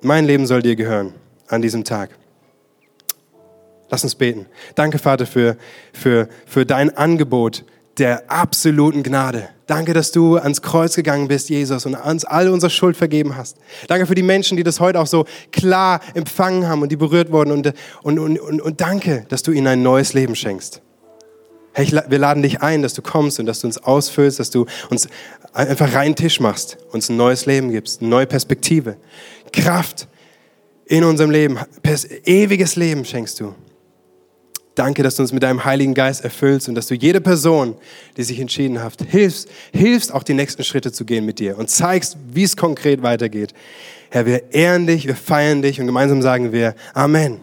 mein 0.00 0.24
Leben 0.24 0.46
soll 0.46 0.62
dir 0.62 0.74
gehören 0.74 1.12
an 1.48 1.60
diesem 1.60 1.84
Tag? 1.84 2.16
Lass 3.90 4.02
uns 4.02 4.14
beten. 4.14 4.46
Danke, 4.74 4.98
Vater, 4.98 5.26
für, 5.26 5.58
für, 5.92 6.28
für 6.46 6.64
dein 6.64 6.96
Angebot 6.96 7.64
der 7.98 8.30
absoluten 8.30 9.02
Gnade. 9.02 9.48
Danke, 9.66 9.94
dass 9.94 10.12
du 10.12 10.36
ans 10.36 10.60
Kreuz 10.60 10.94
gegangen 10.94 11.28
bist, 11.28 11.48
Jesus, 11.48 11.86
und 11.86 11.94
uns 11.94 12.24
alle 12.24 12.52
unsere 12.52 12.70
Schuld 12.70 12.96
vergeben 12.96 13.36
hast. 13.36 13.56
Danke 13.86 14.06
für 14.06 14.14
die 14.14 14.22
Menschen, 14.22 14.56
die 14.56 14.62
das 14.62 14.78
heute 14.78 15.00
auch 15.00 15.06
so 15.06 15.24
klar 15.52 16.00
empfangen 16.14 16.68
haben 16.68 16.82
und 16.82 16.92
die 16.92 16.96
berührt 16.96 17.32
wurden. 17.32 17.50
Und, 17.50 17.72
und, 18.02 18.18
und, 18.18 18.38
und, 18.38 18.60
und 18.60 18.80
danke, 18.80 19.24
dass 19.28 19.42
du 19.42 19.52
ihnen 19.52 19.66
ein 19.66 19.82
neues 19.82 20.12
Leben 20.12 20.34
schenkst. 20.34 20.82
Hey, 21.72 21.90
wir 21.90 22.18
laden 22.18 22.42
dich 22.42 22.62
ein, 22.62 22.82
dass 22.82 22.94
du 22.94 23.02
kommst 23.02 23.40
und 23.40 23.46
dass 23.46 23.60
du 23.60 23.66
uns 23.66 23.78
ausfüllst, 23.78 24.38
dass 24.38 24.50
du 24.50 24.66
uns 24.90 25.08
einfach 25.52 25.92
reinen 25.92 26.14
Tisch 26.14 26.38
machst, 26.38 26.78
uns 26.92 27.08
ein 27.08 27.16
neues 27.16 27.46
Leben 27.46 27.72
gibst, 27.72 28.00
eine 28.00 28.10
neue 28.10 28.26
Perspektive, 28.26 28.96
Kraft 29.52 30.06
in 30.86 31.02
unserem 31.04 31.30
Leben, 31.30 31.58
ewiges 32.24 32.76
Leben 32.76 33.04
schenkst 33.04 33.40
du. 33.40 33.54
Danke, 34.74 35.02
dass 35.04 35.14
du 35.16 35.22
uns 35.22 35.32
mit 35.32 35.42
deinem 35.42 35.64
Heiligen 35.64 35.94
Geist 35.94 36.24
erfüllst 36.24 36.68
und 36.68 36.74
dass 36.74 36.88
du 36.88 36.94
jede 36.94 37.20
Person, 37.20 37.76
die 38.16 38.24
sich 38.24 38.40
entschieden 38.40 38.82
hat, 38.82 38.94
hilfst, 39.08 39.48
hilfst 39.72 40.12
auch 40.12 40.24
die 40.24 40.34
nächsten 40.34 40.64
Schritte 40.64 40.90
zu 40.90 41.04
gehen 41.04 41.24
mit 41.24 41.38
dir 41.38 41.56
und 41.58 41.70
zeigst, 41.70 42.16
wie 42.32 42.42
es 42.42 42.56
konkret 42.56 43.02
weitergeht. 43.02 43.54
Herr, 44.10 44.26
wir 44.26 44.52
ehren 44.52 44.86
dich, 44.86 45.06
wir 45.06 45.16
feiern 45.16 45.62
dich 45.62 45.80
und 45.80 45.86
gemeinsam 45.86 46.22
sagen 46.22 46.52
wir 46.52 46.74
Amen. 46.92 47.40